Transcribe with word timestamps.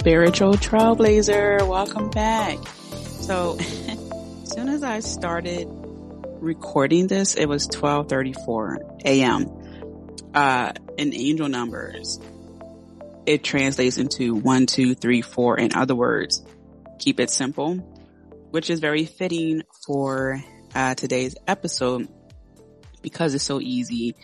Spiritual 0.00 0.54
Trailblazer, 0.54 1.68
welcome 1.68 2.08
back. 2.08 2.56
So, 3.20 3.58
as 3.60 4.50
soon 4.50 4.70
as 4.70 4.82
I 4.82 5.00
started 5.00 5.68
recording 6.40 7.06
this, 7.06 7.34
it 7.34 7.44
was 7.46 7.68
12:34 7.68 9.02
a.m. 9.04 9.46
Uh, 10.32 10.72
in 10.96 11.12
angel 11.12 11.50
numbers, 11.50 12.18
it 13.26 13.44
translates 13.44 13.98
into 13.98 14.34
one, 14.34 14.64
two, 14.64 14.94
three, 14.94 15.20
four. 15.20 15.58
In 15.58 15.74
other 15.74 15.94
words, 15.94 16.42
keep 16.98 17.20
it 17.20 17.28
simple, 17.28 17.74
which 18.52 18.70
is 18.70 18.80
very 18.80 19.04
fitting 19.04 19.64
for 19.84 20.42
uh, 20.74 20.94
today's 20.94 21.36
episode 21.46 22.08
because 23.02 23.34
it's 23.34 23.44
so 23.44 23.60
easy 23.60 24.16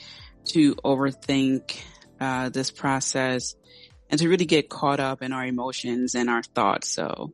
to 0.46 0.74
overthink 0.77 1.78
uh, 2.18 2.48
this 2.48 2.70
process 2.70 3.56
and 4.10 4.20
to 4.20 4.28
really 4.28 4.44
get 4.44 4.68
caught 4.68 5.00
up 5.00 5.22
in 5.22 5.32
our 5.32 5.44
emotions 5.44 6.14
and 6.14 6.30
our 6.30 6.42
thoughts. 6.42 6.88
So 6.88 7.32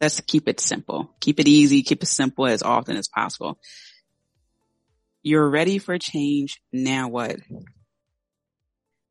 let's 0.00 0.20
keep 0.20 0.48
it 0.48 0.60
simple. 0.60 1.10
Keep 1.20 1.40
it 1.40 1.48
easy. 1.48 1.82
Keep 1.82 2.02
it 2.02 2.06
simple 2.06 2.46
as 2.46 2.62
often 2.62 2.96
as 2.96 3.08
possible. 3.08 3.58
You're 5.22 5.48
ready 5.48 5.78
for 5.78 5.98
change. 5.98 6.60
Now 6.72 7.08
what? 7.08 7.36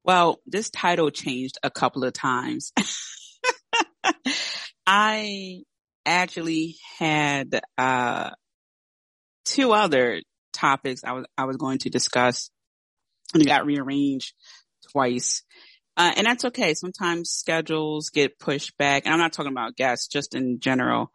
Well, 0.03 0.39
this 0.45 0.69
title 0.69 1.09
changed 1.09 1.57
a 1.63 1.69
couple 1.69 2.05
of 2.05 2.13
times. 2.13 2.71
I 4.87 5.63
actually 6.05 6.77
had, 6.97 7.59
uh, 7.77 8.29
two 9.47 9.73
other 9.73 10.21
topics 10.53 11.03
I 11.03 11.13
was, 11.13 11.25
I 11.37 11.45
was 11.45 11.57
going 11.57 11.79
to 11.79 11.89
discuss 11.89 12.51
and 13.33 13.41
it 13.41 13.47
got 13.47 13.65
rearranged 13.65 14.33
twice. 14.91 15.43
Uh, 15.97 16.13
and 16.15 16.27
that's 16.27 16.45
okay. 16.45 16.75
Sometimes 16.75 17.31
schedules 17.31 18.09
get 18.09 18.37
pushed 18.37 18.77
back 18.77 19.03
and 19.05 19.13
I'm 19.13 19.19
not 19.19 19.33
talking 19.33 19.51
about 19.51 19.75
guests, 19.75 20.07
just 20.07 20.35
in 20.35 20.59
general. 20.59 21.11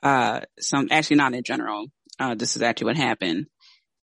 Uh, 0.00 0.42
some, 0.60 0.88
actually 0.92 1.16
not 1.16 1.34
in 1.34 1.42
general. 1.42 1.86
Uh, 2.20 2.36
this 2.36 2.54
is 2.54 2.62
actually 2.62 2.86
what 2.86 2.96
happened. 2.96 3.46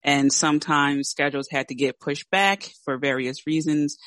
And 0.04 0.32
sometimes 0.32 1.10
schedules 1.10 1.48
had 1.50 1.70
to 1.70 1.76
get 1.76 2.00
pushed 2.00 2.30
back 2.30 2.70
for 2.84 2.98
various 3.00 3.48
reasons, 3.48 3.98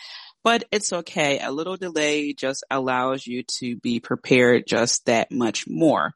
but 0.45 0.63
it's 0.71 0.93
okay. 0.93 1.41
A 1.41 1.51
little 1.51 1.77
delay 1.77 2.33
just 2.33 2.65
allows 2.71 3.27
you 3.27 3.43
to 3.59 3.77
be 3.77 3.99
prepared 3.99 4.69
just 4.69 5.07
that 5.07 5.33
much 5.33 5.67
more. 5.67 6.13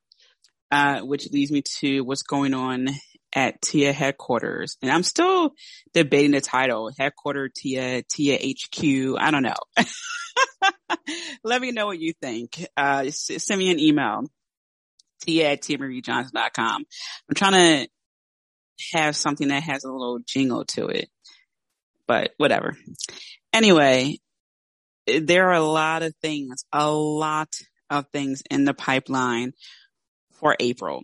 Uh, 0.70 1.00
which 1.00 1.30
leads 1.32 1.52
me 1.52 1.62
to 1.80 2.00
what's 2.00 2.22
going 2.22 2.54
on 2.54 2.88
at 3.34 3.60
TIA 3.62 3.92
headquarters. 3.92 4.76
And 4.82 4.90
I'm 4.90 5.02
still 5.02 5.52
debating 5.94 6.32
the 6.32 6.40
title, 6.40 6.90
headquarter 6.96 7.48
TIA, 7.48 8.02
TIA 8.02 8.38
HQ. 8.38 9.16
I 9.18 9.30
don't 9.30 9.42
know. 9.42 9.54
Let 11.44 11.60
me 11.60 11.72
know 11.72 11.86
what 11.86 11.98
you 11.98 12.12
think. 12.20 12.64
Uh, 12.76 13.10
send 13.10 13.58
me 13.58 13.70
an 13.70 13.80
email, 13.80 14.24
tia 15.22 15.52
at 15.52 15.62
tiamariejohnson.com. 15.62 16.84
I'm 17.28 17.34
trying 17.34 17.86
to 17.86 17.88
have 18.92 19.16
something 19.16 19.48
that 19.48 19.62
has 19.62 19.84
a 19.84 19.92
little 19.92 20.18
jingle 20.26 20.64
to 20.64 20.86
it, 20.86 21.08
but 22.06 22.32
whatever. 22.36 22.76
Anyway, 23.52 24.18
there 25.06 25.48
are 25.48 25.54
a 25.54 25.62
lot 25.62 26.02
of 26.02 26.14
things, 26.22 26.64
a 26.72 26.90
lot 26.90 27.48
of 27.90 28.06
things 28.12 28.42
in 28.50 28.64
the 28.64 28.74
pipeline 28.74 29.52
for 30.32 30.56
April. 30.58 31.02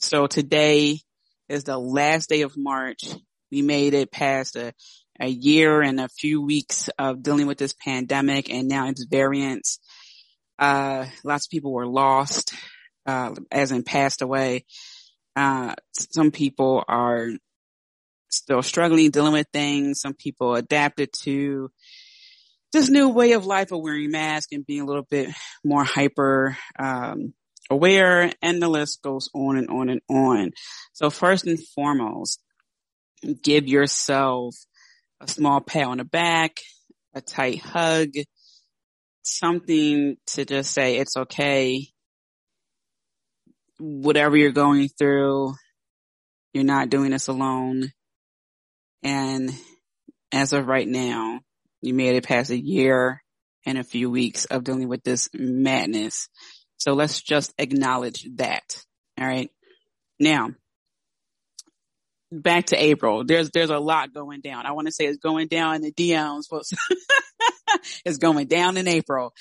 So 0.00 0.26
today 0.26 1.00
is 1.48 1.64
the 1.64 1.78
last 1.78 2.28
day 2.28 2.42
of 2.42 2.56
March. 2.56 3.04
We 3.50 3.62
made 3.62 3.94
it 3.94 4.10
past 4.10 4.56
a, 4.56 4.72
a 5.20 5.28
year 5.28 5.82
and 5.82 6.00
a 6.00 6.08
few 6.08 6.42
weeks 6.42 6.88
of 6.98 7.22
dealing 7.22 7.46
with 7.46 7.58
this 7.58 7.74
pandemic 7.74 8.50
and 8.50 8.68
now 8.68 8.88
its 8.88 9.04
variants. 9.04 9.78
Uh, 10.58 11.06
lots 11.24 11.46
of 11.46 11.50
people 11.50 11.72
were 11.72 11.86
lost, 11.86 12.54
uh, 13.06 13.34
as 13.50 13.72
in 13.72 13.82
passed 13.82 14.22
away. 14.22 14.64
Uh, 15.36 15.74
some 15.92 16.30
people 16.30 16.84
are 16.86 17.30
still 18.30 18.62
struggling, 18.62 19.10
dealing 19.10 19.32
with 19.32 19.48
things. 19.52 20.00
Some 20.00 20.14
people 20.14 20.54
adapted 20.54 21.12
to 21.22 21.70
this 22.72 22.90
new 22.90 23.08
way 23.08 23.32
of 23.32 23.46
life 23.46 23.72
of 23.72 23.80
wearing 23.80 24.10
masks 24.10 24.52
and 24.52 24.66
being 24.66 24.80
a 24.82 24.86
little 24.86 25.06
bit 25.08 25.30
more 25.64 25.84
hyper, 25.84 26.56
um, 26.78 27.32
aware 27.74 28.32
and 28.40 28.62
the 28.62 28.68
list 28.68 29.02
goes 29.02 29.28
on 29.34 29.56
and 29.56 29.68
on 29.68 29.88
and 29.88 30.00
on. 30.08 30.52
So 30.92 31.10
first 31.10 31.46
and 31.46 31.58
foremost, 31.74 32.40
give 33.42 33.66
yourself 33.66 34.54
a 35.20 35.28
small 35.28 35.60
pat 35.60 35.86
on 35.86 35.98
the 35.98 36.04
back, 36.04 36.58
a 37.14 37.20
tight 37.20 37.60
hug, 37.60 38.10
something 39.22 40.16
to 40.26 40.44
just 40.44 40.72
say 40.72 40.98
it's 40.98 41.16
okay. 41.16 41.88
Whatever 43.78 44.36
you're 44.36 44.52
going 44.52 44.88
through, 44.88 45.54
you're 46.52 46.64
not 46.64 46.90
doing 46.90 47.10
this 47.10 47.28
alone. 47.28 47.90
And 49.02 49.50
as 50.32 50.52
of 50.52 50.66
right 50.66 50.88
now, 50.88 51.40
you 51.82 51.92
made 51.94 52.16
it 52.16 52.24
past 52.24 52.50
a 52.50 52.58
year 52.58 53.22
and 53.66 53.78
a 53.78 53.84
few 53.84 54.10
weeks 54.10 54.44
of 54.44 54.64
dealing 54.64 54.88
with 54.88 55.02
this 55.02 55.28
madness. 55.34 56.28
So 56.76 56.94
let's 56.94 57.20
just 57.22 57.54
acknowledge 57.58 58.26
that. 58.36 58.84
All 59.18 59.26
right. 59.26 59.50
Now, 60.18 60.50
back 62.30 62.66
to 62.66 62.82
April. 62.82 63.24
There's 63.24 63.50
there's 63.50 63.70
a 63.70 63.78
lot 63.78 64.12
going 64.12 64.40
down. 64.40 64.66
I 64.66 64.72
want 64.72 64.86
to 64.86 64.92
say 64.92 65.06
it's 65.06 65.18
going 65.18 65.48
down 65.48 65.76
in 65.76 65.82
the 65.82 65.92
DMs. 65.92 66.44
it's 68.04 68.18
going 68.18 68.46
down 68.46 68.76
in 68.76 68.88
April. 68.88 69.32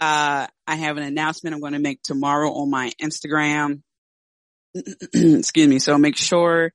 Uh, 0.00 0.46
I 0.66 0.76
have 0.76 0.96
an 0.96 1.02
announcement 1.02 1.54
I'm 1.54 1.60
going 1.60 1.72
to 1.72 1.78
make 1.78 2.02
tomorrow 2.02 2.50
on 2.52 2.70
my 2.70 2.92
Instagram. 3.02 3.82
Excuse 4.74 5.68
me. 5.68 5.78
So 5.78 5.96
make 5.98 6.16
sure 6.16 6.72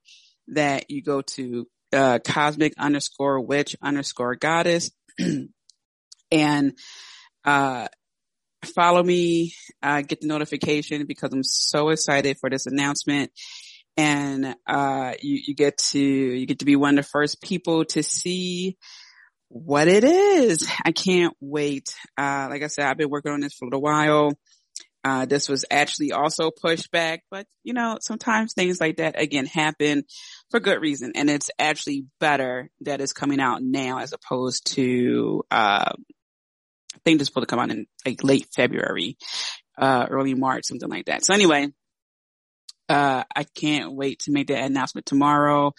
that 0.49 0.89
you 0.89 1.03
go 1.03 1.21
to 1.21 1.67
uh, 1.93 2.19
cosmic 2.23 2.73
underscore 2.77 3.41
witch 3.41 3.75
underscore 3.81 4.35
goddess 4.35 4.91
and 6.31 6.73
uh, 7.45 7.87
follow 8.65 9.03
me, 9.03 9.53
uh, 9.81 10.01
get 10.01 10.21
the 10.21 10.27
notification 10.27 11.05
because 11.05 11.31
I'm 11.33 11.43
so 11.43 11.89
excited 11.89 12.37
for 12.39 12.49
this 12.49 12.65
announcement. 12.65 13.31
And, 13.97 14.55
uh, 14.67 15.13
you, 15.21 15.41
you 15.47 15.55
get 15.55 15.77
to, 15.89 15.99
you 15.99 16.45
get 16.45 16.59
to 16.59 16.65
be 16.65 16.75
one 16.75 16.97
of 16.97 17.05
the 17.05 17.09
first 17.09 17.41
people 17.41 17.85
to 17.85 18.03
see 18.03 18.77
what 19.49 19.87
it 19.87 20.03
is. 20.03 20.67
I 20.85 20.91
can't 20.91 21.35
wait. 21.41 21.93
Uh, 22.17 22.47
like 22.49 22.63
I 22.63 22.67
said, 22.67 22.85
I've 22.85 22.97
been 22.97 23.09
working 23.09 23.33
on 23.33 23.41
this 23.41 23.53
for 23.53 23.65
a 23.65 23.67
little 23.67 23.81
while. 23.81 24.31
Uh, 25.03 25.25
this 25.25 25.49
was 25.49 25.65
actually 25.71 26.11
also 26.11 26.51
pushed 26.51 26.91
back, 26.91 27.23
but 27.31 27.47
you 27.63 27.73
know, 27.73 27.97
sometimes 27.99 28.53
things 28.53 28.79
like 28.79 28.97
that 28.97 29.19
again 29.19 29.47
happen 29.47 30.03
for 30.51 30.59
good 30.59 30.79
reason. 30.79 31.13
And 31.15 31.29
it's 31.29 31.49
actually 31.57 32.05
better 32.19 32.69
that 32.81 33.01
it's 33.01 33.11
coming 33.13 33.41
out 33.41 33.63
now 33.63 33.99
as 33.99 34.13
opposed 34.13 34.73
to, 34.75 35.43
uh, 35.49 35.91
think 37.05 37.19
this 37.19 37.27
supposed 37.27 37.47
to 37.47 37.55
come 37.55 37.59
out 37.59 37.71
in 37.71 37.87
like 38.05 38.23
late 38.23 38.47
February, 38.55 39.17
uh, 39.77 40.07
early 40.09 40.33
March, 40.33 40.65
something 40.65 40.89
like 40.89 41.05
that. 41.05 41.25
So 41.25 41.33
anyway, 41.33 41.69
uh, 42.89 43.23
I 43.35 43.43
can't 43.43 43.93
wait 43.93 44.19
to 44.21 44.31
make 44.31 44.47
that 44.47 44.65
announcement 44.65 45.05
tomorrow. 45.05 45.73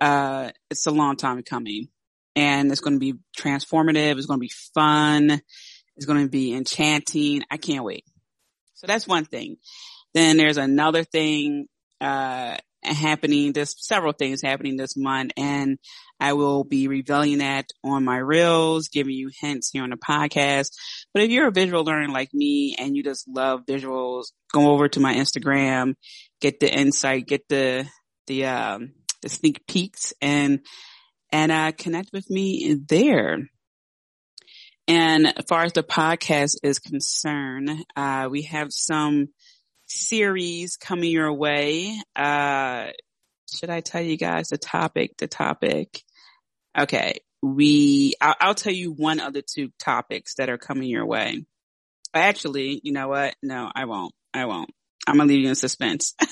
Uh, 0.00 0.50
it's 0.70 0.86
a 0.86 0.90
long 0.90 1.16
time 1.16 1.42
coming 1.42 1.88
and 2.36 2.70
it's 2.70 2.80
going 2.80 2.94
to 2.94 3.00
be 3.00 3.14
transformative. 3.36 4.16
It's 4.16 4.26
going 4.26 4.38
to 4.38 4.44
be 4.44 4.52
fun. 4.74 5.40
It's 5.96 6.06
going 6.06 6.22
to 6.22 6.30
be 6.30 6.54
enchanting. 6.54 7.42
I 7.50 7.56
can't 7.56 7.84
wait. 7.84 8.04
So 8.74 8.86
that's 8.86 9.08
one 9.08 9.24
thing. 9.24 9.56
Then 10.14 10.36
there's 10.36 10.56
another 10.56 11.02
thing, 11.04 11.66
uh, 12.00 12.56
happening. 12.82 13.52
There's 13.52 13.74
several 13.84 14.12
things 14.12 14.42
happening 14.42 14.76
this 14.76 14.96
month 14.96 15.32
and 15.36 15.78
I 16.20 16.32
will 16.32 16.64
be 16.64 16.88
revealing 16.88 17.38
that 17.38 17.66
on 17.84 18.04
my 18.04 18.16
reels, 18.16 18.88
giving 18.88 19.14
you 19.14 19.30
hints 19.40 19.70
here 19.70 19.82
on 19.82 19.90
the 19.90 19.96
podcast. 19.96 20.72
But 21.12 21.22
if 21.22 21.30
you're 21.30 21.48
a 21.48 21.52
visual 21.52 21.84
learner 21.84 22.08
like 22.08 22.32
me 22.32 22.76
and 22.78 22.96
you 22.96 23.02
just 23.02 23.28
love 23.28 23.66
visuals, 23.66 24.26
go 24.52 24.70
over 24.70 24.88
to 24.88 25.00
my 25.00 25.14
Instagram, 25.14 25.94
get 26.40 26.60
the 26.60 26.72
insight, 26.72 27.26
get 27.26 27.48
the, 27.48 27.86
the, 28.26 28.46
um, 28.46 28.92
the 29.22 29.28
sneak 29.28 29.66
peeks 29.66 30.12
and, 30.20 30.60
and, 31.30 31.52
uh, 31.52 31.72
connect 31.72 32.10
with 32.12 32.28
me 32.30 32.76
there. 32.88 33.38
And 34.88 35.26
as 35.26 35.44
far 35.46 35.64
as 35.64 35.74
the 35.74 35.82
podcast 35.82 36.56
is 36.62 36.78
concerned, 36.78 37.84
uh, 37.94 38.28
we 38.30 38.42
have 38.44 38.72
some 38.72 39.28
series 39.88 40.76
coming 40.76 41.10
your 41.10 41.32
way. 41.32 41.98
Uh, 42.14 42.88
should 43.54 43.70
I 43.70 43.80
tell 43.80 44.02
you 44.02 44.16
guys 44.16 44.48
the 44.48 44.58
topic? 44.58 45.16
The 45.18 45.26
topic. 45.26 46.02
Okay. 46.78 47.20
We, 47.42 48.14
I'll, 48.20 48.34
I'll 48.40 48.54
tell 48.54 48.72
you 48.72 48.92
one 48.92 49.20
of 49.20 49.32
the 49.32 49.42
two 49.42 49.70
topics 49.78 50.34
that 50.34 50.50
are 50.50 50.58
coming 50.58 50.88
your 50.88 51.06
way. 51.06 51.44
Actually, 52.14 52.80
you 52.82 52.92
know 52.92 53.08
what? 53.08 53.34
No, 53.42 53.70
I 53.74 53.84
won't. 53.84 54.12
I 54.34 54.46
won't. 54.46 54.70
I'm 55.06 55.16
gonna 55.16 55.28
leave 55.28 55.42
you 55.42 55.48
in 55.48 55.54
suspense. 55.54 56.14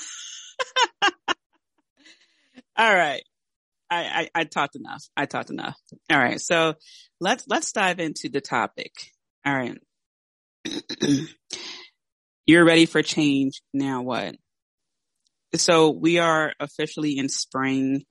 All 2.77 2.93
right. 2.93 3.23
I, 3.89 4.29
I, 4.35 4.41
I 4.41 4.43
talked 4.43 4.75
enough. 4.75 5.03
I 5.15 5.25
talked 5.25 5.49
enough. 5.49 5.77
All 6.11 6.17
right. 6.17 6.41
So 6.41 6.75
let's, 7.19 7.45
let's 7.47 7.71
dive 7.71 7.99
into 7.99 8.29
the 8.29 8.41
topic. 8.41 8.91
All 9.45 9.55
right. 9.55 9.77
You're 12.47 12.63
ready 12.63 12.85
for 12.85 13.01
change. 13.01 13.61
Now 13.73 14.03
what? 14.03 14.35
So 15.55 15.91
we 15.91 16.17
are 16.19 16.53
officially 16.61 17.17
in 17.17 17.27
spring. 17.27 18.05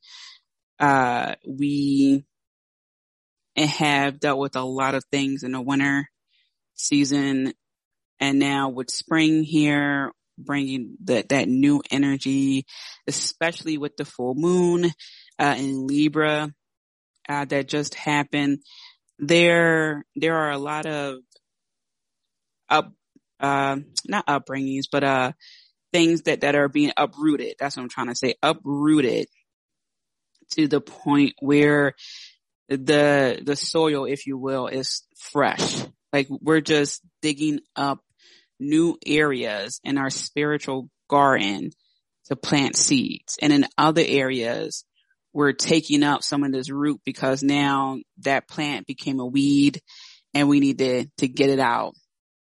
Uh, 0.78 1.36
we 1.48 2.26
have 3.56 4.20
dealt 4.20 4.38
with 4.38 4.54
a 4.54 4.62
lot 4.62 4.94
of 4.94 5.02
things 5.10 5.42
in 5.42 5.52
the 5.52 5.60
winter 5.62 6.06
season. 6.74 7.54
And 8.20 8.38
now 8.38 8.68
with 8.68 8.90
spring 8.90 9.42
here, 9.42 10.12
bringing 10.36 10.96
that, 11.04 11.30
that 11.30 11.48
new 11.48 11.82
energy, 11.90 12.66
especially 13.06 13.78
with 13.78 13.96
the 13.96 14.04
full 14.04 14.34
moon, 14.34 14.90
uh, 15.38 15.54
in 15.56 15.86
Libra, 15.86 16.52
uh, 17.26 17.44
that 17.46 17.68
just 17.68 17.94
happened. 17.94 18.58
There, 19.18 20.04
there 20.14 20.36
are 20.36 20.50
a 20.50 20.58
lot 20.58 20.84
of 20.84 21.20
up, 22.68 22.92
uh, 23.40 23.76
not 24.06 24.26
upbringings, 24.26 24.84
but, 24.90 25.04
uh, 25.04 25.32
things 25.92 26.22
that, 26.22 26.42
that 26.42 26.54
are 26.54 26.68
being 26.68 26.92
uprooted. 26.96 27.54
That's 27.58 27.76
what 27.76 27.84
I'm 27.84 27.88
trying 27.88 28.08
to 28.08 28.14
say. 28.14 28.34
Uprooted 28.42 29.28
to 30.52 30.68
the 30.68 30.80
point 30.80 31.34
where 31.40 31.94
the, 32.68 33.40
the 33.42 33.56
soil, 33.56 34.04
if 34.04 34.26
you 34.26 34.36
will, 34.36 34.66
is 34.66 35.02
fresh. 35.16 35.82
Like 36.12 36.28
we're 36.30 36.60
just 36.60 37.02
digging 37.22 37.60
up 37.74 38.00
new 38.58 38.98
areas 39.06 39.80
in 39.84 39.98
our 39.98 40.10
spiritual 40.10 40.88
garden 41.08 41.70
to 42.26 42.36
plant 42.36 42.76
seeds. 42.76 43.38
And 43.40 43.52
in 43.52 43.66
other 43.78 44.02
areas, 44.04 44.84
we're 45.32 45.52
taking 45.52 46.02
up 46.02 46.22
some 46.22 46.44
of 46.44 46.52
this 46.52 46.70
root 46.70 47.00
because 47.04 47.42
now 47.42 47.98
that 48.18 48.48
plant 48.48 48.86
became 48.86 49.20
a 49.20 49.26
weed 49.26 49.80
and 50.34 50.48
we 50.48 50.60
need 50.60 50.78
to, 50.78 51.06
to 51.18 51.28
get 51.28 51.50
it 51.50 51.60
out, 51.60 51.94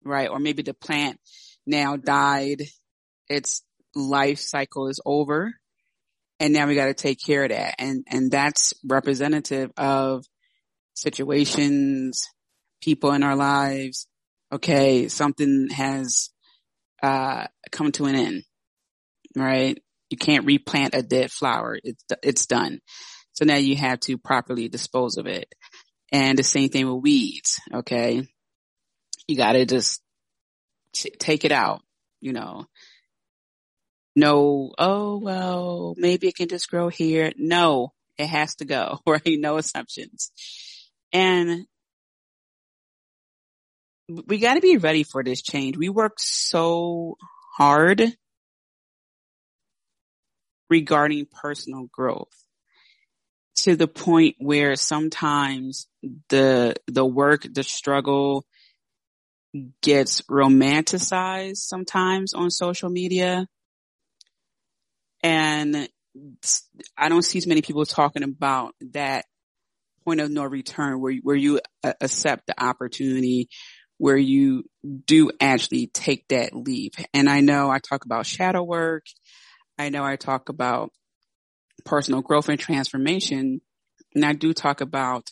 right? 0.08 0.28
Or 0.28 0.38
maybe 0.38 0.62
the 0.62 0.74
plant 0.74 1.18
now 1.66 1.96
died. 1.96 2.62
Its 3.28 3.62
life 3.94 4.38
cycle 4.38 4.88
is 4.88 5.00
over 5.04 5.54
and 6.40 6.52
now 6.52 6.66
we 6.66 6.74
got 6.74 6.86
to 6.86 6.94
take 6.94 7.18
care 7.22 7.44
of 7.44 7.50
that. 7.50 7.74
And, 7.78 8.04
and 8.08 8.30
that's 8.30 8.72
representative 8.84 9.70
of 9.76 10.24
situations, 10.94 12.22
people 12.80 13.12
in 13.12 13.22
our 13.22 13.36
lives. 13.36 14.06
Okay. 14.52 15.08
Something 15.08 15.68
has, 15.70 16.30
uh, 17.02 17.46
come 17.72 17.92
to 17.92 18.06
an 18.06 18.14
end, 18.14 18.42
right? 19.36 19.78
You 20.10 20.16
can't 20.16 20.46
replant 20.46 20.94
a 20.94 21.02
dead 21.02 21.30
flower. 21.30 21.78
It's, 21.82 22.04
it's 22.22 22.46
done. 22.46 22.80
So 23.32 23.44
now 23.44 23.56
you 23.56 23.76
have 23.76 24.00
to 24.00 24.18
properly 24.18 24.68
dispose 24.68 25.16
of 25.16 25.26
it. 25.26 25.52
And 26.10 26.38
the 26.38 26.44
same 26.44 26.70
thing 26.70 26.88
with 26.90 27.02
weeds. 27.02 27.60
Okay. 27.72 28.26
You 29.28 29.36
got 29.36 29.52
to 29.52 29.66
just 29.66 30.00
t- 30.94 31.10
take 31.10 31.44
it 31.44 31.52
out, 31.52 31.82
you 32.20 32.32
know. 32.32 32.66
No, 34.16 34.72
oh, 34.78 35.18
well, 35.18 35.94
maybe 35.96 36.26
it 36.28 36.36
can 36.36 36.48
just 36.48 36.70
grow 36.70 36.88
here. 36.88 37.32
No, 37.36 37.92
it 38.16 38.26
has 38.26 38.56
to 38.56 38.64
go, 38.64 38.98
right? 39.06 39.38
No 39.38 39.58
assumptions. 39.58 40.32
And 41.12 41.66
we 44.08 44.38
got 44.38 44.54
to 44.54 44.60
be 44.60 44.78
ready 44.78 45.02
for 45.02 45.22
this 45.22 45.42
change. 45.42 45.76
We 45.76 45.90
work 45.90 46.14
so 46.18 47.16
hard 47.56 48.02
regarding 50.70 51.26
personal 51.26 51.88
growth 51.92 52.32
to 53.56 53.76
the 53.76 53.88
point 53.88 54.36
where 54.38 54.76
sometimes 54.76 55.86
the, 56.28 56.74
the 56.86 57.04
work, 57.04 57.46
the 57.50 57.62
struggle 57.62 58.46
gets 59.82 60.22
romanticized 60.22 61.58
sometimes 61.58 62.34
on 62.34 62.50
social 62.50 62.90
media. 62.90 63.46
And 65.22 65.88
I 66.96 67.08
don't 67.08 67.22
see 67.22 67.38
as 67.38 67.46
many 67.46 67.62
people 67.62 67.84
talking 67.84 68.22
about 68.22 68.74
that 68.92 69.24
point 70.04 70.20
of 70.20 70.30
no 70.30 70.44
return 70.44 71.00
where, 71.00 71.14
where 71.22 71.36
you 71.36 71.60
uh, 71.82 71.92
accept 72.00 72.46
the 72.46 72.62
opportunity, 72.62 73.48
where 73.98 74.16
you 74.16 74.64
do 75.06 75.30
actually 75.40 75.88
take 75.88 76.28
that 76.28 76.54
leap. 76.54 76.94
And 77.12 77.28
I 77.28 77.40
know 77.40 77.70
I 77.70 77.78
talk 77.78 78.04
about 78.04 78.26
shadow 78.26 78.62
work 78.62 79.04
I 79.78 79.90
know 79.90 80.04
I 80.04 80.16
talk 80.16 80.48
about 80.48 80.90
personal 81.84 82.20
growth 82.20 82.48
and 82.48 82.58
transformation, 82.58 83.60
and 84.14 84.24
I 84.24 84.32
do 84.32 84.52
talk 84.52 84.80
about, 84.80 85.30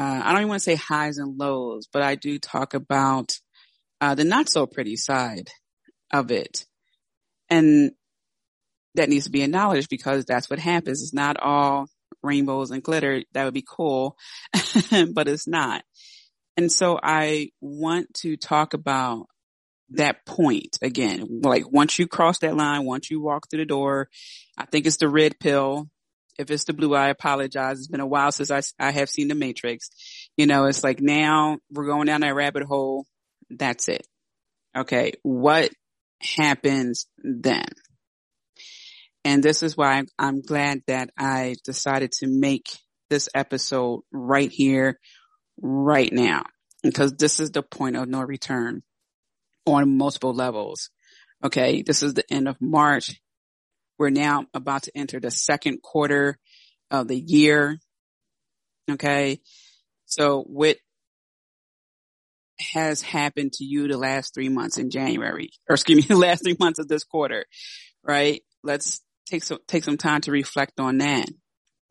uh, 0.00 0.22
I 0.24 0.32
don't 0.32 0.40
even 0.40 0.48
want 0.48 0.60
to 0.60 0.64
say 0.64 0.76
highs 0.76 1.18
and 1.18 1.36
lows, 1.36 1.86
but 1.92 2.00
I 2.00 2.14
do 2.14 2.38
talk 2.38 2.72
about 2.72 3.38
uh, 4.00 4.14
the 4.14 4.24
not 4.24 4.48
so 4.48 4.66
pretty 4.66 4.96
side 4.96 5.50
of 6.10 6.30
it. 6.30 6.64
And 7.50 7.92
that 8.94 9.10
needs 9.10 9.26
to 9.26 9.30
be 9.30 9.42
acknowledged 9.42 9.90
because 9.90 10.24
that's 10.24 10.48
what 10.48 10.58
happens. 10.58 11.02
It's 11.02 11.12
not 11.12 11.36
all 11.38 11.86
rainbows 12.22 12.70
and 12.70 12.82
glitter. 12.82 13.24
That 13.34 13.44
would 13.44 13.52
be 13.52 13.66
cool, 13.68 14.16
but 15.12 15.28
it's 15.28 15.46
not. 15.46 15.84
And 16.56 16.72
so 16.72 16.98
I 17.02 17.50
want 17.60 18.14
to 18.22 18.38
talk 18.38 18.72
about 18.72 19.26
that 19.90 20.24
point 20.24 20.78
again. 20.80 21.42
Like 21.42 21.70
once 21.70 21.98
you 21.98 22.06
cross 22.06 22.38
that 22.38 22.56
line, 22.56 22.86
once 22.86 23.10
you 23.10 23.20
walk 23.20 23.50
through 23.50 23.60
the 23.60 23.66
door, 23.66 24.08
I 24.56 24.64
think 24.64 24.86
it's 24.86 24.96
the 24.96 25.10
red 25.10 25.38
pill. 25.38 25.90
If 26.40 26.50
it's 26.50 26.64
the 26.64 26.72
blue, 26.72 26.94
I 26.94 27.08
apologize. 27.10 27.78
It's 27.78 27.88
been 27.88 28.00
a 28.00 28.06
while 28.06 28.32
since 28.32 28.50
I, 28.50 28.62
I 28.78 28.92
have 28.92 29.10
seen 29.10 29.28
the 29.28 29.34
matrix. 29.34 29.90
You 30.38 30.46
know, 30.46 30.64
it's 30.64 30.82
like 30.82 31.00
now 31.00 31.58
we're 31.70 31.86
going 31.86 32.06
down 32.06 32.22
that 32.22 32.34
rabbit 32.34 32.62
hole. 32.64 33.04
That's 33.50 33.88
it. 33.88 34.06
Okay. 34.76 35.12
What 35.22 35.70
happens 36.22 37.06
then? 37.22 37.66
And 39.22 39.42
this 39.42 39.62
is 39.62 39.76
why 39.76 40.02
I'm 40.18 40.40
glad 40.40 40.80
that 40.86 41.10
I 41.18 41.56
decided 41.62 42.12
to 42.12 42.26
make 42.26 42.70
this 43.10 43.28
episode 43.34 44.00
right 44.10 44.50
here, 44.50 44.98
right 45.60 46.10
now, 46.10 46.44
because 46.82 47.12
this 47.12 47.38
is 47.38 47.50
the 47.50 47.62
point 47.62 47.96
of 47.96 48.08
no 48.08 48.22
return 48.22 48.82
on 49.66 49.98
multiple 49.98 50.32
levels. 50.32 50.88
Okay. 51.44 51.82
This 51.82 52.02
is 52.02 52.14
the 52.14 52.24
end 52.32 52.48
of 52.48 52.56
March. 52.62 53.20
We're 54.00 54.08
now 54.08 54.46
about 54.54 54.84
to 54.84 54.96
enter 54.96 55.20
the 55.20 55.30
second 55.30 55.82
quarter 55.82 56.38
of 56.90 57.06
the 57.06 57.20
year. 57.20 57.78
Okay. 58.90 59.40
So 60.06 60.40
what 60.40 60.78
has 62.72 63.02
happened 63.02 63.52
to 63.52 63.64
you 63.64 63.88
the 63.88 63.98
last 63.98 64.32
three 64.32 64.48
months 64.48 64.78
in 64.78 64.88
January 64.88 65.50
or 65.68 65.74
excuse 65.74 65.98
me, 65.98 66.02
the 66.08 66.16
last 66.16 66.42
three 66.42 66.56
months 66.58 66.78
of 66.78 66.88
this 66.88 67.04
quarter, 67.04 67.44
right? 68.02 68.40
Let's 68.62 69.02
take 69.26 69.44
some, 69.44 69.58
take 69.68 69.84
some 69.84 69.98
time 69.98 70.22
to 70.22 70.32
reflect 70.32 70.80
on 70.80 70.96
that, 70.98 71.28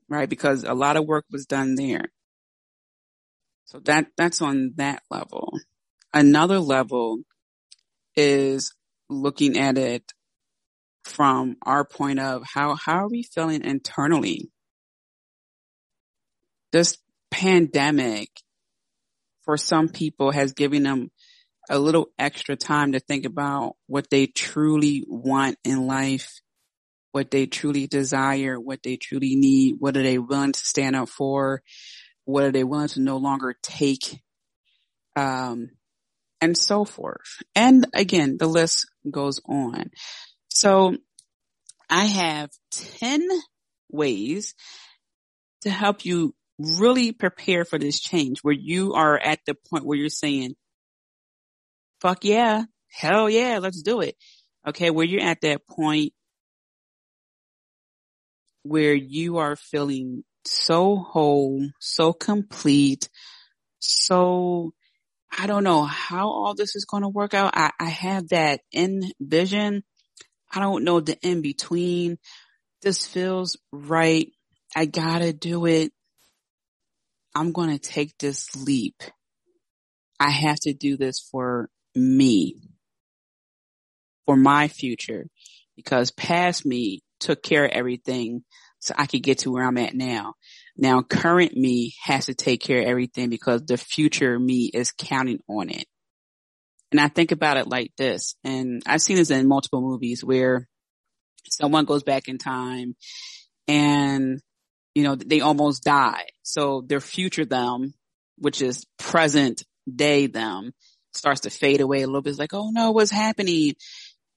right? 0.10 0.28
Because 0.28 0.64
a 0.64 0.74
lot 0.74 0.98
of 0.98 1.06
work 1.06 1.26
was 1.32 1.46
done 1.46 1.76
there. 1.76 2.06
So 3.66 3.82
that, 3.82 4.08
that's 4.18 4.42
on 4.42 4.72
that 4.78 5.04
level. 5.12 5.60
Another 6.12 6.58
level 6.58 7.20
is 8.16 8.74
looking 9.12 9.60
at 9.60 9.78
it 9.78 10.12
from 11.04 11.56
our 11.64 11.86
point 11.86 12.20
of 12.20 12.44
how, 12.54 12.76
how 12.76 13.06
are 13.06 13.10
we 13.10 13.24
feeling 13.24 13.64
internally? 13.64 14.50
This 16.72 16.98
pandemic 17.32 18.30
for 19.44 19.58
some 19.58 19.90
people 19.90 20.32
has 20.32 20.54
given 20.54 20.84
them 20.84 21.10
a 21.70 21.80
little 21.80 22.10
extra 22.18 22.56
time 22.56 22.94
to 22.94 23.00
think 23.00 23.26
about 23.26 23.76
what 23.88 24.10
they 24.10 24.26
truly 24.28 25.04
want 25.08 25.58
in 25.64 25.88
life, 25.88 26.42
what 27.12 27.32
they 27.32 27.46
truly 27.46 27.88
desire, 27.88 28.60
what 28.60 28.82
they 28.84 28.98
truly 28.98 29.36
need, 29.36 29.76
what 29.80 29.96
are 29.96 30.04
they 30.04 30.18
willing 30.18 30.52
to 30.52 30.60
stand 30.60 30.96
up 30.96 31.10
for, 31.10 31.62
what 32.26 32.44
are 32.44 32.52
they 32.52 32.64
willing 32.64 32.88
to 32.90 33.02
no 33.02 33.18
longer 33.18 33.56
take. 33.62 34.22
Um, 35.16 35.70
and 36.42 36.58
so 36.58 36.86
forth. 36.86 37.42
And 37.56 37.88
again, 37.94 38.38
the 38.40 38.48
list 38.48 38.88
goes 39.10 39.42
on. 39.46 39.92
So 40.50 40.96
I 41.90 42.06
have 42.06 42.50
10 42.72 43.28
ways 43.92 44.54
to 45.62 45.70
help 45.70 46.06
you 46.06 46.36
really 46.58 47.12
prepare 47.12 47.66
for 47.66 47.80
this 47.80 48.00
change 48.00 48.40
where 48.42 48.54
you 48.54 48.94
are 48.94 49.18
at 49.18 49.40
the 49.46 49.56
point 49.70 49.86
where 49.86 49.98
you're 49.98 50.10
saying, 50.10 50.56
fuck 52.02 52.26
yeah, 52.26 52.64
hell 52.92 53.30
yeah, 53.30 53.60
let's 53.60 53.82
do 53.82 54.02
it. 54.02 54.16
Okay. 54.68 54.90
Where 54.90 55.06
you're 55.06 55.22
at 55.22 55.42
that 55.42 55.66
point 55.68 56.14
where 58.64 58.94
you 58.94 59.38
are 59.38 59.56
feeling 59.56 60.24
so 60.46 60.98
whole, 60.98 61.68
so 61.80 62.14
complete, 62.14 63.10
so 63.80 64.74
I 65.38 65.48
don't 65.48 65.64
know 65.64 65.84
how 65.84 66.30
all 66.30 66.56
this 66.56 66.76
is 66.76 66.86
going 66.86 67.04
to 67.04 67.10
work 67.10 67.34
out. 67.34 67.52
I, 67.56 67.72
I 67.80 67.90
have 67.90 68.30
that 68.30 68.62
in 68.72 69.12
vision. 69.20 69.84
I 70.52 70.60
don't 70.60 70.84
know 70.84 71.00
the 71.00 71.18
in 71.22 71.42
between. 71.42 72.18
This 72.82 73.06
feels 73.06 73.58
right. 73.72 74.32
I 74.76 74.86
gotta 74.86 75.34
do 75.34 75.66
it. 75.66 75.92
I'm 77.36 77.52
going 77.52 77.70
to 77.70 77.80
take 77.80 78.18
this 78.18 78.56
leap. 78.56 79.02
I 80.20 80.30
have 80.30 80.60
to 80.62 80.74
do 80.74 80.98
this 80.98 81.20
for 81.32 81.70
me, 81.96 82.56
for 84.26 84.36
my 84.36 84.68
future, 84.68 85.28
because 85.76 86.12
past 86.12 86.66
me 86.66 87.02
took 87.20 87.42
care 87.42 87.66
of 87.66 87.72
everything 87.72 88.44
so 88.80 88.94
I 88.98 89.06
could 89.06 89.24
get 89.24 89.40
to 89.40 89.52
where 89.52 89.64
I'm 89.64 89.78
at 89.78 89.96
now. 89.96 90.34
Now 90.78 91.02
current 91.02 91.54
me 91.56 91.94
has 92.04 92.26
to 92.26 92.34
take 92.34 92.62
care 92.62 92.82
of 92.82 92.88
everything 92.88 93.30
because 93.30 93.64
the 93.66 93.78
future 93.78 94.38
me 94.40 94.70
is 94.74 94.92
counting 94.92 95.40
on 95.48 95.70
it. 95.70 95.86
And 96.92 97.00
I 97.00 97.08
think 97.08 97.32
about 97.32 97.58
it 97.58 97.68
like 97.68 97.92
this, 97.98 98.36
and 98.44 98.82
I've 98.86 99.02
seen 99.02 99.18
this 99.18 99.30
in 99.30 99.48
multiple 99.48 99.82
movies 99.82 100.24
where 100.24 100.68
someone 101.48 101.86
goes 101.86 102.04
back 102.04 102.28
in 102.28 102.38
time 102.38 102.96
and, 103.68 104.40
you 104.96 105.04
know, 105.04 105.16
they 105.16 105.42
almost 105.42 105.84
die. 105.84 106.26
So 106.42 106.84
their 106.86 107.00
future 107.00 107.46
them, 107.46 107.94
which 108.38 108.62
is 108.62 108.86
present 108.98 109.64
day 109.94 110.28
them, 110.28 110.72
starts 111.14 111.42
to 111.42 111.50
fade 111.50 111.82
away 111.82 112.02
a 112.02 112.08
little 112.08 112.22
bit. 112.22 112.32
It's 112.32 112.40
like, 112.40 112.54
oh 112.54 112.72
no, 112.72 112.92
what's 112.92 113.12
happening? 113.12 113.76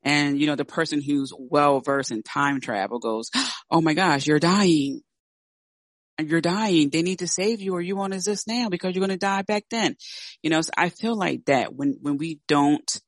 And, 0.02 0.40
you 0.40 0.46
know, 0.46 0.56
the 0.56 0.64
person 0.64 1.00
who's 1.00 1.32
well 1.38 1.80
versed 1.80 2.10
in 2.10 2.22
time 2.22 2.60
travel 2.60 2.98
goes, 2.98 3.30
Oh 3.70 3.80
my 3.80 3.94
gosh, 3.94 4.26
you're 4.26 4.38
dying. 4.38 5.00
You're 6.18 6.40
dying. 6.40 6.90
They 6.90 7.02
need 7.02 7.20
to 7.20 7.28
save 7.28 7.60
you 7.60 7.74
or 7.74 7.80
you 7.80 7.96
won't 7.96 8.14
exist 8.14 8.46
now 8.46 8.68
because 8.68 8.94
you're 8.94 9.06
going 9.06 9.18
to 9.18 9.26
die 9.26 9.42
back 9.42 9.64
then. 9.70 9.96
You 10.42 10.50
know, 10.50 10.60
so 10.60 10.70
I 10.76 10.90
feel 10.90 11.16
like 11.16 11.46
that 11.46 11.74
when, 11.74 11.98
when 12.00 12.18
we 12.18 12.40
don't 12.46 13.00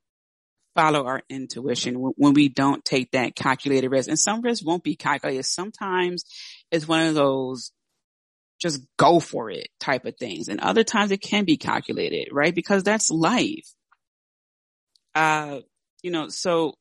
follow 0.75 1.07
our 1.07 1.23
intuition, 1.29 2.01
when, 2.01 2.13
when 2.17 2.35
we 2.35 2.49
don't 2.49 2.85
take 2.85 3.13
that 3.13 3.37
calculated 3.37 3.91
risk 3.91 4.09
and 4.09 4.19
some 4.19 4.41
risks 4.41 4.65
won't 4.65 4.83
be 4.83 4.97
calculated. 4.97 5.45
Sometimes 5.45 6.25
it's 6.71 6.89
one 6.89 7.07
of 7.07 7.15
those 7.15 7.73
just 8.61 8.81
go 8.97 9.21
for 9.21 9.51
it 9.51 9.69
type 9.79 10.07
of 10.07 10.17
things. 10.17 10.49
And 10.49 10.61
other 10.61 10.85
times 10.85 11.11
it 11.11 11.21
can 11.21 11.45
be 11.45 11.57
calculated, 11.57 12.29
right? 12.33 12.55
Because 12.55 12.83
that's 12.83 13.11
life. 13.11 13.73
Uh, 15.15 15.61
you 16.03 16.11
know, 16.11 16.29
so 16.29 16.75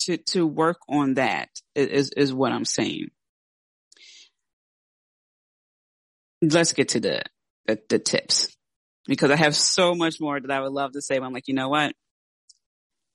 to, 0.00 0.16
to 0.16 0.46
work 0.46 0.78
on 0.88 1.14
that 1.14 1.50
is, 1.74 2.10
is 2.16 2.32
what 2.32 2.52
I'm 2.52 2.64
saying. 2.64 3.08
Let's 6.42 6.72
get 6.72 6.90
to 6.90 7.00
the, 7.00 7.22
the, 7.66 7.80
the 7.88 7.98
tips 7.98 8.54
because 9.06 9.30
I 9.30 9.36
have 9.36 9.54
so 9.54 9.94
much 9.94 10.20
more 10.20 10.40
that 10.40 10.50
I 10.50 10.60
would 10.60 10.72
love 10.72 10.92
to 10.92 11.02
say, 11.02 11.18
but 11.18 11.26
I'm 11.26 11.32
like, 11.32 11.48
you 11.48 11.54
know 11.54 11.68
what? 11.68 11.94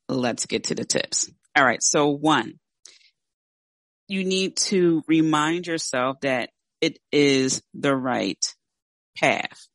Let's 0.08 0.46
get 0.46 0.66
to 0.66 0.76
the 0.76 0.86
tips. 0.86 1.32
All 1.56 1.66
right. 1.66 1.82
So 1.82 2.10
one, 2.10 2.60
you 4.08 4.24
need 4.24 4.58
to 4.58 5.04
remind 5.08 5.68
yourself 5.68 6.18
that 6.22 6.50
it 6.82 7.00
is 7.12 7.64
the 7.74 7.96
right 7.96 8.44
path. 9.18 9.68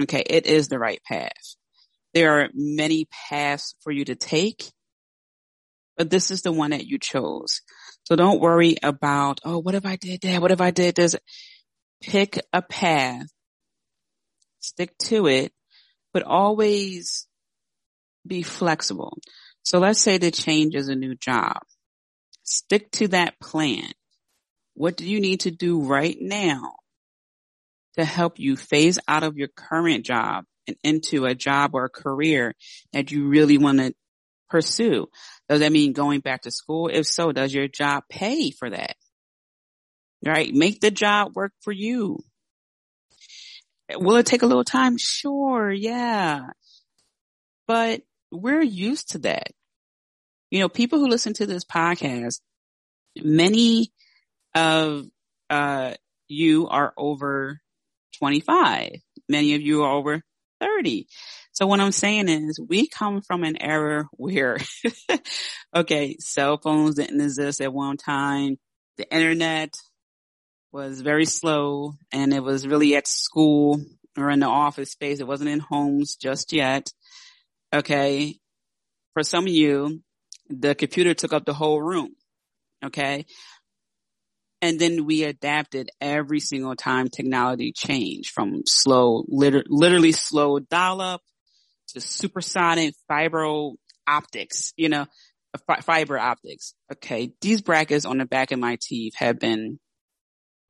Okay. 0.00 0.22
It 0.26 0.46
is 0.46 0.68
the 0.68 0.78
right 0.78 1.00
path. 1.06 1.56
There 2.14 2.40
are 2.40 2.48
many 2.54 3.06
paths 3.28 3.74
for 3.82 3.92
you 3.92 4.04
to 4.06 4.14
take 4.14 4.64
but 6.00 6.08
this 6.08 6.30
is 6.30 6.40
the 6.40 6.50
one 6.50 6.70
that 6.70 6.86
you 6.86 6.98
chose. 6.98 7.60
So 8.04 8.16
don't 8.16 8.40
worry 8.40 8.76
about, 8.82 9.42
oh, 9.44 9.58
what 9.58 9.74
if 9.74 9.84
I 9.84 9.96
did 9.96 10.22
that? 10.22 10.40
What 10.40 10.50
if 10.50 10.62
I 10.62 10.70
did 10.70 10.94
this? 10.94 11.14
Pick 12.02 12.40
a 12.52 12.62
path, 12.62 13.26
stick 14.60 14.96
to 14.98 15.26
it, 15.26 15.52
but 16.12 16.22
always 16.22 17.26
be 18.26 18.42
flexible. 18.42 19.18
So 19.62 19.78
let's 19.78 20.00
say 20.00 20.18
the 20.18 20.30
change 20.30 20.74
is 20.74 20.88
a 20.88 20.94
new 20.94 21.14
job. 21.14 21.58
Stick 22.42 22.90
to 22.92 23.08
that 23.08 23.38
plan. 23.40 23.90
What 24.74 24.96
do 24.96 25.06
you 25.06 25.20
need 25.20 25.40
to 25.40 25.50
do 25.50 25.82
right 25.82 26.16
now 26.18 26.74
to 27.98 28.04
help 28.04 28.38
you 28.38 28.56
phase 28.56 28.98
out 29.06 29.22
of 29.22 29.36
your 29.36 29.48
current 29.48 30.04
job 30.04 30.44
and 30.66 30.76
into 30.82 31.26
a 31.26 31.34
job 31.34 31.74
or 31.74 31.84
a 31.84 31.90
career 31.90 32.54
that 32.92 33.10
you 33.10 33.28
really 33.28 33.58
want 33.58 33.78
to 33.78 33.94
pursue? 34.48 35.06
Does 35.48 35.60
that 35.60 35.72
mean 35.72 35.92
going 35.92 36.20
back 36.20 36.42
to 36.42 36.50
school? 36.50 36.88
If 36.88 37.06
so, 37.06 37.32
does 37.32 37.52
your 37.52 37.68
job 37.68 38.04
pay 38.08 38.50
for 38.50 38.70
that? 38.70 38.96
Right? 40.24 40.52
Make 40.52 40.80
the 40.80 40.90
job 40.90 41.34
work 41.34 41.52
for 41.62 41.72
you. 41.72 42.20
Will 43.96 44.16
it 44.16 44.26
take 44.26 44.42
a 44.42 44.46
little 44.46 44.64
time? 44.64 44.96
Sure. 44.98 45.70
Yeah. 45.70 46.48
But 47.66 48.02
we're 48.30 48.62
used 48.62 49.12
to 49.12 49.18
that. 49.20 49.52
You 50.50 50.60
know, 50.60 50.68
people 50.68 50.98
who 50.98 51.08
listen 51.08 51.32
to 51.34 51.46
this 51.46 51.64
podcast, 51.64 52.40
many 53.16 53.92
of, 54.54 55.06
uh, 55.48 55.94
you 56.28 56.68
are 56.68 56.92
over 56.96 57.60
25. 58.18 58.96
Many 59.28 59.54
of 59.54 59.62
you 59.62 59.82
are 59.84 59.92
over 59.92 60.22
30. 60.60 61.06
So 61.52 61.66
what 61.66 61.80
I'm 61.80 61.92
saying 61.92 62.28
is 62.28 62.60
we 62.60 62.88
come 62.88 63.22
from 63.22 63.44
an 63.44 63.60
era 63.60 64.08
where, 64.12 64.58
okay, 65.74 66.16
cell 66.18 66.58
phones 66.58 66.96
didn't 66.96 67.20
exist 67.20 67.60
at 67.60 67.72
one 67.72 67.96
time. 67.96 68.58
The 68.96 69.12
internet 69.12 69.74
was 70.72 71.00
very 71.00 71.24
slow 71.24 71.94
and 72.12 72.32
it 72.32 72.42
was 72.42 72.66
really 72.66 72.94
at 72.96 73.06
school 73.06 73.80
or 74.16 74.30
in 74.30 74.40
the 74.40 74.46
office 74.46 74.92
space. 74.92 75.20
It 75.20 75.26
wasn't 75.26 75.50
in 75.50 75.60
homes 75.60 76.16
just 76.16 76.52
yet. 76.52 76.92
Okay. 77.72 78.38
For 79.14 79.22
some 79.22 79.44
of 79.44 79.52
you, 79.52 80.02
the 80.48 80.74
computer 80.74 81.14
took 81.14 81.32
up 81.32 81.44
the 81.44 81.54
whole 81.54 81.80
room. 81.80 82.14
Okay. 82.84 83.26
And 84.62 84.78
then 84.78 85.06
we 85.06 85.24
adapted 85.24 85.90
every 86.00 86.40
single 86.40 86.76
time 86.76 87.08
technology 87.08 87.72
changed 87.72 88.30
from 88.30 88.62
slow, 88.66 89.24
liter- 89.28 89.64
literally 89.68 90.12
slow 90.12 90.58
dial 90.58 91.00
up 91.00 91.22
to 91.88 92.00
supersonic 92.00 92.94
fiber 93.08 93.70
optics, 94.06 94.72
you 94.76 94.88
know, 94.88 95.06
fiber 95.82 96.18
optics. 96.18 96.74
Okay. 96.92 97.32
These 97.40 97.62
brackets 97.62 98.04
on 98.04 98.18
the 98.18 98.26
back 98.26 98.52
of 98.52 98.58
my 98.58 98.78
teeth 98.80 99.14
have 99.16 99.38
been 99.38 99.80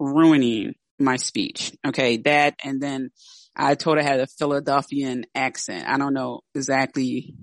ruining 0.01 0.75
my 0.99 1.17
speech. 1.17 1.73
Okay. 1.87 2.17
That, 2.19 2.57
and 2.65 2.81
then 2.81 3.11
I 3.55 3.75
told 3.75 3.99
I 3.99 4.03
had 4.03 4.21
a 4.21 4.27
Philadelphian 4.27 5.27
accent. 5.35 5.87
I 5.87 5.99
don't 5.99 6.15
know 6.15 6.41
exactly 6.55 7.35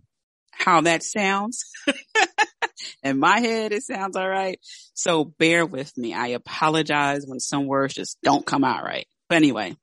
how 0.51 0.81
that 0.81 1.03
sounds. 1.03 1.63
In 3.03 3.19
my 3.19 3.39
head, 3.39 3.71
it 3.71 3.83
sounds 3.83 4.15
all 4.15 4.27
right. 4.27 4.59
So 4.93 5.23
bear 5.23 5.65
with 5.65 5.95
me. 5.97 6.13
I 6.13 6.27
apologize 6.29 7.23
when 7.25 7.39
some 7.39 7.67
words 7.67 7.93
just 7.93 8.17
don't 8.21 8.45
come 8.45 8.63
out 8.63 8.83
right. 8.83 9.07
But 9.29 9.35
anyway, 9.35 9.75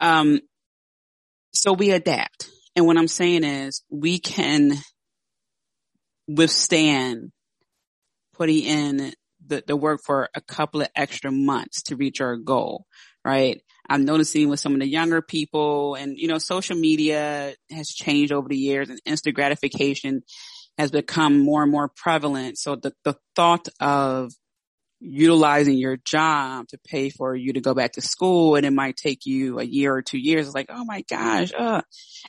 um, 0.00 0.40
so 1.52 1.72
we 1.72 1.90
adapt. 1.90 2.48
And 2.76 2.86
what 2.86 2.96
I'm 2.96 3.08
saying 3.08 3.44
is 3.44 3.82
we 3.90 4.18
can 4.18 4.72
withstand 6.28 7.32
putting 8.34 8.64
in 8.64 9.12
the, 9.48 9.64
the 9.66 9.76
work 9.76 10.00
for 10.04 10.28
a 10.34 10.40
couple 10.40 10.82
of 10.82 10.88
extra 10.94 11.30
months 11.30 11.82
to 11.84 11.96
reach 11.96 12.20
our 12.20 12.36
goal, 12.36 12.84
right? 13.24 13.62
I'm 13.88 14.04
noticing 14.04 14.48
with 14.48 14.60
some 14.60 14.74
of 14.74 14.80
the 14.80 14.86
younger 14.86 15.22
people 15.22 15.94
and, 15.94 16.18
you 16.18 16.28
know, 16.28 16.38
social 16.38 16.76
media 16.76 17.54
has 17.70 17.88
changed 17.88 18.32
over 18.32 18.48
the 18.48 18.56
years 18.56 18.90
and 18.90 19.00
instant 19.04 19.34
gratification 19.34 20.22
has 20.76 20.90
become 20.90 21.40
more 21.40 21.62
and 21.62 21.72
more 21.72 21.90
prevalent. 21.96 22.58
So 22.58 22.76
the, 22.76 22.92
the 23.04 23.16
thought 23.34 23.68
of 23.80 24.32
utilizing 25.00 25.78
your 25.78 25.96
job 25.96 26.68
to 26.68 26.78
pay 26.78 27.08
for 27.08 27.34
you 27.34 27.52
to 27.52 27.60
go 27.60 27.74
back 27.74 27.92
to 27.92 28.00
school 28.00 28.56
and 28.56 28.66
it 28.66 28.72
might 28.72 28.96
take 28.96 29.26
you 29.26 29.58
a 29.58 29.64
year 29.64 29.94
or 29.94 30.02
two 30.02 30.18
years. 30.18 30.46
It's 30.46 30.54
like, 30.54 30.70
oh 30.70 30.84
my 30.84 31.02
gosh. 31.08 31.52
Uh. 31.56 31.82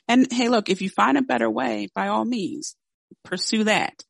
And 0.08 0.32
hey, 0.32 0.48
look, 0.48 0.68
if 0.68 0.82
you 0.82 0.88
find 0.88 1.18
a 1.18 1.22
better 1.22 1.50
way, 1.50 1.88
by 1.94 2.08
all 2.08 2.24
means, 2.24 2.76
pursue 3.24 3.64
that. 3.64 4.02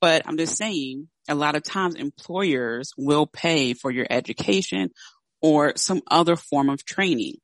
But 0.00 0.22
I'm 0.26 0.38
just 0.38 0.56
saying 0.56 1.08
a 1.30 1.34
lot 1.34 1.56
of 1.56 1.62
times 1.62 1.94
employers 1.94 2.92
will 2.96 3.26
pay 3.26 3.72
for 3.72 3.90
your 3.90 4.06
education 4.10 4.90
or 5.40 5.74
some 5.76 6.02
other 6.10 6.36
form 6.36 6.68
of 6.68 6.84
training. 6.84 7.34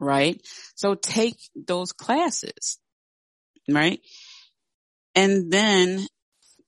Right. 0.00 0.40
So 0.74 0.94
take 0.94 1.36
those 1.54 1.92
classes. 1.92 2.78
Right. 3.70 4.00
And 5.14 5.50
then 5.50 6.06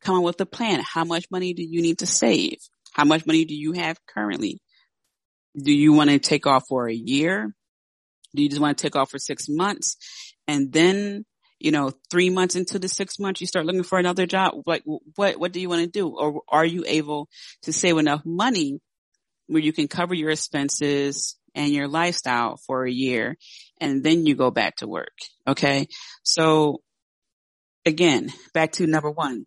come 0.01 0.17
up 0.17 0.23
with 0.23 0.41
a 0.41 0.47
plan. 0.47 0.81
How 0.81 1.05
much 1.05 1.27
money 1.31 1.53
do 1.53 1.63
you 1.63 1.83
need 1.83 1.99
to 1.99 2.07
save? 2.07 2.59
How 2.93 3.05
much 3.05 3.27
money 3.27 3.45
do 3.45 3.55
you 3.55 3.73
have 3.73 3.99
currently? 4.07 4.61
Do 5.61 5.73
you 5.73 5.93
want 5.93 6.11
to 6.11 6.19
take 6.19 6.47
off 6.47 6.65
for 6.69 6.89
a 6.89 6.95
year? 6.95 7.55
Do 8.35 8.43
you 8.43 8.49
just 8.49 8.61
want 8.61 8.79
to 8.79 8.83
take 8.83 8.97
off 8.97 9.11
for 9.11 9.19
six 9.19 9.49
months? 9.49 9.97
And 10.47 10.73
then, 10.73 11.25
you 11.59 11.71
know, 11.71 11.93
three 12.11 12.31
months 12.31 12.57
into 12.57 12.79
the 12.79 12.89
six 12.89 13.19
months, 13.19 13.41
you 13.41 13.47
start 13.47 13.67
looking 13.67 13.83
for 13.83 13.99
another 13.99 14.27
job. 14.27 14.63
Like, 14.67 14.83
what, 14.85 15.39
what 15.39 15.53
do 15.53 15.61
you 15.61 15.69
want 15.69 15.83
to 15.83 15.87
do? 15.87 16.09
Or 16.09 16.43
are 16.49 16.65
you 16.65 16.85
able 16.87 17.29
to 17.63 17.73
save 17.73 17.97
enough 17.97 18.23
money 18.25 18.81
where 19.47 19.63
you 19.63 19.73
can 19.73 19.89
cover 19.89 20.15
your 20.15 20.31
expenses 20.31 21.37
and 21.55 21.73
your 21.73 21.89
lifestyle 21.89 22.59
for 22.67 22.85
a 22.85 22.91
year 22.91 23.37
and 23.81 24.05
then 24.05 24.27
you 24.27 24.35
go 24.35 24.51
back 24.51 24.77
to 24.77 24.87
work? 24.87 25.17
Okay. 25.47 25.89
So 26.23 26.83
again, 27.87 28.33
back 28.53 28.73
to 28.73 28.87
number 28.87 29.11
one, 29.11 29.47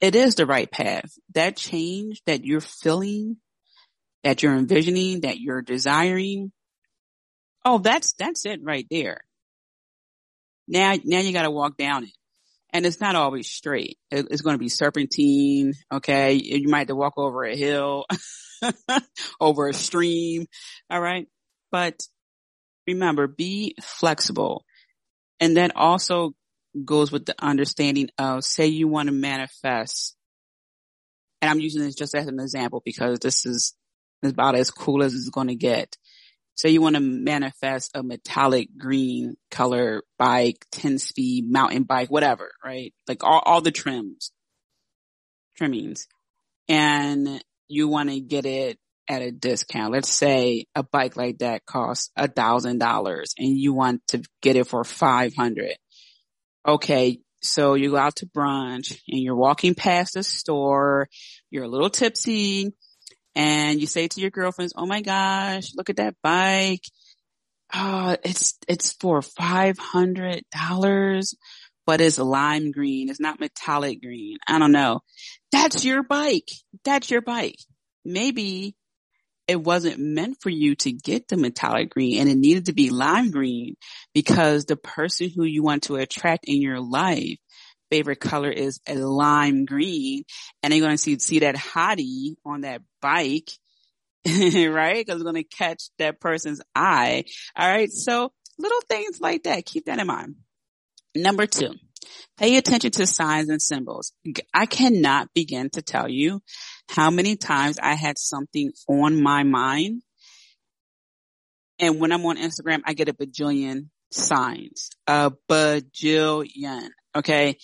it 0.00 0.14
is 0.14 0.34
the 0.34 0.46
right 0.46 0.70
path. 0.70 1.10
That 1.34 1.56
change 1.56 2.22
that 2.26 2.44
you're 2.44 2.60
feeling, 2.60 3.36
that 4.22 4.42
you're 4.42 4.56
envisioning, 4.56 5.20
that 5.20 5.38
you're 5.38 5.62
desiring. 5.62 6.52
Oh, 7.64 7.78
that's, 7.78 8.14
that's 8.14 8.46
it 8.46 8.60
right 8.62 8.86
there. 8.90 9.20
Now, 10.66 10.94
now 11.04 11.18
you 11.18 11.32
got 11.32 11.42
to 11.42 11.50
walk 11.50 11.76
down 11.76 12.04
it. 12.04 12.10
And 12.72 12.84
it's 12.84 13.00
not 13.00 13.14
always 13.14 13.48
straight. 13.48 13.98
It's 14.10 14.42
going 14.42 14.54
to 14.54 14.58
be 14.58 14.68
serpentine. 14.68 15.74
Okay. 15.92 16.32
You 16.32 16.68
might 16.68 16.80
have 16.80 16.88
to 16.88 16.96
walk 16.96 17.14
over 17.16 17.44
a 17.44 17.54
hill, 17.54 18.04
over 19.40 19.68
a 19.68 19.72
stream. 19.72 20.46
All 20.90 21.00
right. 21.00 21.28
But 21.70 22.02
remember, 22.86 23.28
be 23.28 23.76
flexible. 23.80 24.64
And 25.38 25.56
that 25.56 25.76
also 25.76 26.34
goes 26.84 27.12
with 27.12 27.26
the 27.26 27.36
understanding 27.40 28.10
of 28.18 28.44
say 28.44 28.66
you 28.66 28.88
want 28.88 29.08
to 29.08 29.14
manifest. 29.14 30.16
And 31.40 31.50
I'm 31.50 31.60
using 31.60 31.82
this 31.82 31.94
just 31.94 32.14
as 32.14 32.26
an 32.26 32.40
example 32.40 32.82
because 32.84 33.20
this 33.20 33.46
is 33.46 33.74
about 34.22 34.56
as 34.56 34.70
cool 34.70 35.02
as 35.02 35.14
it's 35.14 35.30
going 35.30 35.48
to 35.48 35.54
get. 35.54 35.96
Say 36.54 36.70
you 36.70 36.80
want 36.80 36.94
to 36.96 37.00
manifest 37.00 37.92
a 37.94 38.02
metallic 38.02 38.68
green 38.78 39.36
color 39.50 40.02
bike, 40.18 40.64
10 40.72 40.98
speed 40.98 41.50
mountain 41.50 41.82
bike, 41.82 42.10
whatever, 42.10 42.52
right? 42.64 42.94
Like 43.08 43.24
all, 43.24 43.42
all 43.44 43.60
the 43.60 43.72
trims, 43.72 44.30
trimmings. 45.56 46.06
And 46.68 47.42
you 47.68 47.88
want 47.88 48.10
to 48.10 48.20
get 48.20 48.46
it 48.46 48.78
at 49.08 49.22
a 49.22 49.32
discount. 49.32 49.92
Let's 49.92 50.08
say 50.08 50.66
a 50.74 50.82
bike 50.82 51.16
like 51.16 51.38
that 51.38 51.66
costs 51.66 52.10
a 52.16 52.28
thousand 52.28 52.78
dollars 52.78 53.34
and 53.36 53.58
you 53.58 53.74
want 53.74 54.06
to 54.08 54.22
get 54.40 54.56
it 54.56 54.66
for 54.66 54.84
500 54.84 55.76
okay, 56.66 57.20
so 57.42 57.74
you 57.74 57.90
go 57.90 57.96
out 57.96 58.16
to 58.16 58.26
brunch 58.26 58.98
and 59.08 59.20
you're 59.20 59.36
walking 59.36 59.74
past 59.74 60.14
the 60.14 60.22
store, 60.22 61.08
you're 61.50 61.64
a 61.64 61.68
little 61.68 61.90
tipsy 61.90 62.72
and 63.34 63.80
you 63.80 63.86
say 63.86 64.08
to 64.08 64.20
your 64.20 64.30
girlfriends, 64.30 64.74
Oh 64.76 64.86
my 64.86 65.00
gosh, 65.00 65.74
look 65.74 65.90
at 65.90 65.96
that 65.96 66.14
bike. 66.22 66.82
Oh, 67.74 68.16
it's, 68.22 68.58
it's 68.68 68.92
for 68.92 69.20
$500, 69.20 71.34
but 71.86 72.00
it's 72.00 72.18
lime 72.18 72.70
green. 72.70 73.10
It's 73.10 73.20
not 73.20 73.40
metallic 73.40 74.02
green. 74.02 74.38
I 74.46 74.58
don't 74.58 74.72
know. 74.72 75.00
That's 75.50 75.84
your 75.84 76.02
bike. 76.02 76.48
That's 76.84 77.10
your 77.10 77.22
bike. 77.22 77.58
Maybe 78.04 78.76
it 79.46 79.62
wasn't 79.62 79.98
meant 79.98 80.38
for 80.40 80.50
you 80.50 80.74
to 80.76 80.92
get 80.92 81.28
the 81.28 81.36
metallic 81.36 81.90
green 81.90 82.20
and 82.20 82.30
it 82.30 82.36
needed 82.36 82.66
to 82.66 82.72
be 82.72 82.90
lime 82.90 83.30
green 83.30 83.76
because 84.14 84.64
the 84.64 84.76
person 84.76 85.30
who 85.34 85.44
you 85.44 85.62
want 85.62 85.84
to 85.84 85.96
attract 85.96 86.44
in 86.46 86.62
your 86.62 86.80
life 86.80 87.38
favorite 87.90 88.20
color 88.20 88.50
is 88.50 88.80
a 88.88 88.94
lime 88.94 89.64
green 89.64 90.24
and 90.62 90.72
they're 90.72 90.80
going 90.80 90.92
to 90.92 90.98
see, 90.98 91.18
see 91.18 91.40
that 91.40 91.54
hottie 91.54 92.36
on 92.44 92.62
that 92.62 92.82
bike, 93.00 93.50
right? 94.26 95.06
Cause 95.06 95.16
it's 95.16 95.22
going 95.22 95.34
to 95.34 95.44
catch 95.44 95.84
that 95.98 96.20
person's 96.20 96.60
eye. 96.74 97.24
All 97.56 97.68
right. 97.68 97.90
So 97.90 98.32
little 98.58 98.80
things 98.88 99.20
like 99.20 99.44
that. 99.44 99.66
Keep 99.66 99.86
that 99.86 99.98
in 99.98 100.06
mind. 100.06 100.36
Number 101.14 101.46
two, 101.46 101.74
pay 102.38 102.56
attention 102.56 102.90
to 102.92 103.06
signs 103.06 103.48
and 103.48 103.62
symbols. 103.62 104.12
I 104.52 104.66
cannot 104.66 105.32
begin 105.34 105.70
to 105.70 105.82
tell 105.82 106.08
you 106.08 106.42
how 106.88 107.10
many 107.10 107.36
times 107.36 107.78
I 107.80 107.94
had 107.94 108.18
something 108.18 108.72
on 108.88 109.22
my 109.22 109.44
mind. 109.44 110.02
And 111.78 112.00
when 112.00 112.12
I'm 112.12 112.24
on 112.26 112.36
Instagram, 112.36 112.82
I 112.84 112.94
get 112.94 113.08
a 113.08 113.14
bajillion 113.14 113.88
signs, 114.10 114.90
a 115.06 115.32
bajillion. 115.48 116.88
Okay. 117.14 117.58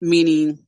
Meaning 0.00 0.58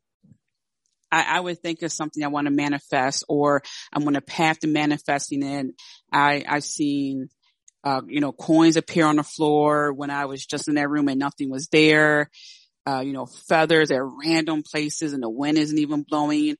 I, 1.14 1.36
I 1.36 1.40
would 1.40 1.60
think 1.60 1.82
of 1.82 1.92
something 1.92 2.24
I 2.24 2.28
want 2.28 2.46
to 2.46 2.50
manifest 2.50 3.24
or 3.28 3.62
I'm 3.92 4.06
on 4.06 4.16
a 4.16 4.20
path 4.20 4.60
to 4.60 4.66
manifesting 4.66 5.42
it. 5.44 5.66
I, 6.12 6.44
I've 6.48 6.64
seen, 6.64 7.28
uh, 7.84 8.02
you 8.06 8.20
know, 8.20 8.32
coins 8.32 8.76
appear 8.76 9.06
on 9.06 9.16
the 9.16 9.22
floor 9.22 9.92
when 9.92 10.10
I 10.10 10.24
was 10.24 10.44
just 10.44 10.66
in 10.66 10.74
that 10.74 10.90
room 10.90 11.08
and 11.08 11.20
nothing 11.20 11.50
was 11.50 11.68
there. 11.68 12.30
Uh, 12.86 13.00
you 13.00 13.12
know, 13.12 13.26
feathers 13.26 13.90
at 13.90 14.02
random 14.02 14.62
places 14.62 15.12
and 15.12 15.22
the 15.22 15.30
wind 15.30 15.56
isn't 15.56 15.78
even 15.78 16.02
blowing. 16.02 16.56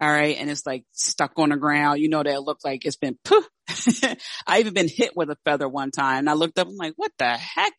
All 0.00 0.10
right. 0.10 0.36
And 0.38 0.48
it's 0.50 0.64
like 0.64 0.84
stuck 0.92 1.32
on 1.36 1.48
the 1.48 1.56
ground. 1.56 2.00
You 2.00 2.08
know, 2.08 2.22
that 2.22 2.42
look 2.42 2.58
like 2.64 2.86
it's 2.86 2.96
been 2.96 3.18
poof. 3.24 3.46
I 4.46 4.60
even 4.60 4.72
been 4.72 4.88
hit 4.88 5.16
with 5.16 5.30
a 5.30 5.38
feather 5.44 5.68
one 5.68 5.90
time 5.90 6.20
and 6.20 6.30
I 6.30 6.34
looked 6.34 6.58
up, 6.58 6.68
I'm 6.68 6.76
like, 6.76 6.94
what 6.96 7.12
the 7.18 7.36
heck? 7.36 7.72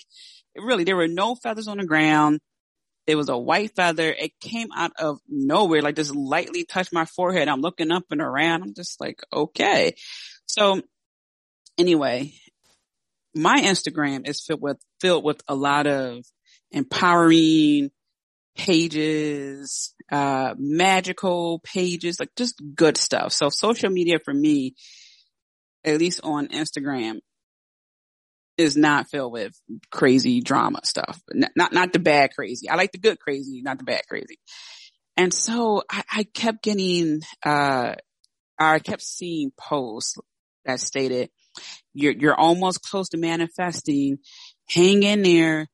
Really, 0.58 0.84
there 0.84 0.95
were 0.97 1.08
no 1.08 1.36
feathers 1.36 1.67
on 1.67 1.77
the 1.77 1.86
ground. 1.86 2.39
It 3.08 3.15
was 3.15 3.30
a 3.30 3.38
white 3.38 3.76
feather. 3.76 4.12
It 4.12 4.39
came 4.39 4.67
out 4.76 4.91
of 5.00 5.20
nowhere, 5.28 5.82
like 5.82 5.96
just 5.96 6.13
lightly 6.13 6.65
touched 6.65 6.93
my 6.93 7.06
forehead. 7.06 7.48
I'm 7.48 7.62
looking 7.62 7.91
up 7.91 8.04
and 8.12 8.22
around. 8.22 8.63
I'm 8.63 8.74
just 8.74 9.00
like, 9.00 9.22
okay. 9.34 9.96
So 10.46 10.82
anyway, 11.78 12.34
my 13.34 13.62
Instagram 13.62 14.28
is 14.28 14.41
filled 14.41 14.62
with, 14.62 14.78
filled 15.00 15.24
with 15.24 15.41
a 15.48 15.56
lot 15.56 15.88
of 15.88 16.26
empowering, 16.72 17.91
pages, 18.58 19.93
uh, 20.12 20.56
magical 20.58 21.60
pages, 21.60 22.20
like 22.20 22.32
just 22.36 22.62
good 22.76 22.98
stuff. 22.98 23.32
So 23.32 23.50
social 23.50 23.89
media 23.89 24.20
for 24.20 24.34
me, 24.34 24.76
at 25.86 26.00
least 26.00 26.22
on 26.24 26.48
Instagram, 26.48 27.20
is 28.58 28.76
not 28.76 29.10
filled 29.10 29.32
with 29.32 29.54
crazy 29.91 30.41
drama 30.41 30.80
stuff. 30.84 31.22
Not, 31.32 31.52
not, 31.56 31.74
not 31.74 31.93
the 31.93 32.00
bad 32.00 32.34
crazy. 32.36 32.70
I 32.70 32.76
like 32.76 32.91
the 32.91 32.98
good 32.98 33.20
crazy, 33.20 33.62
not 33.62 33.78
the 33.78 33.84
bad 33.84 34.02
crazy. 34.10 34.39
And 35.15 35.34
so 35.34 35.84
I, 35.89 36.04
I 36.12 36.24
kept 36.24 36.63
getting, 36.63 37.22
uh, 37.46 37.96
I 38.60 38.80
kept 38.80 39.02
seeing 39.02 39.52
posts 39.58 40.17
that 40.65 40.80
stated, 40.80 41.30
you're, 41.93 42.13
you're 42.13 42.36
almost 42.36 42.82
close 42.82 43.10
to 43.10 43.17
manifesting. 43.17 44.20
Hang 44.70 45.04
in 45.04 45.22
there. 45.22 45.67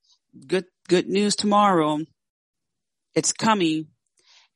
Good, 0.48 0.66
good 0.88 1.08
news 1.08 1.36
tomorrow. 1.36 2.00
It's 3.16 3.32
coming. 3.32 3.88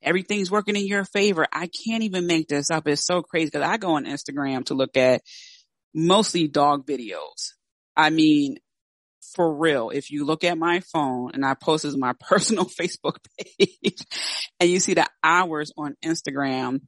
Everything's 0.02 0.52
working 0.52 0.76
in 0.76 0.86
your 0.86 1.06
favor. 1.06 1.48
I 1.52 1.68
can't 1.68 2.04
even 2.04 2.28
make 2.28 2.48
this 2.48 2.70
up. 2.70 2.88
It's 2.88 3.06
so 3.06 3.22
crazy 3.22 3.48
because 3.48 3.68
I 3.68 3.78
go 3.78 3.96
on 3.96 4.06
Instagram 4.06 4.66
to 4.66 4.74
look 4.74 4.96
at 4.96 5.22
mostly 5.94 6.48
dog 6.48 6.86
videos. 6.86 7.54
I 7.98 8.12
mean, 8.12 8.58
for 9.36 9.54
real, 9.54 9.90
if 9.90 10.12
you 10.12 10.26
look 10.26 10.44
at 10.44 10.58
my 10.58 10.80
phone 10.80 11.32
and 11.34 11.46
I 11.46 11.56
post 11.56 11.84
this 11.84 11.98
my 11.98 12.14
personal 12.20 12.66
Facebook 12.66 13.18
page 13.38 14.00
and 14.60 14.70
you 14.70 14.80
see 14.80 14.94
the 14.94 15.08
hours 15.24 15.74
on 15.78 15.96
Instagram, 16.06 16.82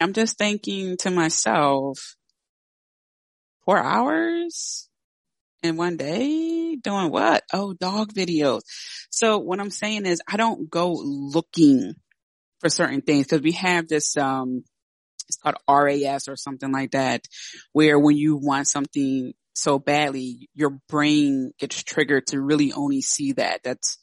I'm 0.00 0.12
just 0.12 0.38
thinking 0.38 0.96
to 0.98 1.10
myself, 1.10 2.16
four 3.64 3.78
hours? 3.78 4.88
in 5.62 5.76
one 5.76 5.96
day 5.96 6.76
doing 6.76 7.10
what? 7.10 7.44
Oh, 7.52 7.72
dog 7.72 8.12
videos. 8.12 8.62
So 9.10 9.38
what 9.38 9.60
I'm 9.60 9.70
saying 9.70 10.06
is 10.06 10.20
I 10.26 10.36
don't 10.36 10.68
go 10.68 10.92
looking 10.92 11.94
for 12.60 12.68
certain 12.68 13.00
things 13.00 13.26
because 13.26 13.42
we 13.42 13.52
have 13.52 13.88
this, 13.88 14.16
um, 14.16 14.64
it's 15.28 15.38
called 15.38 15.56
RAS 15.68 16.28
or 16.28 16.36
something 16.36 16.72
like 16.72 16.92
that, 16.92 17.26
where 17.72 17.98
when 17.98 18.16
you 18.16 18.36
want 18.36 18.68
something 18.68 19.32
so 19.54 19.78
badly, 19.78 20.48
your 20.54 20.78
brain 20.88 21.52
gets 21.58 21.82
triggered 21.82 22.26
to 22.28 22.40
really 22.40 22.72
only 22.72 23.02
see 23.02 23.32
that. 23.32 23.60
That's, 23.62 23.98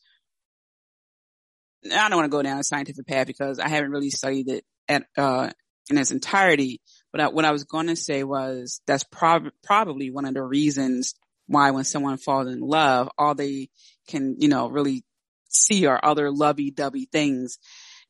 I 1.86 2.10
don't 2.10 2.18
want 2.18 2.26
to 2.32 2.38
go 2.38 2.44
down 2.44 2.60
a 2.60 2.64
scientific 2.64 3.08
path 3.08 3.28
because 3.28 3.60
I 3.60 3.70
haven't 3.70 3.92
really 3.92 4.10
studied 4.10 4.50
it 4.50 4.64
at, 4.88 5.06
uh, 5.18 5.50
in 5.90 5.98
its 5.98 6.12
entirety. 6.12 6.82
But 7.12 7.22
I, 7.22 7.28
what 7.30 7.46
I 7.46 7.52
was 7.52 7.64
going 7.64 7.88
to 7.88 7.96
say 7.96 8.24
was 8.24 8.82
that's 8.86 9.04
prob- 9.04 9.52
probably 9.64 10.12
one 10.12 10.26
of 10.26 10.34
the 10.34 10.44
reasons 10.44 11.16
why 11.48 11.72
when 11.72 11.84
someone 11.84 12.18
falls 12.18 12.48
in 12.48 12.60
love, 12.60 13.10
all 13.18 13.34
they 13.34 13.70
can, 14.08 14.36
you 14.40 14.50
know, 14.50 14.70
really 14.70 15.04
see 15.50 15.88
are 15.88 16.00
other 16.04 16.32
lovey 16.32 16.70
dovey 16.70 17.08
things. 17.12 17.58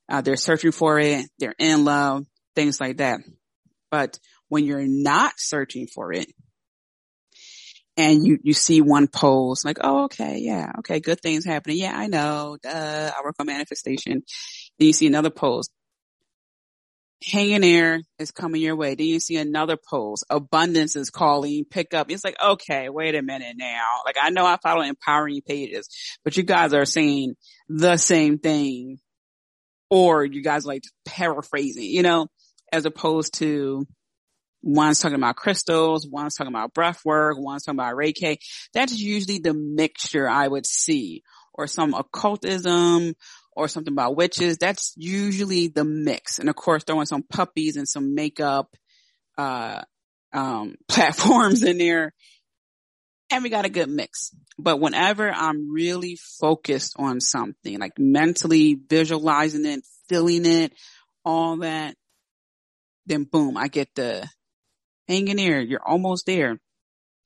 Uh, 0.10 0.19
they're 0.21 0.36
searching 0.36 0.71
for 0.71 0.99
it. 0.99 1.25
They're 1.39 1.56
in 1.58 1.86
love, 1.86 2.25
things 2.56 2.82
like 2.82 2.97
that. 2.97 3.21
But 3.91 4.19
when 4.49 4.65
you're 4.65 4.86
not 4.86 5.34
searching 5.38 5.88
for 5.88 6.12
it 6.12 6.28
and 8.00 8.26
you, 8.26 8.40
you 8.44 8.54
see 8.54 8.80
one 8.82 9.08
post 9.10 9.66
like, 9.66 9.80
Oh, 9.82 10.06
okay. 10.06 10.40
Yeah. 10.40 10.72
Okay. 10.80 11.02
Good 11.02 11.20
things 11.22 11.46
happening. 11.46 11.78
Yeah, 11.80 11.94
I 11.96 12.08
know. 12.08 12.58
Duh. 12.64 13.12
I 13.16 13.22
work 13.26 13.36
on 13.40 13.48
manifestation. 13.48 14.24
Then 14.80 14.88
you 14.88 14.94
see 14.94 15.08
another 15.08 15.30
post. 15.32 15.70
hanging 17.26 17.66
air 17.66 18.02
is 18.18 18.32
coming 18.32 18.62
your 18.62 18.78
way. 18.78 18.96
Then 18.96 19.08
you 19.08 19.20
see 19.20 19.36
another 19.36 19.78
post. 19.78 20.26
Abundance 20.30 20.96
is 20.96 21.10
calling, 21.10 21.66
pick 21.66 21.94
up. 21.94 22.10
It's 22.10 22.24
like, 22.24 22.38
okay, 22.42 22.88
wait 22.90 23.16
a 23.16 23.22
minute 23.22 23.56
now. 23.58 23.84
Like 24.06 24.18
I 24.22 24.30
know 24.30 24.46
I 24.46 24.58
follow 24.64 24.82
empowering 24.82 25.42
pages, 25.46 25.90
but 26.24 26.38
you 26.38 26.44
guys 26.44 26.74
are 26.74 26.86
saying 26.86 27.36
the 27.68 27.98
same 27.98 28.40
thing 28.40 29.00
or 29.90 30.24
you 30.24 30.42
guys 30.42 30.66
like 30.66 30.84
paraphrasing, 31.06 31.84
you 31.84 32.04
know, 32.04 32.28
as 32.72 32.86
opposed 32.86 33.34
to 33.36 33.86
one's 34.62 35.00
talking 35.00 35.17
about 35.17 35.36
crystals, 35.36 36.08
one's 36.08 36.36
talking 36.36 36.54
about 36.54 36.74
breath 36.74 37.04
work, 37.06 37.38
one's 37.38 37.63
talking 37.63 37.80
about 37.80 37.95
Reiki. 37.95 38.38
That's 38.74 38.98
usually 38.98 39.39
the 39.39 39.54
mixture 39.54 40.28
I 40.28 40.48
would 40.48 40.65
see 40.65 41.24
or 41.54 41.67
some 41.67 41.93
occultism 41.93 43.15
or 43.56 43.67
something 43.67 43.93
about 43.93 44.15
witches. 44.15 44.58
That's 44.58 44.93
usually 44.95 45.67
the 45.67 45.84
mix. 45.84 46.39
And 46.39 46.50
of 46.50 46.56
course, 46.56 46.84
throwing 46.84 47.06
some 47.06 47.24
puppies 47.24 47.78
and 47.78 47.88
some 47.88 48.15
makeup, 48.15 48.76
uh, 49.38 49.82
um, 50.34 50.76
platforms 50.88 51.63
in 51.63 51.78
there. 51.78 52.13
And 53.32 53.43
we 53.43 53.50
got 53.50 53.65
a 53.65 53.69
good 53.69 53.89
mix. 53.89 54.32
But 54.58 54.80
whenever 54.80 55.30
I'm 55.30 55.72
really 55.72 56.17
focused 56.39 56.95
on 56.98 57.22
something, 57.22 57.80
like 57.80 58.00
mentally 58.00 58.74
visualizing 58.74 59.65
it, 59.65 59.82
feeling 60.08 60.45
it, 60.45 60.74
all 61.24 61.58
that, 61.58 61.95
then 63.06 63.24
boom, 63.26 63.56
I 63.56 63.67
get 63.67 63.89
the 63.95 64.28
hang 65.10 65.28
in 65.28 65.38
there. 65.38 65.60
You're 65.60 65.86
almost 65.86 66.26
there. 66.26 66.60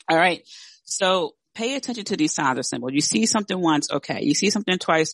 All 0.10 0.18
right. 0.18 0.42
So 0.86 1.36
pay 1.54 1.76
attention 1.76 2.06
to 2.06 2.18
these 2.18 2.34
signs 2.34 2.58
or 2.58 2.64
symbols. 2.64 2.94
You 2.94 3.02
see 3.02 3.26
something 3.26 3.60
once. 3.60 3.92
Okay. 3.92 4.24
You 4.24 4.34
see 4.34 4.50
something 4.50 4.78
twice. 4.80 5.14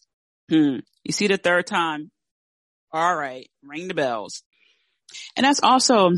Hmm. 0.49 0.77
You 1.03 1.11
see 1.11 1.27
the 1.27 1.37
third 1.37 1.67
time. 1.67 2.11
All 2.91 3.15
right. 3.15 3.49
Ring 3.63 3.87
the 3.87 3.93
bells. 3.93 4.43
And 5.35 5.45
that's 5.45 5.61
also 5.61 6.11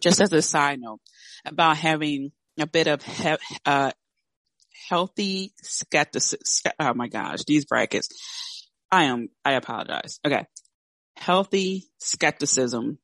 just 0.00 0.20
as 0.20 0.32
a 0.32 0.42
side 0.42 0.80
note 0.80 1.00
about 1.44 1.76
having 1.76 2.32
a 2.58 2.66
bit 2.66 2.86
of 2.86 3.02
he- 3.02 3.36
uh, 3.64 3.90
healthy 4.88 5.52
skepticism. 5.62 6.72
Oh 6.78 6.94
my 6.94 7.08
gosh, 7.08 7.44
these 7.44 7.64
brackets. 7.64 8.08
I 8.90 9.04
am, 9.04 9.28
I 9.44 9.52
apologize. 9.52 10.20
Okay. 10.24 10.46
Healthy 11.16 11.84
skepticism. 11.98 12.98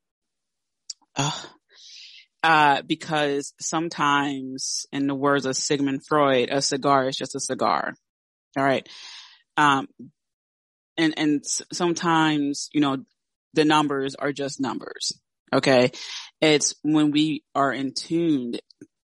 Uh, 1.15 1.31
uh, 2.43 2.81
because 2.81 3.53
sometimes 3.59 4.85
in 4.91 5.07
the 5.07 5.15
words 5.15 5.45
of 5.45 5.55
Sigmund 5.55 6.05
Freud, 6.05 6.49
a 6.51 6.61
cigar 6.61 7.07
is 7.07 7.15
just 7.15 7.35
a 7.35 7.39
cigar. 7.39 7.93
All 8.57 8.63
right. 8.63 8.87
Um, 9.55 9.87
and, 10.97 11.13
and 11.17 11.43
sometimes, 11.71 12.69
you 12.73 12.81
know, 12.81 12.97
the 13.53 13.65
numbers 13.65 14.15
are 14.15 14.33
just 14.33 14.59
numbers. 14.59 15.13
Okay. 15.53 15.91
It's 16.41 16.75
when 16.83 17.11
we 17.11 17.43
are 17.55 17.71
in 17.71 17.93
tuned 17.93 18.59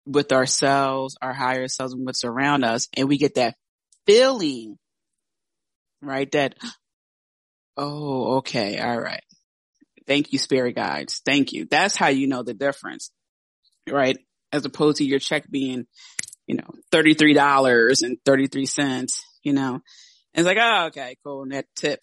with 0.06 0.32
ourselves, 0.32 1.16
our 1.20 1.32
higher 1.32 1.68
selves 1.68 1.92
and 1.92 2.06
what's 2.06 2.24
around 2.24 2.64
us 2.64 2.88
and 2.96 3.08
we 3.08 3.18
get 3.18 3.34
that 3.34 3.56
feeling, 4.06 4.78
right? 6.00 6.30
That, 6.32 6.54
oh, 7.76 8.36
okay. 8.38 8.78
All 8.78 8.98
right. 8.98 9.22
Thank 10.06 10.32
you, 10.32 10.38
spirit 10.38 10.76
guides. 10.76 11.20
Thank 11.24 11.52
you. 11.52 11.66
That's 11.68 11.96
how 11.96 12.08
you 12.08 12.28
know 12.28 12.44
the 12.44 12.54
difference, 12.54 13.10
right? 13.90 14.18
As 14.52 14.64
opposed 14.64 14.98
to 14.98 15.04
your 15.04 15.18
check 15.18 15.50
being, 15.50 15.86
you 16.46 16.56
know, 16.56 16.68
$33 16.92 18.02
and 18.02 18.18
33 18.24 18.66
cents, 18.66 19.22
you 19.42 19.52
know, 19.52 19.80
it's 20.34 20.46
like, 20.46 20.58
oh, 20.60 20.86
okay, 20.86 21.16
cool. 21.24 21.46
Net 21.46 21.66
tip. 21.76 22.00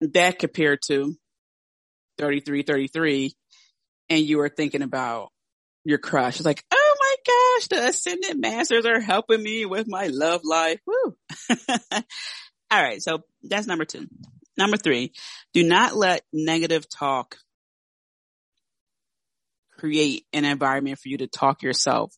That 0.00 0.38
compared 0.38 0.80
to 0.86 1.14
33, 2.18 2.62
33, 2.62 3.32
and 4.08 4.20
you 4.20 4.38
were 4.38 4.48
thinking 4.48 4.82
about 4.82 5.30
your 5.84 5.98
crush. 5.98 6.36
It's 6.36 6.46
like, 6.46 6.64
oh 6.70 6.96
my 7.00 7.16
gosh, 7.26 7.68
the 7.68 7.88
ascended 7.88 8.40
masters 8.40 8.86
are 8.86 9.00
helping 9.00 9.42
me 9.42 9.64
with 9.64 9.88
my 9.88 10.06
love 10.06 10.42
life. 10.44 10.80
Woo. 10.86 11.16
All 12.70 12.82
right. 12.82 13.02
So 13.02 13.20
that's 13.42 13.66
number 13.66 13.84
two. 13.84 14.06
Number 14.56 14.76
three, 14.76 15.12
do 15.54 15.62
not 15.62 15.96
let 15.96 16.22
negative 16.32 16.88
talk 16.88 17.36
create 19.78 20.24
an 20.32 20.44
environment 20.44 20.98
for 20.98 21.08
you 21.08 21.18
to 21.18 21.26
talk 21.26 21.62
yourself 21.62 22.14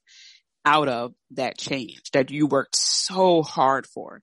out 0.64 0.88
of 0.88 1.12
that 1.32 1.56
change 1.56 2.02
that 2.12 2.30
you 2.30 2.46
worked 2.46 2.76
so 2.76 3.42
hard 3.42 3.86
for. 3.86 4.20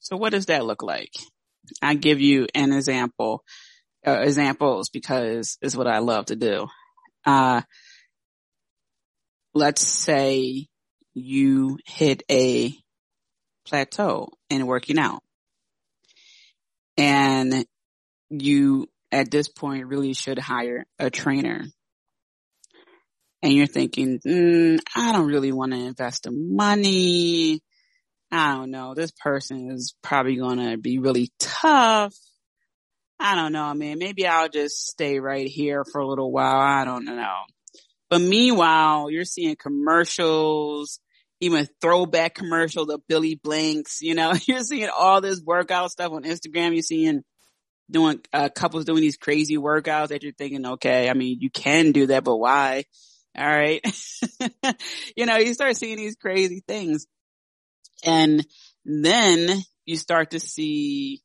So 0.00 0.16
what 0.16 0.32
does 0.32 0.46
that 0.46 0.64
look 0.64 0.82
like? 0.82 1.12
I 1.82 1.94
give 1.94 2.20
you 2.20 2.46
an 2.54 2.72
example, 2.72 3.42
uh, 4.06 4.20
examples 4.20 4.88
because 4.90 5.58
it's 5.60 5.76
what 5.76 5.86
I 5.86 5.98
love 5.98 6.26
to 6.26 6.36
do. 6.36 6.66
Uh, 7.24 7.62
let's 9.54 9.86
say 9.86 10.66
you 11.14 11.78
hit 11.84 12.22
a 12.30 12.74
plateau 13.66 14.28
in 14.48 14.66
working 14.66 14.98
out 14.98 15.22
and 16.96 17.66
you 18.30 18.88
at 19.10 19.30
this 19.30 19.48
point 19.48 19.86
really 19.86 20.14
should 20.14 20.38
hire 20.38 20.84
a 20.98 21.10
trainer 21.10 21.64
and 23.42 23.52
you're 23.52 23.66
thinking, 23.66 24.18
mm, 24.26 24.80
I 24.96 25.12
don't 25.12 25.28
really 25.28 25.52
want 25.52 25.72
to 25.72 25.78
invest 25.78 26.24
the 26.24 26.32
money. 26.32 27.60
I 28.30 28.54
don't 28.56 28.70
know. 28.70 28.94
This 28.94 29.12
person 29.12 29.70
is 29.70 29.94
probably 30.02 30.36
going 30.36 30.58
to 30.58 30.76
be 30.76 30.98
really 30.98 31.30
tough. 31.38 32.14
I 33.20 33.34
don't 33.34 33.52
know, 33.52 33.72
man. 33.74 33.98
Maybe 33.98 34.26
I'll 34.26 34.48
just 34.48 34.86
stay 34.86 35.18
right 35.18 35.46
here 35.46 35.84
for 35.84 36.00
a 36.00 36.06
little 36.06 36.30
while. 36.30 36.60
I 36.60 36.84
don't 36.84 37.04
know. 37.04 37.36
But 38.10 38.20
meanwhile, 38.20 39.10
you're 39.10 39.24
seeing 39.24 39.56
commercials, 39.56 41.00
even 41.40 41.68
throwback 41.80 42.34
commercials 42.34 42.90
of 42.90 43.06
Billy 43.08 43.34
Blanks, 43.34 44.00
you 44.00 44.14
know, 44.14 44.34
you're 44.46 44.60
seeing 44.60 44.88
all 44.96 45.20
this 45.20 45.40
workout 45.40 45.90
stuff 45.90 46.12
on 46.12 46.22
Instagram. 46.24 46.74
You're 46.74 46.82
seeing 46.82 47.22
doing, 47.90 48.20
uh, 48.32 48.50
couples 48.50 48.84
doing 48.84 49.00
these 49.00 49.16
crazy 49.16 49.56
workouts 49.56 50.08
that 50.08 50.22
you're 50.22 50.32
thinking, 50.32 50.66
okay, 50.66 51.08
I 51.08 51.14
mean, 51.14 51.38
you 51.40 51.50
can 51.50 51.92
do 51.92 52.06
that, 52.06 52.24
but 52.24 52.36
why? 52.36 52.84
All 53.38 53.46
right. 53.46 53.80
you 55.16 55.26
know, 55.26 55.36
you 55.36 55.54
start 55.54 55.76
seeing 55.76 55.96
these 55.96 56.16
crazy 56.16 56.62
things. 56.66 57.06
And 58.04 58.44
then 58.84 59.62
you 59.84 59.96
start 59.96 60.32
to 60.32 60.40
see 60.40 61.22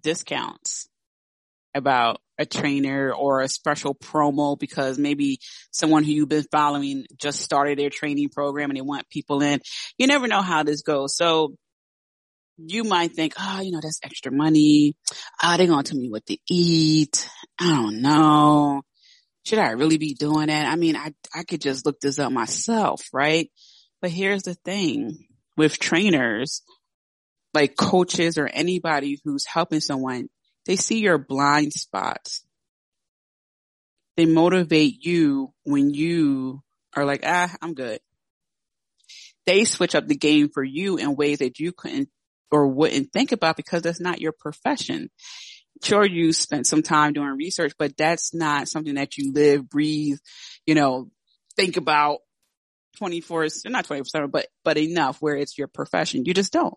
discounts 0.00 0.88
about 1.74 2.20
a 2.36 2.46
trainer 2.46 3.12
or 3.12 3.42
a 3.42 3.48
special 3.48 3.94
promo 3.94 4.58
because 4.58 4.98
maybe 4.98 5.38
someone 5.70 6.02
who 6.02 6.12
you've 6.12 6.28
been 6.28 6.46
following 6.50 7.04
just 7.16 7.40
started 7.40 7.78
their 7.78 7.90
training 7.90 8.30
program 8.30 8.70
and 8.70 8.76
they 8.76 8.82
want 8.82 9.08
people 9.08 9.42
in. 9.42 9.60
You 9.98 10.08
never 10.08 10.26
know 10.26 10.42
how 10.42 10.64
this 10.64 10.82
goes. 10.82 11.16
So 11.16 11.54
you 12.56 12.82
might 12.84 13.12
think, 13.12 13.34
oh, 13.38 13.60
you 13.60 13.70
know, 13.70 13.80
that's 13.80 14.00
extra 14.02 14.32
money. 14.32 14.94
Oh, 15.42 15.56
they're 15.56 15.66
going 15.66 15.84
to 15.84 15.90
tell 15.92 16.00
me 16.00 16.10
what 16.10 16.26
to 16.26 16.36
eat. 16.48 17.28
I 17.58 17.68
don't 17.68 18.02
know. 18.02 18.82
Should 19.50 19.58
I 19.58 19.70
really 19.70 19.98
be 19.98 20.14
doing 20.14 20.46
that? 20.46 20.72
I 20.72 20.76
mean, 20.76 20.94
I, 20.94 21.12
I 21.34 21.42
could 21.42 21.60
just 21.60 21.84
look 21.84 21.98
this 21.98 22.20
up 22.20 22.30
myself, 22.30 23.08
right? 23.12 23.50
But 24.00 24.12
here's 24.12 24.44
the 24.44 24.54
thing 24.54 25.26
with 25.56 25.80
trainers, 25.80 26.62
like 27.52 27.74
coaches 27.76 28.38
or 28.38 28.46
anybody 28.46 29.18
who's 29.24 29.44
helping 29.44 29.80
someone, 29.80 30.28
they 30.66 30.76
see 30.76 31.00
your 31.00 31.18
blind 31.18 31.72
spots. 31.72 32.44
They 34.16 34.24
motivate 34.24 35.04
you 35.04 35.52
when 35.64 35.92
you 35.92 36.62
are 36.94 37.04
like, 37.04 37.24
ah, 37.26 37.52
I'm 37.60 37.74
good. 37.74 37.98
They 39.46 39.64
switch 39.64 39.96
up 39.96 40.06
the 40.06 40.14
game 40.14 40.50
for 40.50 40.62
you 40.62 40.96
in 40.96 41.16
ways 41.16 41.38
that 41.38 41.58
you 41.58 41.72
couldn't 41.72 42.08
or 42.52 42.68
wouldn't 42.68 43.12
think 43.12 43.32
about 43.32 43.56
because 43.56 43.82
that's 43.82 44.00
not 44.00 44.20
your 44.20 44.30
profession. 44.30 45.10
Sure, 45.82 46.04
you 46.04 46.32
spent 46.32 46.66
some 46.66 46.82
time 46.82 47.14
doing 47.14 47.36
research, 47.36 47.72
but 47.78 47.96
that's 47.96 48.34
not 48.34 48.68
something 48.68 48.96
that 48.96 49.16
you 49.16 49.32
live, 49.32 49.68
breathe, 49.68 50.18
you 50.66 50.74
know, 50.74 51.08
think 51.56 51.76
about 51.76 52.18
24, 52.98 53.48
not 53.66 53.86
24 53.86 54.04
seven, 54.04 54.30
but, 54.30 54.46
but 54.62 54.76
enough 54.76 55.18
where 55.20 55.36
it's 55.36 55.56
your 55.56 55.68
profession. 55.68 56.24
You 56.26 56.34
just 56.34 56.52
don't. 56.52 56.76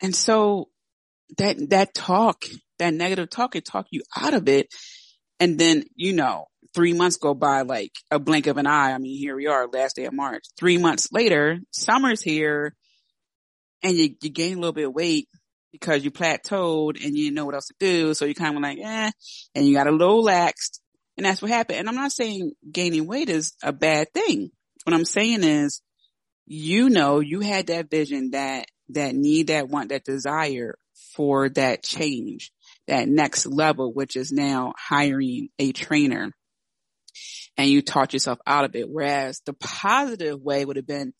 And 0.00 0.14
so 0.16 0.68
that, 1.38 1.70
that 1.70 1.94
talk, 1.94 2.44
that 2.80 2.92
negative 2.92 3.30
talk 3.30 3.52
can 3.52 3.62
talk 3.62 3.86
you 3.90 4.02
out 4.16 4.34
of 4.34 4.48
it. 4.48 4.66
And 5.38 5.58
then, 5.58 5.84
you 5.94 6.12
know, 6.12 6.46
three 6.74 6.92
months 6.92 7.18
go 7.18 7.34
by 7.34 7.62
like 7.62 7.92
a 8.10 8.18
blink 8.18 8.48
of 8.48 8.56
an 8.56 8.66
eye. 8.66 8.92
I 8.92 8.98
mean, 8.98 9.16
here 9.16 9.36
we 9.36 9.46
are 9.46 9.68
last 9.68 9.96
day 9.96 10.06
of 10.06 10.12
March. 10.12 10.44
Three 10.58 10.78
months 10.78 11.08
later, 11.12 11.60
summer's 11.70 12.22
here 12.22 12.74
and 13.82 13.96
you, 13.96 14.14
you 14.20 14.30
gain 14.30 14.56
a 14.56 14.60
little 14.60 14.72
bit 14.72 14.86
of 14.86 14.94
weight 14.94 15.28
because 15.72 16.04
you 16.04 16.10
plateaued 16.10 17.02
and 17.04 17.16
you 17.16 17.24
didn't 17.24 17.34
know 17.34 17.46
what 17.46 17.54
else 17.54 17.66
to 17.68 17.74
do. 17.80 18.14
So 18.14 18.24
you 18.24 18.34
kind 18.34 18.56
of 18.56 18.62
like, 18.62 18.78
eh, 18.78 19.10
and 19.54 19.66
you 19.66 19.74
got 19.74 19.86
a 19.86 19.92
little 19.92 20.22
laxed 20.24 20.80
and 21.16 21.26
that's 21.26 21.42
what 21.42 21.50
happened. 21.50 21.78
And 21.78 21.88
I'm 21.88 21.94
not 21.94 22.12
saying 22.12 22.52
gaining 22.70 23.06
weight 23.06 23.28
is 23.28 23.54
a 23.62 23.72
bad 23.72 24.12
thing. 24.12 24.50
What 24.84 24.94
I'm 24.94 25.04
saying 25.04 25.42
is, 25.42 25.82
you 26.46 26.90
know, 26.90 27.20
you 27.20 27.40
had 27.40 27.68
that 27.68 27.90
vision, 27.90 28.32
that, 28.32 28.66
that 28.90 29.14
need, 29.14 29.48
that 29.48 29.68
want, 29.68 29.90
that 29.90 30.04
desire 30.04 30.76
for 31.14 31.48
that 31.50 31.82
change. 31.82 32.52
that 32.88 33.08
next 33.08 33.46
level, 33.46 33.92
which 33.92 34.16
is 34.16 34.32
now 34.32 34.74
hiring 34.76 35.48
a 35.58 35.72
trainer 35.72 36.32
and 37.56 37.68
you 37.68 37.82
taught 37.82 38.12
yourself 38.12 38.38
out 38.46 38.64
of 38.64 38.74
it. 38.74 38.88
Whereas 38.90 39.40
the 39.44 39.52
positive 39.52 40.40
way 40.40 40.64
would 40.64 40.76
have 40.76 40.86
been, 40.86 41.12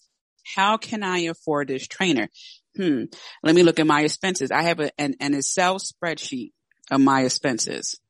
how 0.55 0.77
can 0.77 1.03
I 1.03 1.21
afford 1.21 1.69
this 1.69 1.87
trainer? 1.87 2.29
Hmm. 2.76 3.04
Let 3.42 3.54
me 3.54 3.62
look 3.62 3.80
at 3.80 3.87
my 3.87 4.02
expenses. 4.02 4.50
I 4.50 4.62
have 4.62 4.80
a, 4.80 4.90
an, 4.98 5.14
an 5.20 5.35
Excel 5.35 5.78
spreadsheet 5.78 6.52
of 6.90 7.00
my 7.00 7.22
expenses. 7.22 8.00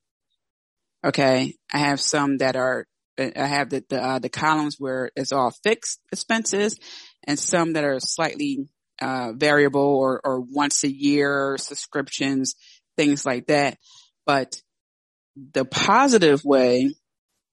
Okay. 1.05 1.55
I 1.73 1.79
have 1.79 2.01
some 2.01 2.39
that 2.39 2.55
are, 2.55 2.87
I 3.19 3.47
have 3.47 3.71
the, 3.71 3.85
the, 3.89 4.03
uh, 4.03 4.19
the 4.21 4.29
columns 4.29 4.77
where 4.79 5.11
it's 5.17 5.33
all 5.33 5.53
fixed 5.63 6.01
expenses 6.13 6.79
and 7.25 7.39
some 7.39 7.73
that 7.75 7.85
are 7.85 7.99
slightly, 8.01 8.69
uh, 9.01 9.33
variable 9.33 9.97
or, 9.97 10.21
or 10.25 10.41
once 10.41 10.85
a 10.85 10.93
year 10.93 11.57
subscriptions, 11.59 12.55
things 12.97 13.27
like 13.27 13.47
that. 13.49 13.79
But 14.27 14.61
the 15.37 15.65
positive 15.65 16.45
way 16.45 16.95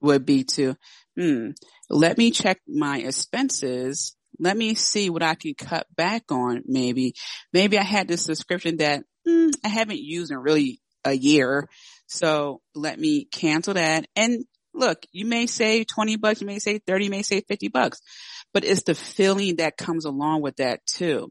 would 0.01 0.25
be 0.25 0.43
to, 0.43 0.75
hmm, 1.17 1.49
let 1.89 2.17
me 2.17 2.31
check 2.31 2.59
my 2.67 2.99
expenses. 2.99 4.15
Let 4.39 4.58
me 4.58 4.75
see 4.75 5.10
what 5.10 5.23
I 5.23 5.36
can 5.36 5.54
cut 5.54 5.88
back 5.95 6.32
on 6.32 6.63
maybe. 6.65 7.13
Maybe 7.54 7.78
I 7.78 7.84
had 7.84 8.08
this 8.08 8.23
subscription 8.23 8.78
that 8.78 9.04
hmm, 9.28 9.49
I 9.63 9.67
haven't 9.67 9.99
used 9.99 10.32
in 10.32 10.38
really 10.38 10.82
a 11.06 11.13
year. 11.13 11.67
So 12.08 12.62
let 12.75 12.99
me 12.99 13.25
cancel 13.25 13.75
that. 13.75 14.08
And 14.15 14.45
look, 14.73 15.04
you 15.12 15.25
may 15.25 15.45
say 15.45 15.84
20 15.84 16.17
bucks, 16.17 16.41
you 16.41 16.47
may 16.47 16.60
say 16.60 16.80
30, 16.80 17.06
you 17.06 17.12
may 17.12 17.21
say 17.21 17.41
50 17.41 17.67
bucks, 17.69 18.02
but 18.54 18.63
it's 18.63 18.84
the 18.84 18.95
feeling 18.95 19.58
that 19.58 19.78
comes 19.78 20.06
along 20.06 20.41
with 20.41 20.58
that 20.58 20.86
too, 20.86 21.30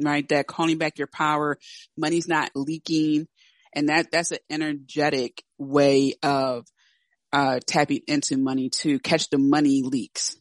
right? 0.00 0.28
That 0.28 0.46
calling 0.46 0.78
back 0.78 0.98
your 0.98 1.08
power, 1.08 1.58
money's 1.96 2.28
not 2.28 2.50
leaking. 2.54 3.28
And 3.72 3.88
that, 3.88 4.10
that's 4.10 4.32
an 4.32 4.38
energetic 4.50 5.44
way 5.58 6.14
of 6.22 6.66
uh, 7.32 7.60
tapping 7.66 8.00
into 8.08 8.36
money 8.36 8.70
to 8.80 8.98
catch 8.98 9.30
the 9.30 9.38
money 9.38 9.82
leaks. 9.84 10.36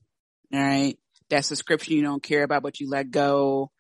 All 0.54 0.60
right. 0.60 0.98
That 1.30 1.46
subscription 1.46 1.96
you 1.96 2.04
don't 2.04 2.24
care 2.24 2.44
about, 2.44 2.64
but 2.64 2.80
you 2.80 2.90
let 2.90 3.12
go. 3.12 3.72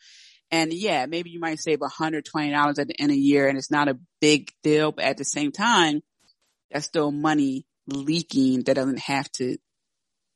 And 0.51 0.73
yeah, 0.73 1.05
maybe 1.05 1.29
you 1.29 1.39
might 1.39 1.59
save 1.59 1.79
$120 1.79 2.79
at 2.79 2.87
the 2.87 2.99
end 2.99 3.11
of 3.11 3.15
the 3.15 3.21
year 3.21 3.47
and 3.47 3.57
it's 3.57 3.71
not 3.71 3.87
a 3.87 3.99
big 4.19 4.51
deal, 4.63 4.91
but 4.91 5.05
at 5.05 5.17
the 5.17 5.25
same 5.25 5.51
time, 5.51 6.01
that's 6.71 6.85
still 6.85 7.11
money 7.11 7.65
leaking 7.87 8.63
that 8.63 8.75
doesn't 8.75 8.99
have 8.99 9.31
to 9.33 9.57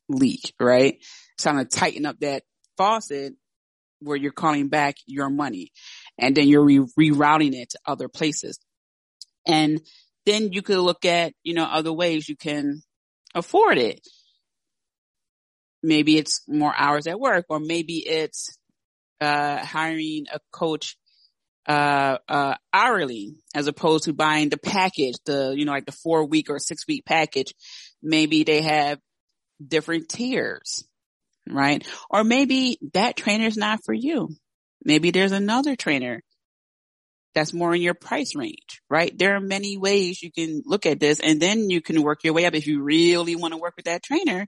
leak, 0.08 0.52
right? 0.60 0.98
So 1.38 1.50
I'm 1.50 1.56
going 1.56 1.66
to 1.66 1.76
tighten 1.76 2.06
up 2.06 2.18
that 2.20 2.42
faucet 2.76 3.34
where 4.00 4.16
you're 4.16 4.32
calling 4.32 4.68
back 4.68 4.96
your 5.06 5.30
money 5.30 5.72
and 6.18 6.36
then 6.36 6.48
you're 6.48 6.64
re- 6.64 6.86
rerouting 6.98 7.54
it 7.54 7.70
to 7.70 7.78
other 7.86 8.08
places. 8.08 8.58
And 9.46 9.80
then 10.26 10.52
you 10.52 10.62
could 10.62 10.78
look 10.78 11.04
at, 11.04 11.32
you 11.42 11.54
know, 11.54 11.64
other 11.64 11.92
ways 11.92 12.28
you 12.28 12.36
can 12.36 12.82
afford 13.34 13.78
it. 13.78 14.00
Maybe 15.84 16.16
it's 16.16 16.40
more 16.48 16.74
hours 16.76 17.06
at 17.06 17.20
work 17.20 17.46
or 17.48 17.60
maybe 17.60 17.98
it's, 17.98 18.58
uh, 19.20 19.64
hiring 19.64 20.26
a 20.32 20.40
coach, 20.50 20.96
uh, 21.68 22.18
uh, 22.28 22.54
hourly 22.72 23.36
as 23.54 23.66
opposed 23.66 24.04
to 24.04 24.12
buying 24.12 24.48
the 24.48 24.58
package, 24.58 25.14
the, 25.24 25.54
you 25.56 25.64
know, 25.64 25.72
like 25.72 25.86
the 25.86 25.92
four 25.92 26.26
week 26.26 26.50
or 26.50 26.58
six 26.58 26.86
week 26.86 27.04
package. 27.04 27.54
Maybe 28.02 28.44
they 28.44 28.62
have 28.62 28.98
different 29.66 30.08
tiers, 30.08 30.84
right? 31.48 31.86
Or 32.10 32.24
maybe 32.24 32.78
that 32.94 33.16
trainer 33.16 33.46
is 33.46 33.56
not 33.56 33.80
for 33.84 33.94
you. 33.94 34.30
Maybe 34.84 35.10
there's 35.10 35.32
another 35.32 35.76
trainer 35.76 36.22
that's 37.34 37.52
more 37.52 37.74
in 37.74 37.82
your 37.82 37.94
price 37.94 38.36
range, 38.36 38.80
right? 38.88 39.16
There 39.16 39.34
are 39.34 39.40
many 39.40 39.76
ways 39.76 40.22
you 40.22 40.30
can 40.30 40.62
look 40.64 40.86
at 40.86 41.00
this 41.00 41.18
and 41.20 41.40
then 41.40 41.68
you 41.68 41.80
can 41.80 42.02
work 42.02 42.22
your 42.22 42.32
way 42.34 42.46
up. 42.46 42.54
If 42.54 42.66
you 42.66 42.82
really 42.82 43.34
want 43.36 43.52
to 43.54 43.58
work 43.58 43.74
with 43.76 43.86
that 43.86 44.02
trainer, 44.02 44.46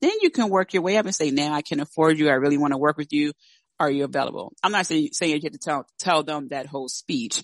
then 0.00 0.12
you 0.20 0.30
can 0.30 0.48
work 0.48 0.74
your 0.74 0.82
way 0.82 0.96
up 0.96 1.06
and 1.06 1.14
say, 1.14 1.30
now 1.30 1.52
I 1.52 1.62
can 1.62 1.80
afford 1.80 2.18
you. 2.18 2.28
I 2.28 2.34
really 2.34 2.58
want 2.58 2.72
to 2.72 2.78
work 2.78 2.96
with 2.96 3.12
you. 3.12 3.32
Are 3.78 3.90
you 3.90 4.04
available? 4.04 4.52
I'm 4.62 4.72
not 4.72 4.86
saying, 4.86 5.10
saying 5.12 5.34
you 5.34 5.40
have 5.42 5.52
to 5.52 5.58
tell, 5.58 5.86
tell 5.98 6.22
them 6.22 6.48
that 6.48 6.66
whole 6.66 6.88
speech, 6.88 7.42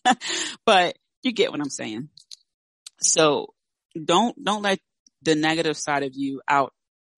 but 0.66 0.96
you 1.22 1.32
get 1.32 1.50
what 1.52 1.60
I'm 1.60 1.70
saying. 1.70 2.08
So 3.00 3.54
don't, 4.02 4.42
don't 4.42 4.62
let 4.62 4.80
the 5.22 5.34
negative 5.34 5.76
side 5.76 6.02
of 6.02 6.12
you 6.14 6.40
out 6.48 6.72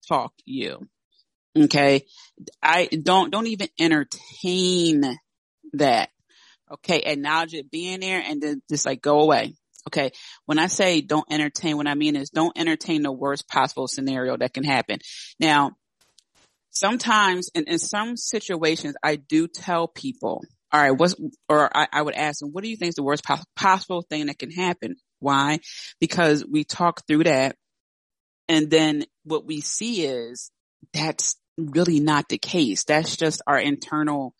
talk 0.07 0.33
you. 0.45 0.87
Okay. 1.57 2.03
I 2.61 2.85
don't, 2.87 3.31
don't 3.31 3.47
even 3.47 3.69
entertain 3.79 5.17
that 5.73 6.09
Okay. 6.71 6.99
Acknowledge 6.99 7.53
it 7.53 7.69
being 7.69 7.99
there 7.99 8.23
and 8.25 8.41
then 8.41 8.61
just 8.69 8.85
like 8.85 9.01
go 9.01 9.21
away. 9.21 9.55
Okay. 9.87 10.11
When 10.45 10.59
I 10.59 10.67
say 10.67 11.01
don't 11.01 11.25
entertain, 11.31 11.77
what 11.77 11.87
I 11.87 11.95
mean 11.95 12.15
is 12.15 12.29
don't 12.29 12.57
entertain 12.57 13.03
the 13.03 13.11
worst 13.11 13.47
possible 13.47 13.87
scenario 13.87 14.37
that 14.37 14.53
can 14.53 14.63
happen. 14.63 14.99
Now, 15.39 15.71
sometimes 16.71 17.49
in, 17.53 17.65
in 17.65 17.79
some 17.79 18.17
situations, 18.17 18.95
I 19.03 19.15
do 19.15 19.47
tell 19.47 19.87
people, 19.87 20.43
all 20.71 20.81
right, 20.81 20.91
what's, 20.91 21.15
or 21.47 21.69
I, 21.75 21.87
I 21.91 22.01
would 22.01 22.15
ask 22.15 22.39
them, 22.39 22.49
what 22.49 22.63
do 22.63 22.69
you 22.69 22.77
think 22.77 22.89
is 22.89 22.95
the 22.95 23.03
worst 23.03 23.23
po- 23.23 23.37
possible 23.55 24.01
thing 24.01 24.25
that 24.25 24.39
can 24.39 24.51
happen? 24.51 24.95
Why? 25.19 25.59
Because 25.99 26.45
we 26.45 26.63
talk 26.63 27.05
through 27.07 27.25
that 27.25 27.55
and 28.47 28.69
then 28.69 29.05
what 29.23 29.45
we 29.45 29.61
see 29.61 30.05
is 30.05 30.51
that's 30.93 31.35
really 31.57 31.99
not 31.99 32.29
the 32.29 32.37
case. 32.37 32.83
That's 32.83 33.15
just 33.15 33.41
our 33.47 33.59
internal 33.59 34.35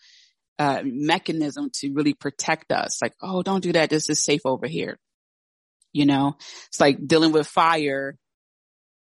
uh, 0.59 0.81
mechanism 0.83 1.69
to 1.75 1.91
really 1.93 2.13
protect 2.13 2.71
us. 2.71 3.01
Like, 3.01 3.13
oh, 3.21 3.41
don't 3.41 3.63
do 3.63 3.73
that. 3.73 3.89
This 3.89 4.09
is 4.09 4.23
safe 4.23 4.41
over 4.45 4.67
here. 4.67 4.97
You 5.95 6.05
know, 6.05 6.35
it's 6.67 6.81
like 6.81 7.07
dealing 7.07 7.31
with 7.31 7.47
fire. 7.47 8.17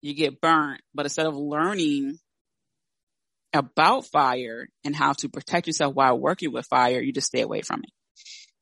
You 0.01 0.15
get 0.15 0.41
burnt, 0.41 0.81
but 0.95 1.05
instead 1.05 1.27
of 1.27 1.37
learning 1.37 2.19
about 3.53 4.07
fire 4.07 4.67
and 4.83 4.97
how 4.97 5.13
to 5.13 5.29
protect 5.29 5.67
yourself 5.67 5.95
while 5.95 6.19
working 6.19 6.55
with 6.55 6.65
fire, 6.65 7.03
you 7.03 7.13
just 7.13 7.27
stay 7.27 7.43
away 7.43 7.61
from 7.61 7.83
it. 7.83 7.91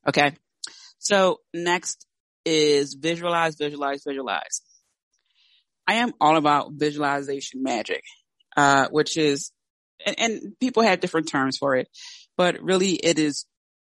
Okay. 0.09 0.33
So 0.97 1.39
next 1.53 2.05
is 2.43 2.93
visualize, 2.93 3.55
visualize, 3.55 4.03
visualize. 4.05 4.63
I 5.87 5.93
am 5.93 6.11
all 6.19 6.35
about 6.35 6.73
visualization 6.73 7.63
magic, 7.63 8.03
uh, 8.57 8.89
which 8.91 9.15
is, 9.15 9.53
and, 10.05 10.19
and 10.19 10.41
people 10.59 10.83
have 10.83 10.99
different 10.99 11.29
terms 11.29 11.57
for 11.57 11.77
it, 11.77 11.87
but 12.35 12.61
really 12.61 12.95
it 12.95 13.17
is 13.17 13.45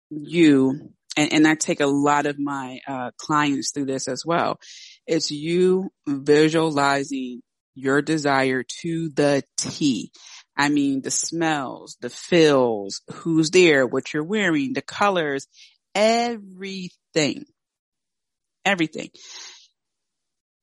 you. 0.10 0.92
And, 1.18 1.34
and 1.34 1.48
I 1.48 1.56
take 1.56 1.82
a 1.82 1.88
lot 1.88 2.28
of 2.28 2.40
my 2.40 2.80
uh, 2.88 3.12
clients 3.18 3.72
through 3.72 3.86
this 3.86 4.08
as 4.08 4.24
well. 4.26 4.60
It's 5.06 5.32
you 5.32 5.90
visualizing 6.08 7.42
your 7.76 8.02
desire 8.02 8.64
to 8.82 9.10
the 9.10 9.44
T. 9.58 10.12
I 10.56 10.70
mean, 10.70 11.02
the 11.02 11.12
smells, 11.12 11.98
the 12.02 12.10
feels, 12.10 13.02
who's 13.14 13.52
there, 13.52 13.86
what 13.86 14.14
you're 14.14 14.24
wearing, 14.24 14.74
the 14.74 14.82
colors, 14.82 15.48
everything, 15.94 17.46
everything. 18.66 19.10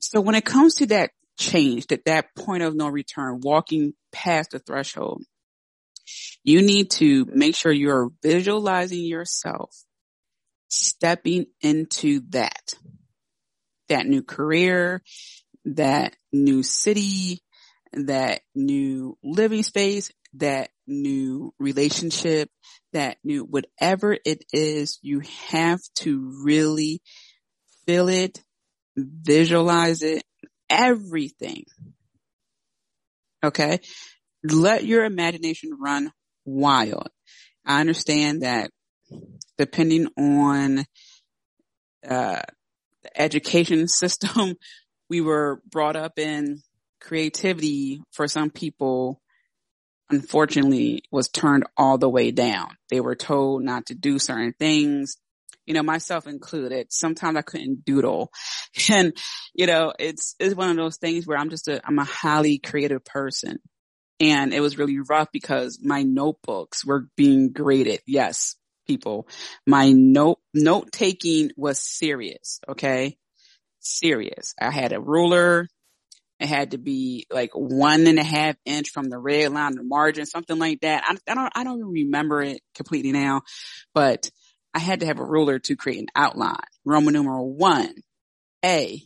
So 0.00 0.20
when 0.20 0.34
it 0.34 0.44
comes 0.44 0.76
to 0.76 0.86
that 0.86 1.10
change, 1.38 1.88
that 1.88 2.04
that 2.06 2.34
point 2.36 2.62
of 2.62 2.74
no 2.74 2.88
return, 2.88 3.40
walking 3.42 3.94
past 4.12 4.50
the 4.50 4.58
threshold, 4.58 5.22
you 6.42 6.62
need 6.62 6.90
to 6.92 7.24
make 7.26 7.56
sure 7.56 7.72
you're 7.72 8.10
visualizing 8.22 9.04
yourself 9.04 9.70
stepping 10.74 11.46
into 11.60 12.20
that, 12.30 12.74
that 13.88 14.06
new 14.06 14.22
career, 14.22 15.02
that 15.64 16.14
new 16.32 16.62
city, 16.62 17.42
that 17.92 18.40
new 18.54 19.16
living 19.22 19.62
space, 19.62 20.10
that 20.34 20.70
new 20.86 21.54
relationship, 21.58 22.50
that 22.92 23.18
new, 23.24 23.44
whatever 23.44 24.16
it 24.24 24.44
is, 24.52 24.98
you 25.02 25.22
have 25.50 25.80
to 25.96 26.42
really 26.44 27.00
feel 27.86 28.08
it, 28.08 28.42
visualize 28.96 30.02
it, 30.02 30.24
everything. 30.68 31.64
Okay 33.42 33.80
let 34.44 34.84
your 34.84 35.04
imagination 35.04 35.70
run 35.80 36.12
wild. 36.44 37.08
I 37.64 37.80
understand 37.80 38.42
that 38.42 38.70
depending 39.58 40.08
on 40.18 40.84
uh, 42.08 42.42
the 43.02 43.20
education 43.20 43.88
system, 43.88 44.56
we 45.08 45.20
were 45.20 45.60
brought 45.70 45.96
up 45.96 46.18
in 46.18 46.62
creativity 47.00 48.02
for 48.12 48.26
some 48.26 48.50
people 48.50 49.20
unfortunately 50.10 51.02
was 51.10 51.28
turned 51.28 51.64
all 51.76 51.98
the 51.98 52.08
way 52.08 52.30
down. 52.30 52.68
They 52.90 53.00
were 53.00 53.14
told 53.14 53.62
not 53.62 53.86
to 53.86 53.94
do 53.94 54.18
certain 54.18 54.54
things, 54.58 55.16
you 55.66 55.74
know, 55.74 55.82
myself 55.82 56.26
included. 56.26 56.88
Sometimes 56.90 57.36
I 57.36 57.42
couldn't 57.42 57.84
doodle 57.84 58.30
and, 58.90 59.16
you 59.54 59.66
know, 59.66 59.92
it's, 59.98 60.34
it's 60.38 60.54
one 60.54 60.70
of 60.70 60.76
those 60.76 60.96
things 60.96 61.26
where 61.26 61.38
I'm 61.38 61.50
just 61.50 61.68
a, 61.68 61.80
I'm 61.86 61.98
a 61.98 62.04
highly 62.04 62.58
creative 62.58 63.04
person 63.04 63.58
and 64.20 64.54
it 64.54 64.60
was 64.60 64.78
really 64.78 64.98
rough 65.00 65.28
because 65.32 65.80
my 65.82 66.02
notebooks 66.02 66.84
were 66.84 67.08
being 67.16 67.52
graded. 67.52 68.00
Yes, 68.06 68.56
people. 68.86 69.28
My 69.66 69.92
note, 69.92 70.38
note 70.52 70.92
taking 70.92 71.50
was 71.56 71.78
serious. 71.78 72.60
Okay. 72.68 73.16
Serious. 73.80 74.54
I 74.60 74.70
had 74.70 74.92
a 74.92 75.00
ruler. 75.00 75.68
It 76.40 76.48
had 76.48 76.72
to 76.72 76.78
be 76.78 77.26
like 77.30 77.50
one 77.54 78.06
and 78.06 78.18
a 78.18 78.24
half 78.24 78.56
inch 78.64 78.90
from 78.90 79.08
the 79.08 79.18
red 79.18 79.52
line, 79.52 79.76
the 79.76 79.82
margin, 79.82 80.26
something 80.26 80.58
like 80.58 80.80
that. 80.80 81.04
I, 81.06 81.16
I 81.30 81.34
don't, 81.34 81.52
I 81.54 81.64
don't 81.64 81.84
remember 81.84 82.42
it 82.42 82.60
completely 82.74 83.12
now, 83.12 83.42
but 83.94 84.30
I 84.74 84.80
had 84.80 85.00
to 85.00 85.06
have 85.06 85.20
a 85.20 85.24
ruler 85.24 85.60
to 85.60 85.76
create 85.76 86.00
an 86.00 86.08
outline. 86.16 86.56
Roman 86.84 87.14
numeral 87.14 87.54
one, 87.54 87.94
A, 88.64 89.00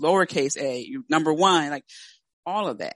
lowercase 0.00 0.56
a, 0.56 0.86
number 1.10 1.32
one, 1.32 1.70
like 1.70 1.84
all 2.46 2.68
of 2.68 2.78
that. 2.78 2.94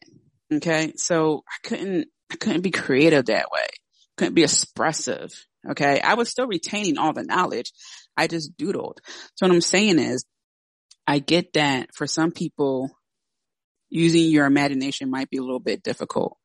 Okay. 0.53 0.93
So 0.97 1.43
I 1.49 1.69
couldn't, 1.69 2.07
I 2.31 2.37
couldn't 2.37 2.63
be 2.63 2.71
creative 2.71 3.27
that 3.27 3.51
way. 3.51 3.67
Couldn't 4.17 4.35
be 4.35 4.45
expressive. 4.45 5.33
Okay. 5.71 6.01
I 6.01 6.15
was 6.15 6.31
still 6.31 6.47
retaining 6.47 6.99
all 6.99 7.13
the 7.13 7.25
knowledge. 7.25 7.73
I 8.17 8.27
just 8.27 8.57
doodled. 8.57 8.99
So 9.35 9.47
what 9.47 9.53
I'm 9.53 9.61
saying 9.61 9.99
is 9.99 10.25
I 11.07 11.19
get 11.19 11.53
that 11.55 11.95
for 11.95 12.07
some 12.07 12.33
people 12.33 12.91
using 13.89 14.31
your 14.31 14.47
imagination 14.47 15.11
might 15.11 15.31
be 15.31 15.37
a 15.37 15.43
little 15.43 15.61
bit 15.61 15.83
difficult, 15.83 16.37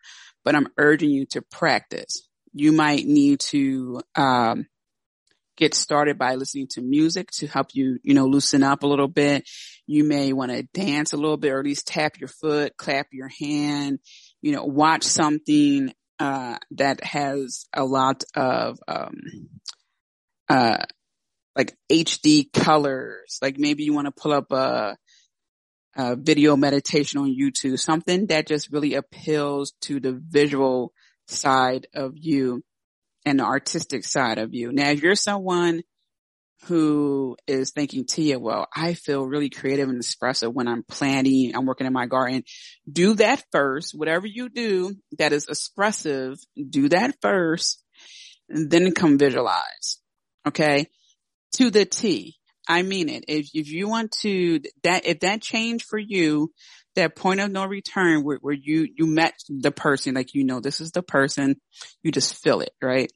but 0.44 0.56
I'm 0.56 0.68
urging 0.78 1.10
you 1.10 1.26
to 1.28 1.42
practice. 1.42 2.28
You 2.54 2.72
might 2.72 3.06
need 3.06 3.40
to, 3.52 4.02
um, 4.16 4.68
get 5.58 5.76
started 5.76 6.18
by 6.18 6.36
listening 6.36 6.68
to 6.68 6.82
music 6.82 7.30
to 7.30 7.46
help 7.46 7.68
you, 7.74 8.00
you 8.04 8.14
know, 8.14 8.26
loosen 8.26 8.64
up 8.64 8.84
a 8.84 8.88
little 8.88 9.08
bit. 9.08 9.48
You 9.86 10.04
may 10.04 10.34
want 10.34 10.52
to 10.52 10.64
dance 10.74 11.14
a 11.14 11.18
little 11.18 11.38
bit 11.38 11.52
or 11.52 11.60
at 11.60 11.66
least 11.66 11.88
tap 11.88 12.20
your 12.20 12.30
foot, 12.30 12.76
clap 12.78 13.08
your 13.12 13.30
hand, 13.40 14.00
you 14.42 14.54
know, 14.54 14.64
watch 14.64 15.04
something, 15.04 15.94
uh, 16.22 16.56
that 16.70 17.04
has 17.04 17.66
a 17.74 17.84
lot 17.84 18.24
of, 18.36 18.78
um, 18.88 19.50
uh, 20.48 20.86
like 21.56 21.76
HD 21.92 22.54
colors. 22.54 23.40
Like 23.42 23.58
maybe 23.58 23.84
you 23.84 23.94
want 23.94 24.06
to 24.06 24.12
pull 24.12 24.32
up 24.32 24.52
a, 24.52 24.98
a 25.96 26.16
video 26.16 26.56
meditation 26.56 27.20
on 27.20 27.36
YouTube, 27.36 27.80
something 27.80 28.28
that 28.28 28.46
just 28.46 28.72
really 28.72 28.94
appeals 28.94 29.74
to 29.82 30.00
the 30.00 30.14
visual 30.14 30.94
side 31.28 31.88
of 31.96 32.14
you 32.16 32.62
and 33.26 33.40
the 33.40 33.44
artistic 33.44 34.04
side 34.04 34.38
of 34.38 34.54
you. 34.54 34.72
Now, 34.72 34.92
if 34.92 35.02
you're 35.02 35.16
someone 35.16 35.82
who 36.66 37.38
is 37.48 37.72
thinking, 37.72 38.06
Tia, 38.06 38.40
well, 38.40 38.68
I 38.76 38.94
feel 38.94 39.26
really 39.26 39.50
creative 39.50 39.90
and 39.90 39.98
expressive 39.98 40.54
when 40.54 40.68
I'm 40.68 40.84
planting, 40.84 41.56
I'm 41.56 41.66
working 41.66 41.88
in 41.88 41.94
my 41.94 42.06
garden. 42.06 42.44
Do 42.92 43.16
that 43.16 43.44
first. 43.52 43.94
Whatever 43.94 44.28
you 44.28 44.50
do 44.50 44.96
that 45.18 45.34
is 45.34 45.48
expressive, 45.48 46.38
do 46.70 46.90
that 46.90 47.16
first 47.22 47.84
then 48.52 48.92
come 48.92 49.18
visualize. 49.18 49.98
Okay. 50.48 50.88
To 51.56 51.70
the 51.70 51.86
T. 51.86 52.38
I 52.68 52.84
mean 52.84 53.10
it. 53.10 53.26
If, 53.28 53.50
if 53.54 53.70
you 53.70 53.88
want 53.88 54.12
to, 54.22 54.62
that, 54.84 55.06
if 55.06 55.22
that 55.22 55.42
change 55.42 55.84
for 55.84 55.98
you, 55.98 56.52
that 56.96 57.16
point 57.16 57.40
of 57.40 57.52
no 57.52 57.66
return 57.66 58.24
where, 58.24 58.38
where 58.42 58.54
you, 58.54 58.88
you 58.96 59.08
met 59.08 59.34
the 59.50 59.72
person, 59.72 60.14
like, 60.14 60.34
you 60.34 60.44
know, 60.44 60.60
this 60.60 60.82
is 60.82 60.92
the 60.92 61.02
person, 61.02 61.56
you 62.04 62.12
just 62.12 62.36
feel 62.36 62.62
it, 62.62 62.72
right? 62.82 63.12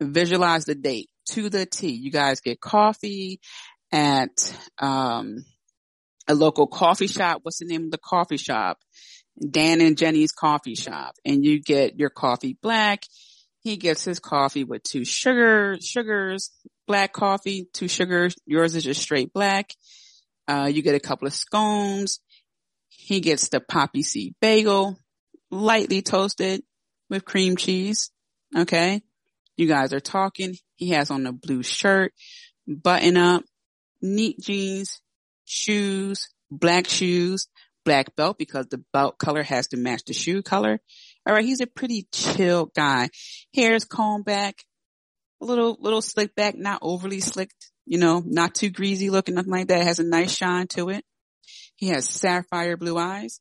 Visualize 0.00 0.64
the 0.64 0.74
date 0.74 1.08
to 1.28 1.50
the 1.50 1.66
T. 1.66 1.90
You 1.90 2.10
guys 2.10 2.40
get 2.40 2.60
coffee 2.60 3.40
at, 3.92 4.54
um, 4.78 5.44
a 6.28 6.34
local 6.34 6.66
coffee 6.66 7.06
shop. 7.06 7.40
What's 7.42 7.58
the 7.58 7.64
name 7.64 7.84
of 7.84 7.90
the 7.90 7.98
coffee 7.98 8.36
shop? 8.36 8.78
Dan 9.50 9.80
and 9.80 9.96
Jenny's 9.96 10.32
coffee 10.32 10.74
shop 10.74 11.14
and 11.24 11.44
you 11.44 11.60
get 11.60 11.98
your 11.98 12.10
coffee 12.10 12.56
black. 12.60 13.04
He 13.60 13.76
gets 13.76 14.04
his 14.04 14.18
coffee 14.18 14.64
with 14.64 14.82
two 14.82 15.04
sugar, 15.04 15.76
sugars, 15.80 16.50
black 16.86 17.12
coffee, 17.12 17.68
two 17.72 17.88
sugars. 17.88 18.34
Yours 18.46 18.74
is 18.74 18.84
just 18.84 19.00
straight 19.00 19.32
black. 19.32 19.72
Uh, 20.46 20.70
you 20.72 20.82
get 20.82 20.94
a 20.94 21.00
couple 21.00 21.26
of 21.26 21.34
scones. 21.34 22.20
He 22.88 23.20
gets 23.20 23.48
the 23.48 23.60
poppy 23.60 24.02
seed 24.02 24.34
bagel, 24.40 24.98
lightly 25.50 26.02
toasted 26.02 26.62
with 27.08 27.24
cream 27.24 27.56
cheese. 27.56 28.10
Okay. 28.56 29.02
You 29.58 29.66
guys 29.66 29.92
are 29.92 30.00
talking. 30.00 30.56
He 30.76 30.90
has 30.90 31.10
on 31.10 31.26
a 31.26 31.32
blue 31.32 31.62
shirt, 31.62 32.14
button 32.66 33.16
up, 33.16 33.42
neat 34.00 34.38
jeans, 34.40 35.00
shoes, 35.44 36.28
black 36.50 36.88
shoes, 36.88 37.48
black 37.84 38.14
belt 38.14 38.38
because 38.38 38.68
the 38.68 38.82
belt 38.92 39.18
color 39.18 39.42
has 39.42 39.66
to 39.68 39.76
match 39.76 40.04
the 40.06 40.12
shoe 40.12 40.42
color. 40.42 40.78
All 41.26 41.34
right. 41.34 41.44
He's 41.44 41.60
a 41.60 41.66
pretty 41.66 42.06
chill 42.12 42.70
guy. 42.74 43.10
Hair 43.54 43.74
is 43.74 43.84
combed 43.84 44.24
back, 44.24 44.62
a 45.42 45.44
little, 45.44 45.76
little 45.80 46.02
slick 46.02 46.36
back, 46.36 46.56
not 46.56 46.78
overly 46.80 47.20
slicked, 47.20 47.70
you 47.84 47.98
know, 47.98 48.22
not 48.24 48.54
too 48.54 48.70
greasy 48.70 49.10
looking, 49.10 49.34
nothing 49.34 49.50
like 49.50 49.68
that. 49.68 49.82
Has 49.82 49.98
a 49.98 50.04
nice 50.04 50.32
shine 50.32 50.68
to 50.68 50.90
it. 50.90 51.04
He 51.74 51.88
has 51.88 52.08
sapphire 52.08 52.76
blue 52.76 52.96
eyes. 52.96 53.40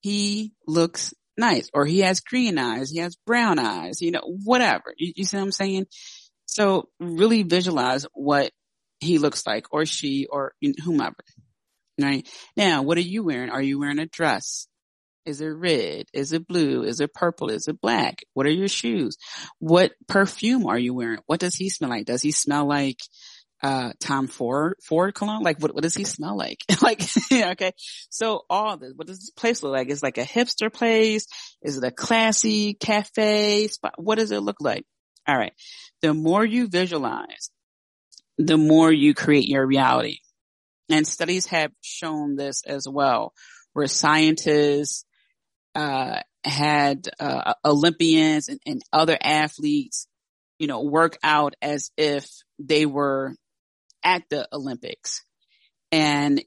He 0.00 0.52
looks 0.66 1.14
nice. 1.36 1.70
Or 1.72 1.86
he 1.86 2.00
has 2.00 2.20
green 2.20 2.58
eyes. 2.58 2.90
He 2.90 2.98
has 2.98 3.16
brown 3.26 3.58
eyes, 3.58 4.00
you 4.00 4.10
know, 4.10 4.22
whatever. 4.44 4.94
You, 4.96 5.12
you 5.16 5.24
see 5.24 5.36
what 5.36 5.44
I'm 5.44 5.52
saying? 5.52 5.86
So 6.46 6.88
really 7.00 7.42
visualize 7.42 8.06
what 8.12 8.52
he 9.00 9.18
looks 9.18 9.46
like 9.46 9.66
or 9.72 9.86
she 9.86 10.26
or 10.26 10.52
whomever. 10.84 11.16
Right. 12.00 12.28
Now, 12.56 12.82
what 12.82 12.98
are 12.98 13.02
you 13.02 13.22
wearing? 13.22 13.50
Are 13.50 13.62
you 13.62 13.78
wearing 13.78 14.00
a 14.00 14.06
dress? 14.06 14.66
Is 15.26 15.40
it 15.40 15.46
red? 15.46 16.06
Is 16.12 16.32
it 16.32 16.46
blue? 16.46 16.82
Is 16.82 17.00
it 17.00 17.14
purple? 17.14 17.48
Is 17.48 17.68
it 17.68 17.80
black? 17.80 18.24
What 18.34 18.46
are 18.46 18.50
your 18.50 18.68
shoes? 18.68 19.16
What 19.58 19.92
perfume 20.06 20.66
are 20.66 20.78
you 20.78 20.92
wearing? 20.92 21.20
What 21.26 21.40
does 21.40 21.54
he 21.54 21.70
smell 21.70 21.90
like? 21.90 22.06
Does 22.06 22.20
he 22.20 22.32
smell 22.32 22.66
like 22.66 23.00
uh, 23.64 23.92
Tom 23.98 24.26
Ford, 24.26 24.74
Ford 24.82 25.14
cologne? 25.14 25.42
Like, 25.42 25.58
what, 25.58 25.74
what 25.74 25.82
does 25.82 25.94
he 25.94 26.04
smell 26.04 26.36
like? 26.36 26.58
like, 26.82 27.02
okay. 27.32 27.72
So 28.10 28.42
all 28.50 28.76
this, 28.76 28.92
what 28.94 29.06
does 29.06 29.18
this 29.20 29.30
place 29.30 29.62
look 29.62 29.72
like? 29.72 29.88
Is 29.88 30.02
like 30.02 30.18
a 30.18 30.24
hipster 30.24 30.70
place? 30.70 31.26
Is 31.62 31.78
it 31.78 31.84
a 31.84 31.90
classy 31.90 32.74
cafe 32.74 33.68
spot? 33.68 33.94
What 33.96 34.18
does 34.18 34.32
it 34.32 34.40
look 34.40 34.58
like? 34.60 34.84
All 35.26 35.36
right. 35.36 35.54
The 36.02 36.12
more 36.12 36.44
you 36.44 36.68
visualize, 36.68 37.50
the 38.36 38.58
more 38.58 38.92
you 38.92 39.14
create 39.14 39.48
your 39.48 39.66
reality. 39.66 40.18
And 40.90 41.08
studies 41.08 41.46
have 41.46 41.72
shown 41.80 42.36
this 42.36 42.62
as 42.66 42.86
well, 42.86 43.32
where 43.72 43.86
scientists, 43.86 45.06
uh, 45.74 46.20
had, 46.44 47.08
uh, 47.18 47.54
Olympians 47.64 48.50
and, 48.50 48.60
and 48.66 48.82
other 48.92 49.16
athletes, 49.18 50.06
you 50.58 50.66
know, 50.66 50.82
work 50.82 51.16
out 51.22 51.54
as 51.62 51.90
if 51.96 52.28
they 52.58 52.84
were 52.84 53.34
at 54.04 54.22
the 54.30 54.46
Olympics 54.52 55.24
and 55.90 56.42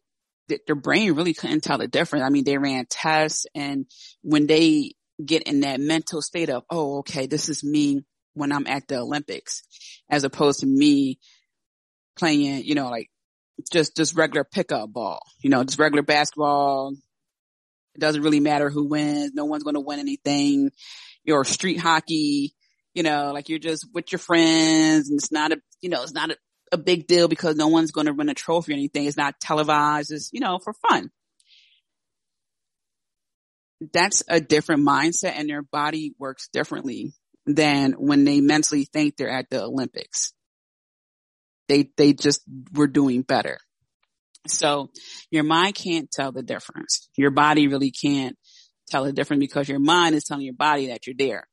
th- 0.47 0.61
their 0.67 0.75
brain 0.75 1.13
really 1.13 1.33
couldn't 1.33 1.63
tell 1.63 1.77
the 1.77 1.87
difference. 1.87 2.23
I 2.23 2.29
mean, 2.29 2.43
they 2.43 2.57
ran 2.57 2.85
tests 2.89 3.45
and 3.55 3.85
when 4.21 4.47
they 4.47 4.93
get 5.23 5.43
in 5.43 5.61
that 5.61 5.79
mental 5.79 6.21
state 6.21 6.49
of, 6.49 6.63
oh, 6.69 6.99
okay, 6.99 7.25
this 7.25 7.49
is 7.49 7.63
me 7.63 8.05
when 8.33 8.51
I'm 8.51 8.67
at 8.67 8.87
the 8.87 8.99
Olympics 8.99 9.63
as 10.09 10.23
opposed 10.23 10.59
to 10.59 10.67
me 10.67 11.19
playing, 12.15 12.63
you 12.63 12.75
know, 12.75 12.89
like 12.89 13.09
just, 13.71 13.97
just 13.97 14.15
regular 14.15 14.43
pickup 14.43 14.93
ball, 14.93 15.21
you 15.41 15.49
know, 15.49 15.63
just 15.63 15.79
regular 15.79 16.03
basketball. 16.03 16.93
It 17.95 17.99
doesn't 17.99 18.21
really 18.21 18.39
matter 18.39 18.69
who 18.69 18.87
wins. 18.87 19.31
No 19.33 19.45
one's 19.45 19.63
going 19.63 19.73
to 19.73 19.79
win 19.79 19.99
anything. 19.99 20.69
Your 21.23 21.43
street 21.43 21.79
hockey, 21.79 22.53
you 22.93 23.01
know, 23.01 23.31
like 23.33 23.49
you're 23.49 23.57
just 23.57 23.87
with 23.91 24.11
your 24.11 24.19
friends 24.19 25.09
and 25.09 25.17
it's 25.17 25.31
not 25.31 25.51
a, 25.51 25.57
you 25.81 25.89
know, 25.89 26.03
it's 26.03 26.13
not 26.13 26.29
a, 26.29 26.37
a 26.71 26.77
big 26.77 27.08
deal 27.08 27.27
because 27.27 27.56
no 27.56 27.67
one's 27.67 27.91
going 27.91 28.08
to 28.08 28.13
win 28.13 28.30
a 28.30 28.34
trophy 28.34 28.73
or 28.73 28.75
anything. 28.75 29.06
It's 29.06 29.17
not 29.17 29.39
televised. 29.39 30.12
It's, 30.12 30.32
you 30.34 30.39
know, 30.39 30.60
for 30.60 30.73
fun. 30.73 31.12
That's 33.93 34.23
a 34.27 34.39
different 34.39 34.86
mindset 34.86 35.34
and 35.36 35.49
their 35.49 35.62
body 35.62 36.13
works 36.17 36.49
differently 36.51 37.13
than 37.45 37.94
when 37.94 38.23
they 38.23 38.41
mentally 38.41 38.85
think 38.85 39.15
they're 39.15 39.29
at 39.29 39.50
the 39.50 39.63
Olympics. 39.63 40.33
They, 41.67 41.91
they 41.98 42.13
just 42.13 42.41
were 42.73 42.87
doing 42.87 43.21
better. 43.21 43.60
So 44.48 44.89
your 45.29 45.44
mind 45.44 45.75
can't 45.75 46.10
tell 46.10 46.31
the 46.31 46.44
difference. 46.44 47.10
Your 47.17 47.31
body 47.31 47.67
really 47.67 47.91
can't 47.91 48.37
tell 48.89 49.04
the 49.04 49.13
difference 49.13 49.41
because 49.41 49.69
your 49.69 49.79
mind 49.79 50.15
is 50.15 50.23
telling 50.23 50.46
your 50.46 50.54
body 50.54 50.87
that 50.87 51.06
you're 51.06 51.15
there. 51.17 51.48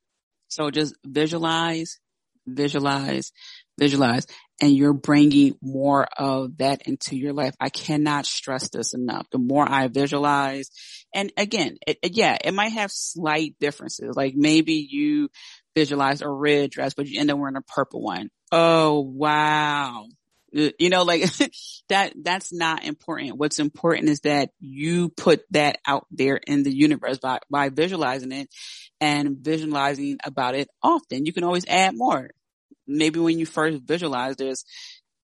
So 0.49 0.70
just 0.70 0.95
visualize, 1.05 1.99
visualize, 2.47 3.32
visualize 3.78 4.26
and 4.61 4.76
you're 4.76 4.92
bringing 4.92 5.57
more 5.61 6.07
of 6.16 6.59
that 6.59 6.82
into 6.86 7.16
your 7.16 7.32
life. 7.32 7.55
I 7.61 7.70
cannot 7.70 8.26
stress 8.26 8.68
this 8.70 8.94
enough. 8.94 9.26
The 9.30 9.38
more 9.38 9.68
I 9.68 9.88
visualize 9.88 10.70
and 11.14 11.32
again, 11.36 11.76
it, 11.86 11.98
yeah, 12.02 12.36
it 12.44 12.52
might 12.52 12.72
have 12.72 12.90
slight 12.90 13.55
differences. 13.61 14.16
Like 14.16 14.34
maybe 14.34 14.86
you 14.90 15.28
visualize 15.76 16.22
a 16.22 16.28
red 16.28 16.70
dress, 16.70 16.92
but 16.94 17.07
you 17.07 17.20
end 17.20 17.30
up 17.30 17.38
wearing 17.38 17.57
a 17.57 17.62
purple 17.62 18.02
one. 18.02 18.30
Oh, 18.50 19.00
wow. 19.00 20.07
You 20.52 20.90
know, 20.90 21.05
like 21.05 21.24
that, 21.88 22.14
that's 22.20 22.52
not 22.52 22.84
important. 22.84 23.38
What's 23.38 23.61
important 23.61 24.09
is 24.09 24.20
that 24.20 24.50
you 24.59 25.09
put 25.11 25.42
that 25.52 25.78
out 25.86 26.07
there 26.11 26.36
in 26.36 26.64
the 26.64 26.74
universe 26.74 27.18
by, 27.18 27.38
by 27.48 27.68
visualizing 27.68 28.32
it 28.32 28.48
and 29.00 29.36
visualizing 29.40 30.18
about 30.24 30.57
it 30.57 30.68
often. 30.82 31.26
You 31.26 31.32
can 31.32 31.44
always 31.44 31.66
add 31.66 31.96
more 31.96 32.30
maybe 32.87 33.20
when 33.20 33.39
you 33.39 33.47
first 33.47 33.82
visualize 33.82 34.37
this, 34.37 34.64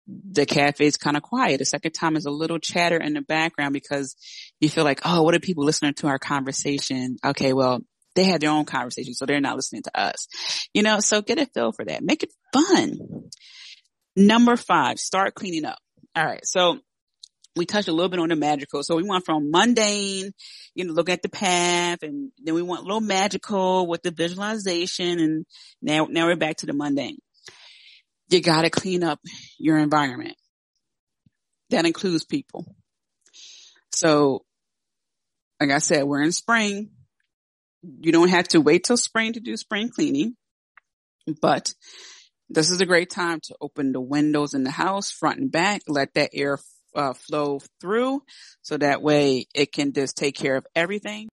the 0.07 0.47
cafe 0.47 0.87
is 0.87 0.97
kind 0.97 1.17
of 1.17 1.23
quiet. 1.23 1.59
The 1.59 1.65
second 1.65 1.93
time 1.93 2.17
is 2.17 2.27
a 2.27 2.31
little 2.31 2.59
chatter 2.59 2.97
in 2.97 3.15
the 3.15 3.23
background 3.23 3.73
because 3.73 4.17
you 4.61 4.69
feel 4.69 4.85
like, 4.85 5.01
oh, 5.05 5.23
what 5.23 5.35
are 5.35 5.41
people 5.41 5.65
listening 5.65 5.95
to 5.95 6.09
our 6.09 6.19
conversation? 6.19 7.17
Okay, 7.25 7.53
well, 7.53 7.81
they 8.15 8.25
have 8.25 8.41
their 8.41 8.51
own 8.51 8.65
conversation, 8.65 9.15
so 9.15 9.27
they're 9.27 9.41
not 9.41 9.57
listening 9.57 9.83
to 9.83 9.99
us. 9.99 10.29
You 10.75 10.83
know, 10.83 11.01
so 11.01 11.23
get 11.23 11.39
a 11.39 11.47
feel 11.47 11.73
for 11.73 11.85
that. 11.85 12.03
Make 12.03 12.25
it 12.25 12.33
fun. 12.53 12.99
Number 14.17 14.57
five, 14.57 14.99
start 14.99 15.35
cleaning 15.35 15.65
up. 15.65 15.79
All 16.15 16.25
right. 16.25 16.45
So 16.45 16.81
we 17.57 17.67
touched 17.67 17.89
a 17.89 17.93
little 17.93 18.09
bit 18.09 18.21
on 18.21 18.29
the 18.29 18.37
magical. 18.37 18.83
So 18.83 18.97
we 18.97 19.09
went 19.09 19.25
from 19.25 19.51
mundane, 19.51 20.33
you 20.75 20.85
know, 20.85 20.93
look 20.93 21.09
at 21.09 21.23
the 21.23 21.29
path 21.29 22.03
and 22.03 22.31
then 22.43 22.55
we 22.55 22.63
went 22.63 22.83
a 22.83 22.85
little 22.85 23.01
magical 23.01 23.87
with 23.87 24.03
the 24.03 24.11
visualization 24.11 25.19
and 25.19 25.47
now, 25.81 26.07
now 26.11 26.27
we're 26.27 26.37
back 26.37 26.57
to 26.59 26.67
the 26.67 26.73
mundane. 26.73 27.19
You 28.33 28.41
got 28.41 28.63
to 28.63 28.71
clean 28.71 29.03
up 29.03 29.21
your 29.59 29.79
environment. 29.79 30.37
That 31.71 31.87
includes 31.87 32.25
people. 32.25 32.67
So 33.91 34.45
like 35.63 35.71
I 35.71 35.79
said, 35.79 36.05
we're 36.05 36.23
in 36.23 36.33
spring. 36.33 36.91
You 38.01 38.11
don't 38.11 38.31
have 38.31 38.49
to 38.49 38.61
wait 38.61 38.83
till 38.83 38.97
spring 38.97 39.35
to 39.35 39.41
do 39.41 39.57
spring 39.57 39.91
cleaning, 39.91 40.35
but 41.41 41.73
this 42.51 42.71
is 42.71 42.81
a 42.81 42.87
great 42.87 43.11
time 43.11 43.39
to 43.45 43.57
open 43.61 43.93
the 43.93 44.01
windows 44.01 44.55
in 44.55 44.65
the 44.65 44.73
house, 44.73 45.13
front 45.13 45.39
and 45.39 45.53
back, 45.53 45.83
let 45.87 46.15
that 46.15 46.31
air 46.35 46.59
uh, 46.97 47.13
flow 47.13 47.61
through 47.81 48.23
so 48.63 48.77
that 48.77 49.03
way 49.03 49.47
it 49.55 49.73
can 49.73 49.93
just 49.93 50.17
take 50.17 50.35
care 50.35 50.57
of 50.57 50.67
everything. 50.75 51.29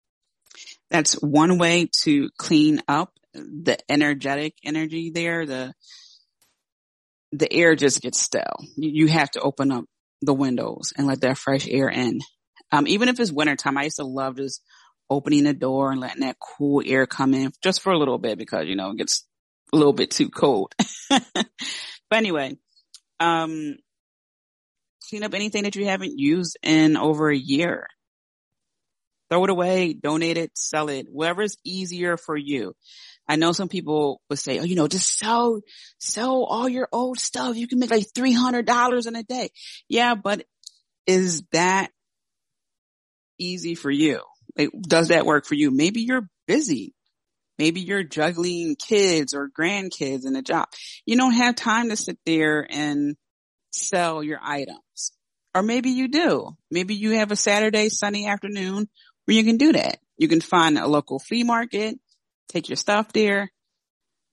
That's 0.92 1.14
one 1.14 1.58
way 1.58 1.90
to 2.04 2.30
clean 2.38 2.82
up 2.88 3.12
the 3.34 3.78
energetic 3.90 4.54
energy 4.64 5.10
there. 5.10 5.48
The, 5.48 5.74
the 7.32 7.52
air 7.52 7.76
just 7.76 8.02
gets 8.02 8.20
stale. 8.20 8.58
You 8.76 9.08
have 9.08 9.32
to 9.32 9.42
open 9.42 9.72
up 9.72 9.86
the 10.22 10.34
windows 10.34 10.94
and 10.98 11.08
let 11.08 11.22
that 11.22 11.38
fresh 11.38 11.68
air 11.68 11.90
in. 11.90 12.20
Um, 12.72 12.88
even 12.88 13.10
if 13.10 13.20
it's 13.20 13.32
wintertime, 13.32 13.78
I 13.78 13.84
used 13.84 13.98
to 13.98 14.04
love 14.04 14.38
just 14.38 14.62
opening 15.10 15.44
the 15.44 15.54
door 15.54 15.92
and 15.92 16.00
letting 16.00 16.22
that 16.22 16.38
cool 16.40 16.84
air 16.86 17.08
come 17.08 17.34
in 17.34 17.52
just 17.64 17.82
for 17.82 17.92
a 17.92 17.98
little 17.98 18.18
bit 18.18 18.38
because, 18.38 18.68
you 18.68 18.76
know, 18.76 18.92
it 18.92 18.98
gets 18.98 19.26
a 19.74 19.78
little 19.78 19.94
bit 19.94 20.12
too 20.12 20.30
cold. 20.30 20.74
but 21.10 21.48
anyway, 22.12 22.58
um, 23.20 23.76
clean 25.10 25.24
up 25.24 25.34
anything 25.34 25.64
that 25.64 25.76
you 25.76 25.86
haven't 25.86 26.18
used 26.18 26.58
in 26.64 26.98
over 26.98 27.30
a 27.30 27.38
year. 27.38 27.88
Throw 29.30 29.44
it 29.44 29.50
away, 29.52 29.94
donate 29.94 30.38
it, 30.38 30.52
sell 30.56 30.90
it, 30.90 31.08
whatever 31.12 31.44
is 31.44 31.58
easier 31.64 32.18
for 32.18 32.36
you. 32.36 32.74
I 33.30 33.36
know 33.36 33.52
some 33.52 33.70
people 33.70 34.22
would 34.28 34.40
say, 34.40 34.58
oh, 34.58 34.64
you 34.64 34.76
know, 34.76 34.88
just 34.88 35.20
sell, 35.20 35.62
sell 36.00 36.44
all 36.46 36.68
your 36.68 36.90
old 36.92 37.20
stuff. 37.20 37.56
You 37.56 37.68
can 37.68 37.78
make 37.78 37.92
like 37.92 38.08
$300 38.12 39.08
in 39.08 39.16
a 39.16 39.24
day. 39.24 39.52
Yeah, 39.88 40.16
but 40.16 40.46
is 41.06 41.44
that 41.52 41.92
easy 43.38 43.76
for 43.76 43.92
you? 43.92 44.22
Like, 44.58 44.72
does 44.82 45.10
that 45.10 45.28
work 45.28 45.46
for 45.46 45.54
you? 45.54 45.70
Maybe 45.70 46.02
you're 46.02 46.28
busy. 46.48 46.96
Maybe 47.60 47.82
you're 47.82 48.04
juggling 48.04 48.76
kids 48.76 49.36
or 49.36 49.50
grandkids 49.50 50.26
in 50.26 50.36
a 50.36 50.42
job. 50.42 50.68
You 51.06 51.16
don't 51.16 51.34
have 51.34 51.56
time 51.56 51.90
to 51.90 51.98
sit 51.98 52.18
there 52.26 52.66
and 52.68 53.16
sell 53.72 54.24
your 54.24 54.40
items. 54.42 55.12
Or 55.54 55.62
maybe 55.62 55.92
you 55.92 56.08
do. 56.08 56.58
Maybe 56.72 56.96
you 56.96 57.12
have 57.12 57.32
a 57.32 57.36
Saturday, 57.36 57.90
sunny 57.90 58.28
afternoon 58.28 58.90
where 59.26 59.38
you 59.38 59.44
can 59.44 59.58
do 59.58 59.74
that. 59.74 60.00
You 60.18 60.28
can 60.28 60.42
find 60.42 60.80
a 60.80 60.88
local 60.88 61.20
flea 61.20 61.44
market, 61.44 62.00
take 62.50 62.70
your 62.70 62.76
stuff 62.76 63.14
there, 63.14 63.52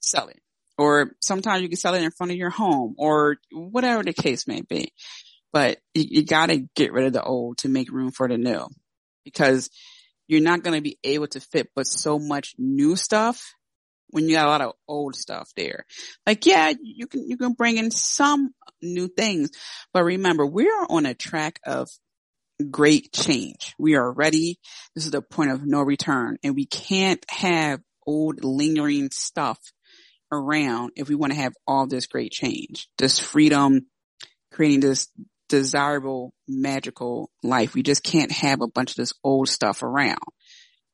sell 0.01 0.29
it. 0.29 0.41
Or 0.79 1.13
sometimes 1.23 1.63
you 1.63 1.69
can 1.69 1.79
sell 1.79 1.95
it 1.95 2.03
in 2.03 2.11
front 2.11 2.33
of 2.33 2.39
your 2.39 2.51
home 2.51 2.95
or 2.99 3.37
whatever 3.51 4.03
the 4.03 4.13
case 4.13 4.47
may 4.47 4.61
be. 4.61 4.93
But 5.53 5.79
you, 5.95 6.05
you 6.09 6.25
gotta 6.25 6.67
get 6.75 6.93
rid 6.93 7.07
of 7.07 7.13
the 7.13 7.23
old 7.23 7.59
to 7.59 7.69
make 7.69 7.91
room 7.91 8.11
for 8.11 8.29
the 8.29 8.37
new 8.37 8.67
because 9.25 9.71
you're 10.29 10.41
not 10.41 10.63
going 10.63 10.77
to 10.77 10.83
be 10.83 10.99
able 11.05 11.29
to 11.29 11.41
fit 11.41 11.71
but 11.75 11.87
so 11.87 12.19
much 12.19 12.55
new 12.59 12.97
stuff 12.97 13.55
when 14.09 14.29
you 14.29 14.37
got 14.37 14.47
a 14.47 14.51
lot 14.51 14.61
of 14.61 14.73
old 14.89 15.15
stuff 15.15 15.51
there. 15.57 15.85
Like, 16.27 16.47
yeah, 16.47 16.73
you 16.81 17.07
can, 17.07 17.29
you 17.29 17.37
can 17.37 17.53
bring 17.53 17.77
in 17.77 17.91
some 17.91 18.51
new 18.81 19.09
things, 19.09 19.51
but 19.93 20.05
remember, 20.05 20.47
we 20.47 20.69
are 20.69 20.87
on 20.89 21.07
a 21.07 21.15
track 21.15 21.61
of 21.67 21.89
great 22.71 23.13
change. 23.13 23.75
We 23.79 23.97
are 23.97 24.11
ready. 24.11 24.59
This 24.95 25.05
is 25.05 25.11
the 25.11 25.23
point 25.23 25.51
of 25.51 25.67
no 25.67 25.83
return 25.83 26.39
and 26.43 26.55
we 26.55 26.67
can't 26.67 27.25
have 27.29 27.81
old 28.07 28.45
lingering 28.45 29.11
stuff 29.11 29.59
around 30.33 30.93
if 30.97 31.09
we 31.09 31.15
want 31.15 31.33
to 31.33 31.39
have 31.39 31.55
all 31.67 31.87
this 31.87 32.07
great 32.07 32.33
change, 32.33 32.89
this 32.99 33.19
freedom, 33.19 33.87
creating 34.53 34.81
this 34.81 35.09
desirable, 35.49 36.33
magical 36.49 37.31
life. 37.43 37.75
We 37.75 37.83
just 37.83 38.03
can't 38.03 38.33
have 38.33 38.61
a 38.61 38.69
bunch 38.69 38.91
of 38.91 38.97
this 38.97 39.13
old 39.23 39.49
stuff 39.49 39.83
around. 39.83 40.19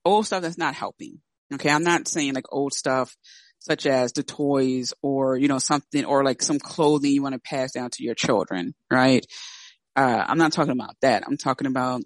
Old 0.04 0.26
stuff 0.26 0.42
that's 0.42 0.58
not 0.58 0.74
helping. 0.74 1.20
Okay. 1.54 1.70
I'm 1.70 1.84
not 1.84 2.08
saying 2.08 2.34
like 2.34 2.46
old 2.50 2.72
stuff 2.72 3.14
such 3.60 3.86
as 3.86 4.12
the 4.12 4.22
toys 4.22 4.92
or, 5.02 5.36
you 5.36 5.48
know, 5.48 5.58
something 5.58 6.04
or 6.04 6.24
like 6.24 6.42
some 6.42 6.58
clothing 6.58 7.12
you 7.12 7.22
want 7.22 7.34
to 7.34 7.40
pass 7.40 7.72
down 7.72 7.90
to 7.90 8.02
your 8.02 8.14
children, 8.14 8.74
right? 8.90 9.24
Uh, 9.94 10.24
I'm 10.26 10.38
not 10.38 10.52
talking 10.52 10.72
about 10.72 10.96
that. 11.02 11.22
I'm 11.26 11.36
talking 11.36 11.68
about, 11.68 12.02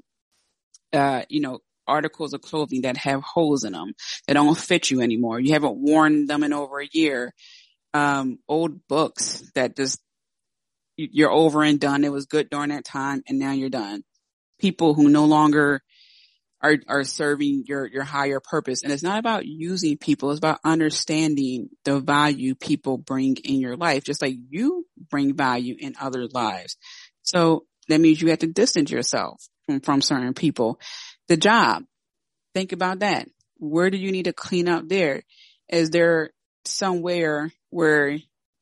uh, 0.92 1.22
you 1.30 1.40
know, 1.40 1.60
articles 1.86 2.32
of 2.32 2.40
clothing 2.40 2.82
that 2.82 2.96
have 2.96 3.22
holes 3.22 3.64
in 3.64 3.72
them 3.72 3.92
that 4.26 4.34
don't 4.34 4.56
fit 4.56 4.90
you 4.90 5.00
anymore. 5.00 5.40
You 5.40 5.52
haven't 5.52 5.76
worn 5.76 6.26
them 6.26 6.42
in 6.42 6.52
over 6.52 6.80
a 6.80 6.88
year. 6.92 7.32
Um, 7.94 8.38
old 8.48 8.86
books 8.88 9.42
that 9.54 9.76
just 9.76 10.00
you're 10.96 11.30
over 11.30 11.62
and 11.62 11.78
done. 11.78 12.04
It 12.04 12.12
was 12.12 12.26
good 12.26 12.50
during 12.50 12.70
that 12.70 12.84
time 12.84 13.22
and 13.28 13.38
now 13.38 13.52
you're 13.52 13.70
done. 13.70 14.02
People 14.58 14.94
who 14.94 15.08
no 15.08 15.26
longer 15.26 15.82
are, 16.62 16.76
are 16.88 17.04
serving 17.04 17.64
your, 17.66 17.86
your 17.86 18.02
higher 18.02 18.40
purpose. 18.40 18.82
And 18.82 18.92
it's 18.92 19.02
not 19.02 19.18
about 19.18 19.46
using 19.46 19.98
people. 19.98 20.30
It's 20.30 20.38
about 20.38 20.60
understanding 20.64 21.68
the 21.84 22.00
value 22.00 22.54
people 22.54 22.98
bring 22.98 23.36
in 23.36 23.60
your 23.60 23.76
life, 23.76 24.04
just 24.04 24.22
like 24.22 24.34
you 24.48 24.86
bring 25.10 25.34
value 25.34 25.76
in 25.78 25.94
other 26.00 26.26
lives. 26.26 26.76
So 27.22 27.66
that 27.88 28.00
means 28.00 28.20
you 28.20 28.30
have 28.30 28.40
to 28.40 28.46
distance 28.46 28.90
yourself 28.90 29.42
from, 29.66 29.80
from 29.80 30.02
certain 30.02 30.34
people. 30.34 30.80
The 31.28 31.36
job, 31.36 31.84
think 32.54 32.72
about 32.72 33.00
that. 33.00 33.28
Where 33.58 33.90
do 33.90 33.96
you 33.96 34.12
need 34.12 34.24
to 34.26 34.32
clean 34.32 34.68
up 34.68 34.88
there? 34.88 35.22
Is 35.68 35.90
there 35.90 36.30
somewhere 36.64 37.52
where 37.70 38.18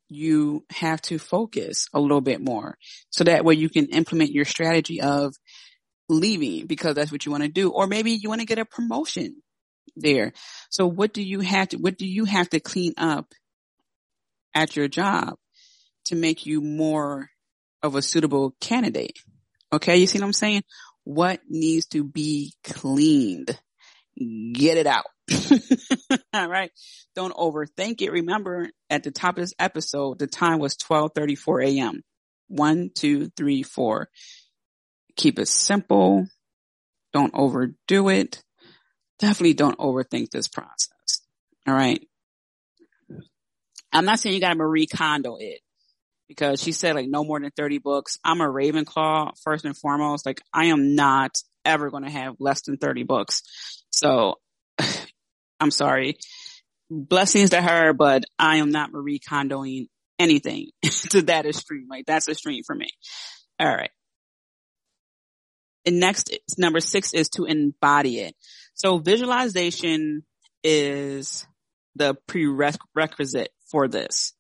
you 0.09 0.65
have 0.71 1.01
to 1.03 1.19
focus 1.19 1.89
a 1.93 2.01
little 2.01 2.21
bit 2.21 2.41
more 2.41 2.77
so 3.11 3.25
that 3.25 3.45
way 3.45 3.55
you 3.55 3.69
can 3.69 3.87
implement 3.87 4.31
your 4.31 4.45
strategy 4.45 5.01
of 5.01 5.35
leaving 6.09 6.67
because 6.67 6.95
that's 6.95 7.11
what 7.11 7.25
you 7.25 7.33
want 7.33 7.43
to 7.43 7.49
do. 7.49 7.71
Or 7.71 7.87
maybe 7.87 8.13
you 8.13 8.29
want 8.29 8.41
to 8.41 8.47
get 8.47 8.59
a 8.59 8.65
promotion 8.65 9.37
there. 9.97 10.33
So 10.71 10.87
what 10.87 11.13
do 11.13 11.23
you 11.23 11.41
have 11.41 11.69
to, 11.71 11.79
what 11.79 11.99
do 11.99 12.07
you 12.07 12.25
have 12.25 12.51
to 12.51 12.61
clean 12.61 12.95
up 12.97 13.33
at 14.55 14.77
your 14.77 14.89
job 14.89 15.35
to 16.07 16.15
make 16.15 16.47
you 16.47 16.61
more 16.61 17.31
of 17.83 17.95
a 17.95 18.03
suitable 18.03 18.55
candidate? 18.61 19.19
Okay. 19.73 19.97
You 19.97 20.07
see 20.07 20.19
what 20.19 20.27
I'm 20.27 20.33
saying? 20.33 20.63
What 21.05 21.41
needs 21.49 21.87
to 21.89 22.03
be 22.03 22.55
cleaned? 22.65 23.59
Get 24.17 24.79
it 24.79 24.87
out. 24.87 25.05
All 26.35 26.49
right. 26.49 26.71
Don't 27.15 27.35
overthink 27.35 28.01
it. 28.03 28.13
Remember 28.13 28.69
at 28.91 29.03
the 29.03 29.11
top 29.11 29.37
of 29.37 29.43
this 29.43 29.55
episode, 29.59 30.19
the 30.19 30.27
time 30.27 30.59
was 30.59 30.77
1234 30.87 31.61
a.m. 31.63 32.03
One, 32.49 32.91
two, 32.95 33.31
three, 33.37 33.63
four. 33.63 34.09
Keep 35.17 35.39
it 35.39 35.49
simple. 35.49 36.27
Don't 37.13 37.35
overdo 37.35 38.09
it. 38.09 38.43
Definitely 39.19 39.55
don't 39.55 39.79
overthink 39.79 40.31
this 40.31 40.49
process. 40.49 41.21
All 41.67 41.75
right. 41.75 42.07
I'm 43.93 44.05
not 44.05 44.19
saying 44.19 44.35
you 44.35 44.41
gotta 44.41 44.57
Marie 44.57 44.87
Kondo 44.87 45.37
it 45.37 45.61
because 46.29 46.61
she 46.61 46.73
said 46.73 46.95
like 46.95 47.09
no 47.09 47.25
more 47.25 47.41
than 47.41 47.51
30 47.57 47.79
books. 47.79 48.19
I'm 48.25 48.41
a 48.41 48.47
Ravenclaw 48.47 49.33
first 49.43 49.65
and 49.65 49.77
foremost. 49.77 50.27
Like 50.27 50.41
I 50.53 50.67
am 50.67 50.95
not 50.95 51.37
ever 51.65 51.91
going 51.91 52.05
to 52.05 52.11
have 52.11 52.37
less 52.39 52.63
than 52.63 52.77
30 52.77 53.05
books. 53.05 53.43
So 53.91 54.37
I'm 55.61 55.71
sorry. 55.71 56.17
Blessings 56.91 57.51
to 57.51 57.61
her, 57.61 57.93
but 57.93 58.25
I 58.39 58.57
am 58.57 58.71
not 58.71 58.93
Marie 58.93 59.19
Kondoing 59.21 59.87
anything 60.19 60.71
to 61.11 61.23
that 61.23 61.47
extreme. 61.47 61.87
Like 61.89 62.07
that's 62.07 62.29
extreme 62.29 62.63
for 62.65 62.75
me. 62.75 62.89
All 63.59 63.69
right. 63.69 63.91
And 65.87 66.01
next, 66.01 66.35
number 66.57 66.81
six 66.81 67.13
is 67.13 67.29
to 67.31 67.45
embody 67.45 68.21
it. 68.21 68.35
So 68.75 68.99
visualization 68.99 70.25
is 70.63 71.47
the 71.95 72.17
prerequisite 72.27 73.51
for 73.71 73.87
this. 73.87 74.33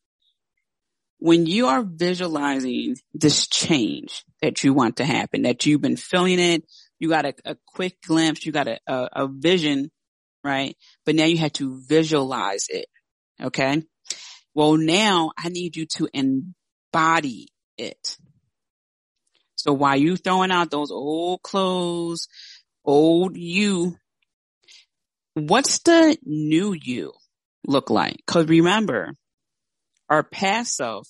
When 1.24 1.46
you 1.46 1.68
are 1.68 1.82
visualizing 1.82 2.96
this 3.14 3.46
change 3.46 4.24
that 4.42 4.62
you 4.62 4.74
want 4.74 4.98
to 4.98 5.06
happen, 5.06 5.42
that 5.42 5.64
you've 5.64 5.80
been 5.80 5.96
feeling 5.96 6.38
it, 6.38 6.64
you 6.98 7.08
got 7.08 7.24
a, 7.24 7.34
a 7.46 7.56
quick 7.66 7.96
glimpse, 8.06 8.44
you 8.44 8.52
got 8.52 8.68
a, 8.68 8.78
a, 8.86 9.08
a 9.12 9.28
vision 9.28 9.90
right? 10.44 10.76
But 11.04 11.16
now 11.16 11.24
you 11.24 11.38
have 11.38 11.54
to 11.54 11.80
visualize 11.88 12.66
it. 12.68 12.86
Okay. 13.42 13.82
Well, 14.54 14.76
now 14.76 15.32
I 15.36 15.48
need 15.48 15.74
you 15.76 15.86
to 15.96 16.08
embody 16.12 17.48
it. 17.78 18.18
So 19.56 19.72
while 19.72 19.96
you 19.96 20.16
throwing 20.16 20.52
out 20.52 20.70
those 20.70 20.92
old 20.92 21.42
clothes, 21.42 22.28
old 22.84 23.36
you, 23.36 23.96
what's 25.32 25.78
the 25.78 26.16
new 26.22 26.74
you 26.74 27.14
look 27.66 27.88
like? 27.88 28.18
Cause 28.26 28.46
remember, 28.46 29.14
our 30.14 30.22
past 30.22 30.76
self 30.76 31.08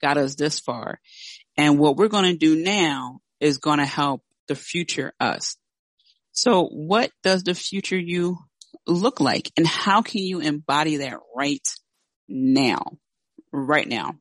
got 0.00 0.16
us 0.16 0.34
this 0.34 0.58
far. 0.58 1.00
And 1.56 1.78
what 1.78 1.96
we're 1.96 2.08
going 2.08 2.32
to 2.32 2.36
do 2.36 2.62
now 2.62 3.20
is 3.40 3.58
going 3.58 3.78
to 3.78 3.86
help 3.86 4.22
the 4.48 4.54
future 4.54 5.12
us. 5.20 5.56
So 6.32 6.66
what 6.66 7.10
does 7.22 7.42
the 7.42 7.54
future 7.54 7.98
you 7.98 8.38
look 8.86 9.20
like 9.20 9.50
and 9.56 9.66
how 9.66 10.02
can 10.02 10.22
you 10.22 10.40
embody 10.40 10.98
that 10.98 11.18
right 11.36 11.66
now? 12.28 12.82
Right 13.52 13.88
now. 13.88 14.14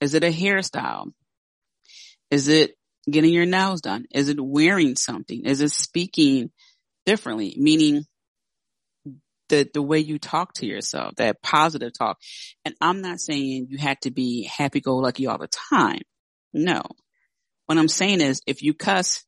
Is 0.00 0.14
it 0.14 0.24
a 0.24 0.32
hairstyle? 0.32 1.12
Is 2.30 2.48
it 2.48 2.74
getting 3.10 3.32
your 3.32 3.46
nails 3.46 3.80
done? 3.80 4.06
Is 4.12 4.28
it 4.28 4.40
wearing 4.40 4.96
something? 4.96 5.44
Is 5.44 5.60
it 5.60 5.70
speaking 5.70 6.50
differently? 7.04 7.54
Meaning 7.58 8.04
the, 9.48 9.68
the 9.72 9.82
way 9.82 9.98
you 9.98 10.18
talk 10.18 10.54
to 10.54 10.66
yourself, 10.66 11.14
that 11.16 11.42
positive 11.42 11.92
talk. 11.96 12.18
And 12.64 12.74
I'm 12.80 13.00
not 13.00 13.20
saying 13.20 13.66
you 13.70 13.78
have 13.78 14.00
to 14.00 14.10
be 14.10 14.44
happy 14.44 14.80
go 14.80 14.96
lucky 14.96 15.26
all 15.26 15.38
the 15.38 15.48
time. 15.48 16.02
No. 16.52 16.82
What 17.66 17.78
I'm 17.78 17.88
saying 17.88 18.20
is 18.20 18.40
if 18.46 18.62
you 18.62 18.74
cuss, 18.74 19.24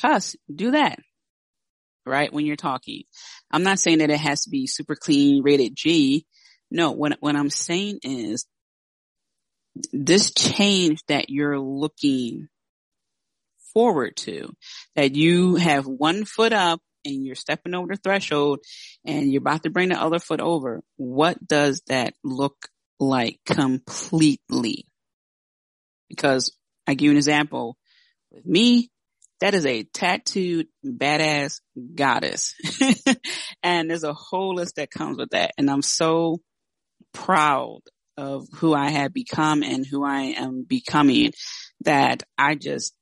cuss, 0.00 0.36
do 0.52 0.72
that. 0.72 0.98
Right? 2.06 2.32
When 2.32 2.46
you're 2.46 2.56
talking. 2.56 3.02
I'm 3.50 3.62
not 3.62 3.78
saying 3.78 3.98
that 3.98 4.10
it 4.10 4.20
has 4.20 4.42
to 4.42 4.50
be 4.50 4.66
super 4.66 4.96
clean, 4.96 5.42
rated 5.42 5.76
G. 5.76 6.24
No, 6.70 6.92
what, 6.92 7.18
what 7.20 7.36
I'm 7.36 7.50
saying 7.50 8.00
is 8.02 8.46
this 9.92 10.32
change 10.32 11.02
that 11.08 11.28
you're 11.28 11.58
looking 11.58 12.48
forward 13.74 14.16
to, 14.16 14.54
that 14.96 15.14
you 15.14 15.56
have 15.56 15.86
one 15.86 16.24
foot 16.24 16.52
up 16.52 16.80
and 17.08 17.24
you're 17.24 17.34
stepping 17.34 17.74
over 17.74 17.94
the 17.94 17.96
threshold 17.96 18.60
and 19.04 19.32
you're 19.32 19.40
about 19.40 19.62
to 19.62 19.70
bring 19.70 19.88
the 19.88 20.00
other 20.00 20.18
foot 20.18 20.40
over, 20.40 20.82
what 20.96 21.44
does 21.46 21.82
that 21.88 22.14
look 22.22 22.68
like 23.00 23.40
completely? 23.46 24.86
Because 26.08 26.52
I 26.86 26.94
give 26.94 27.06
you 27.06 27.10
an 27.12 27.16
example. 27.16 27.76
With 28.30 28.46
me, 28.46 28.90
that 29.40 29.54
is 29.54 29.66
a 29.66 29.84
tattooed 29.84 30.66
badass 30.84 31.60
goddess. 31.94 32.54
and 33.62 33.88
there's 33.88 34.04
a 34.04 34.12
whole 34.14 34.54
list 34.54 34.76
that 34.76 34.90
comes 34.90 35.18
with 35.18 35.30
that. 35.30 35.52
And 35.56 35.70
I'm 35.70 35.82
so 35.82 36.40
proud 37.12 37.80
of 38.16 38.46
who 38.54 38.74
I 38.74 38.90
have 38.90 39.12
become 39.12 39.62
and 39.62 39.86
who 39.86 40.04
I 40.04 40.34
am 40.36 40.64
becoming 40.68 41.32
that 41.84 42.24
I 42.36 42.56
just 42.56 42.94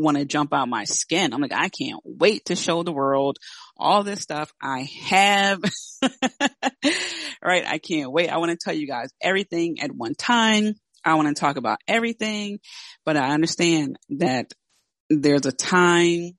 want 0.00 0.16
to 0.16 0.24
jump 0.24 0.52
out 0.52 0.68
my 0.68 0.84
skin. 0.84 1.32
I'm 1.32 1.40
like, 1.40 1.52
I 1.52 1.68
can't 1.68 2.00
wait 2.04 2.46
to 2.46 2.56
show 2.56 2.82
the 2.82 2.92
world 2.92 3.38
all 3.76 4.02
this 4.02 4.20
stuff 4.20 4.52
I 4.60 4.88
have. 5.08 5.60
right. 7.42 7.66
I 7.66 7.78
can't 7.78 8.10
wait. 8.10 8.30
I 8.30 8.38
want 8.38 8.50
to 8.50 8.56
tell 8.56 8.74
you 8.74 8.86
guys 8.86 9.10
everything 9.20 9.80
at 9.80 9.94
one 9.94 10.14
time. 10.14 10.74
I 11.04 11.14
want 11.14 11.28
to 11.28 11.34
talk 11.34 11.56
about 11.56 11.78
everything, 11.86 12.60
but 13.04 13.16
I 13.16 13.32
understand 13.32 13.98
that 14.10 14.52
there's 15.08 15.46
a 15.46 15.52
time 15.52 16.32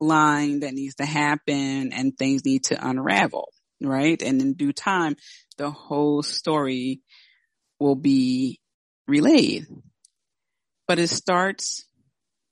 line 0.00 0.60
that 0.60 0.74
needs 0.74 0.96
to 0.96 1.06
happen 1.06 1.92
and 1.92 2.16
things 2.16 2.44
need 2.44 2.64
to 2.64 2.88
unravel. 2.88 3.52
Right. 3.82 4.20
And 4.22 4.40
in 4.40 4.54
due 4.54 4.72
time, 4.72 5.16
the 5.56 5.70
whole 5.70 6.22
story 6.22 7.00
will 7.78 7.94
be 7.94 8.60
relayed. 9.06 9.66
But 10.86 10.98
it 10.98 11.08
starts 11.08 11.84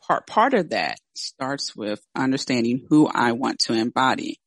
part, 0.09 0.27
part 0.27 0.55
of 0.55 0.71
that 0.71 0.99
starts 1.15 1.77
with 1.77 2.01
understanding 2.17 2.87
who 2.89 3.07
I 3.07 3.33
want 3.33 3.61
to 3.61 3.75
embody. 3.75 4.41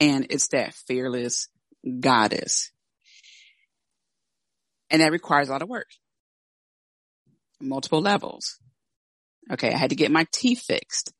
And 0.00 0.26
it's 0.30 0.48
that 0.48 0.74
fearless 0.74 1.48
goddess. 2.00 2.70
And 4.90 5.02
that 5.02 5.12
requires 5.12 5.48
a 5.48 5.52
lot 5.52 5.62
of 5.62 5.68
work. 5.68 5.88
Multiple 7.60 8.00
levels. 8.00 8.58
Okay. 9.52 9.72
I 9.72 9.76
had 9.76 9.90
to 9.90 9.96
get 9.96 10.10
my 10.10 10.26
teeth 10.32 10.62
fixed, 10.62 11.12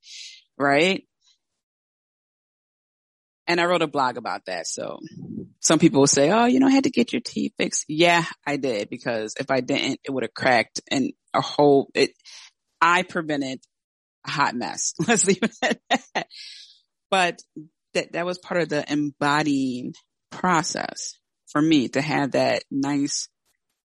right? 0.59 1.05
And 3.47 3.61
I 3.61 3.67
wrote 3.67 3.83
a 3.83 3.87
blog 3.87 4.17
about 4.17 4.47
that. 4.47 4.67
So 4.67 4.99
some 5.61 5.79
people 5.79 6.01
will 6.01 6.09
say, 6.09 6.31
Oh, 6.31 6.47
you 6.47 6.59
know, 6.59 6.67
I 6.67 6.73
had 6.73 6.85
to 6.85 6.91
get 6.91 7.13
your 7.13 7.23
teeth 7.25 7.53
fixed. 7.57 7.85
Yeah, 7.89 8.25
I 8.45 8.57
did 8.57 8.91
because 8.91 9.35
if 9.39 9.51
I 9.51 9.61
didn't, 9.61 10.01
it 10.05 10.11
would 10.11 10.25
have 10.25 10.35
cracked 10.35 10.81
and 10.91 11.13
a 11.33 11.41
whole, 11.41 11.89
it, 11.95 12.11
I 12.81 13.03
prevented 13.03 13.61
a 14.27 14.31
hot 14.31 14.55
mess. 14.55 14.95
Let's 15.07 15.27
leave 15.27 15.43
it 15.43 15.57
at 15.63 15.81
that. 16.15 16.27
But 17.11 17.43
that, 17.95 18.13
that 18.13 18.27
was 18.27 18.39
part 18.39 18.61
of 18.61 18.69
the 18.69 18.85
embodying 18.91 19.95
process 20.31 21.19
for 21.49 21.63
me 21.63 21.89
to 21.89 22.01
have 22.01 22.33
that 22.33 22.65
nice 22.71 23.29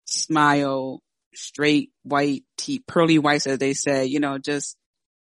smile, 0.05 1.03
straight 1.35 1.91
white 2.03 2.45
teeth, 2.57 2.83
pearly 2.87 3.19
whites 3.19 3.47
as 3.47 3.59
they 3.59 3.75
say, 3.75 4.07
you 4.07 4.21
know, 4.21 4.39
just 4.39 4.77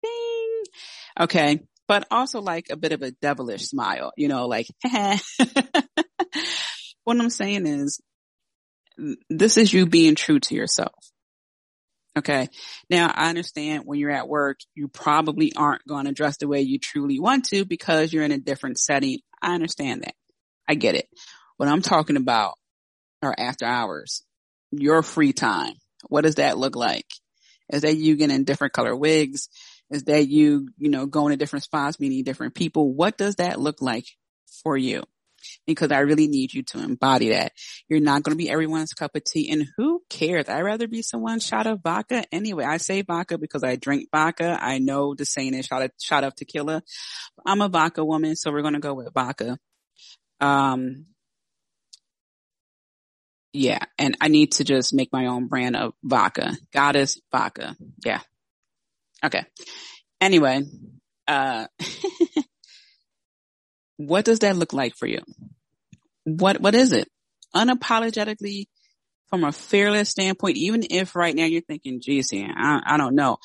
ding. 0.03 0.63
Okay. 1.19 1.59
But 1.87 2.07
also 2.11 2.41
like 2.41 2.67
a 2.69 2.77
bit 2.77 2.91
of 2.91 3.01
a 3.01 3.11
devilish 3.11 3.67
smile, 3.67 4.11
you 4.17 4.27
know, 4.27 4.47
like, 4.47 4.67
what 7.03 7.19
I'm 7.19 7.29
saying 7.29 7.65
is 7.65 8.01
this 9.29 9.57
is 9.57 9.71
you 9.71 9.85
being 9.85 10.15
true 10.15 10.39
to 10.39 10.55
yourself. 10.55 10.93
Okay. 12.17 12.49
Now 12.89 13.11
I 13.13 13.29
understand 13.29 13.83
when 13.85 13.99
you're 13.99 14.11
at 14.11 14.27
work, 14.27 14.59
you 14.75 14.87
probably 14.87 15.53
aren't 15.55 15.87
going 15.87 16.05
to 16.05 16.11
dress 16.11 16.37
the 16.37 16.47
way 16.47 16.61
you 16.61 16.79
truly 16.79 17.19
want 17.19 17.45
to 17.49 17.63
because 17.63 18.11
you're 18.11 18.23
in 18.23 18.31
a 18.31 18.39
different 18.39 18.79
setting. 18.79 19.19
I 19.41 19.53
understand 19.53 20.01
that. 20.01 20.15
I 20.67 20.75
get 20.75 20.95
it. 20.95 21.07
What 21.57 21.69
I'm 21.69 21.81
talking 21.81 22.17
about 22.17 22.55
are 23.21 23.35
after 23.37 23.65
hours, 23.65 24.23
your 24.71 25.03
free 25.03 25.33
time. 25.33 25.73
What 26.09 26.21
does 26.21 26.35
that 26.35 26.57
look 26.57 26.75
like? 26.75 27.05
Is 27.71 27.81
that 27.83 27.95
you 27.97 28.15
getting 28.15 28.43
different 28.43 28.73
color 28.73 28.95
wigs? 28.95 29.49
Is 29.91 30.03
that 30.03 30.27
you, 30.27 30.69
you 30.77 30.89
know, 30.89 31.05
going 31.05 31.31
to 31.31 31.37
different 31.37 31.63
spots, 31.63 31.99
meeting 31.99 32.23
different 32.23 32.55
people? 32.55 32.93
What 32.93 33.17
does 33.17 33.35
that 33.35 33.59
look 33.59 33.81
like 33.81 34.05
for 34.63 34.77
you? 34.77 35.03
Because 35.65 35.91
I 35.91 35.99
really 35.99 36.27
need 36.27 36.53
you 36.53 36.63
to 36.63 36.79
embody 36.79 37.29
that. 37.29 37.53
You're 37.87 37.99
not 37.99 38.23
going 38.23 38.37
to 38.37 38.43
be 38.43 38.49
everyone's 38.49 38.93
cup 38.93 39.15
of 39.15 39.23
tea 39.23 39.51
and 39.51 39.67
who 39.77 40.01
cares? 40.09 40.49
I'd 40.49 40.61
rather 40.61 40.87
be 40.87 41.01
someone 41.01 41.39
shot 41.39 41.67
of 41.67 41.81
vodka 41.81 42.23
anyway. 42.31 42.65
I 42.65 42.77
say 42.77 43.01
vodka 43.01 43.37
because 43.37 43.63
I 43.63 43.75
drink 43.75 44.09
vodka. 44.11 44.57
I 44.59 44.79
know 44.79 45.15
the 45.15 45.25
saying 45.25 45.53
is 45.53 45.65
shot 45.65 45.81
of, 45.81 45.91
shot 46.01 46.23
of 46.23 46.35
tequila. 46.35 46.83
I'm 47.45 47.61
a 47.61 47.69
vodka 47.69 48.03
woman, 48.03 48.35
so 48.35 48.51
we're 48.51 48.61
going 48.61 48.73
to 48.73 48.79
go 48.79 48.93
with 48.93 49.13
vodka. 49.13 49.57
Um, 50.39 51.07
yeah, 53.53 53.79
and 53.97 54.15
I 54.21 54.27
need 54.27 54.51
to 54.53 54.63
just 54.63 54.93
make 54.93 55.11
my 55.11 55.27
own 55.27 55.47
brand 55.47 55.75
of 55.75 55.93
vodka. 56.03 56.55
Goddess 56.71 57.19
vodka. 57.31 57.75
Yeah. 58.05 58.19
Okay. 59.23 59.45
Anyway, 60.21 60.63
uh, 61.27 61.67
What 63.97 64.25
does 64.25 64.39
that 64.39 64.55
look 64.55 64.73
like 64.73 64.95
for 64.95 65.07
you? 65.07 65.21
What, 66.23 66.61
what 66.61 66.75
is 66.75 66.91
it? 66.91 67.09
Unapologetically 67.55 68.67
from 69.29 69.43
a 69.43 69.51
fearless 69.51 70.09
standpoint, 70.09 70.57
even 70.57 70.83
if 70.89 71.15
right 71.15 71.35
now 71.35 71.45
you're 71.45 71.61
thinking, 71.61 71.99
geez, 72.01 72.31
I, 72.33 72.81
I 72.85 72.97
don't 72.97 73.15
know. 73.15 73.37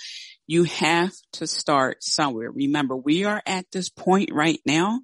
You 0.46 0.64
have 0.64 1.12
to 1.34 1.46
start 1.46 2.05
somewhere. 2.05 2.50
Remember, 2.50 2.96
we 2.96 3.24
are 3.24 3.42
at 3.46 3.66
this 3.72 3.88
point 3.88 4.30
right 4.32 4.61
now 4.66 5.00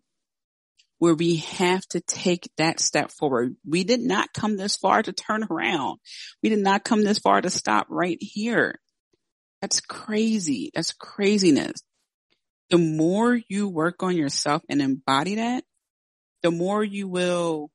where 0.98 1.14
we 1.14 1.36
have 1.36 1.86
to 1.88 2.00
take 2.00 2.50
that 2.58 2.80
step 2.80 3.10
forward. 3.10 3.56
We 3.66 3.84
did 3.84 4.00
not 4.00 4.32
come 4.32 4.56
this 4.56 4.76
far 4.76 5.02
to 5.02 5.12
turn 5.12 5.46
around. 5.48 5.98
We 6.42 6.48
did 6.48 6.58
not 6.58 6.84
come 6.84 7.04
this 7.04 7.20
far 7.20 7.40
to 7.40 7.50
stop 7.50 7.86
right 7.88 8.18
here. 8.20 8.80
That's 9.62 9.80
crazy. 9.80 10.70
That's 10.74 10.92
craziness 10.92 11.82
the 12.70 12.78
more 12.78 13.38
you 13.48 13.68
work 13.68 14.02
on 14.02 14.16
yourself 14.16 14.62
and 14.68 14.82
embody 14.82 15.36
that, 15.36 15.64
the 16.42 16.50
more 16.50 16.84
you 16.84 17.08
will 17.08 17.70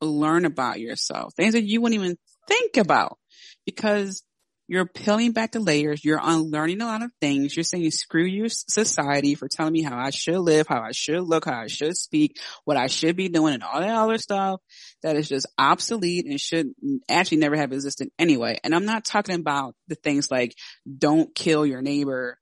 learn 0.00 0.44
about 0.44 0.80
yourself. 0.80 1.34
Things 1.34 1.54
that 1.54 1.64
you 1.64 1.80
wouldn't 1.80 2.00
even 2.00 2.16
think 2.48 2.76
about 2.76 3.18
because 3.66 4.22
you're 4.70 4.86
peeling 4.86 5.32
back 5.32 5.50
the 5.50 5.58
layers. 5.58 6.04
You're 6.04 6.20
unlearning 6.22 6.80
a 6.80 6.86
lot 6.86 7.02
of 7.02 7.10
things. 7.20 7.56
You're 7.56 7.64
saying 7.64 7.90
screw 7.90 8.24
you 8.24 8.48
society 8.48 9.34
for 9.34 9.48
telling 9.48 9.72
me 9.72 9.82
how 9.82 9.98
I 9.98 10.10
should 10.10 10.38
live, 10.38 10.68
how 10.68 10.80
I 10.80 10.92
should 10.92 11.22
look, 11.22 11.46
how 11.46 11.60
I 11.60 11.66
should 11.66 11.96
speak, 11.96 12.38
what 12.64 12.76
I 12.76 12.86
should 12.86 13.16
be 13.16 13.28
doing 13.28 13.54
and 13.54 13.64
all 13.64 13.80
that 13.80 13.90
other 13.90 14.18
stuff 14.18 14.60
that 15.02 15.16
is 15.16 15.28
just 15.28 15.48
obsolete 15.58 16.26
and 16.26 16.40
should 16.40 16.68
actually 17.08 17.38
never 17.38 17.56
have 17.56 17.72
existed 17.72 18.10
anyway. 18.16 18.60
And 18.62 18.72
I'm 18.72 18.84
not 18.84 19.04
talking 19.04 19.34
about 19.34 19.74
the 19.88 19.96
things 19.96 20.30
like 20.30 20.54
don't 20.98 21.34
kill 21.34 21.66
your 21.66 21.82
neighbor 21.82 22.38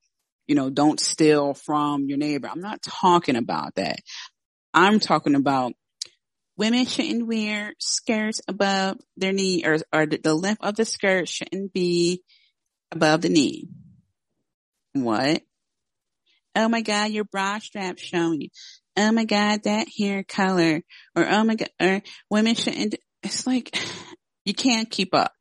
you 0.49 0.55
know, 0.55 0.71
don't 0.71 0.99
steal 0.99 1.55
from 1.55 2.07
your 2.07 2.19
neighbor. 2.19 2.49
I'm 2.49 2.63
not 2.63 2.83
talking 2.83 3.37
about 3.37 3.75
that. 3.77 4.01
I'm 4.75 4.99
talking 4.99 5.35
about 5.35 5.75
women 6.57 6.87
shouldn't 6.87 7.27
wear 7.27 7.75
skirts 7.79 8.41
above 8.49 8.97
their 9.17 9.33
knee 9.33 9.65
or, 9.65 9.79
or 9.93 10.07
the 10.07 10.35
length 10.35 10.65
of 10.65 10.75
the 10.75 10.85
skirt 10.85 11.29
shouldn't 11.29 11.73
be 11.73 12.23
above 12.91 13.21
the 13.21 13.29
knee. 13.29 13.69
What? 14.95 15.43
Oh 16.57 16.69
my 16.69 16.81
God, 16.81 17.11
your 17.11 17.25
bra 17.25 17.59
strap 17.59 17.99
showing. 17.99 18.49
Oh 18.97 19.13
my 19.13 19.25
God, 19.25 19.63
that 19.65 19.87
hair 19.97 20.25
color. 20.25 20.83
Or 21.15 21.29
oh 21.29 21.45
my 21.45 21.55
God, 21.55 21.71
or 21.81 22.03
women 22.31 22.55
shouldn't. 22.55 22.97
It's 23.23 23.47
like, 23.47 23.77
you 24.45 24.55
can't 24.55 24.91
keep 24.91 25.15
up. 25.15 25.33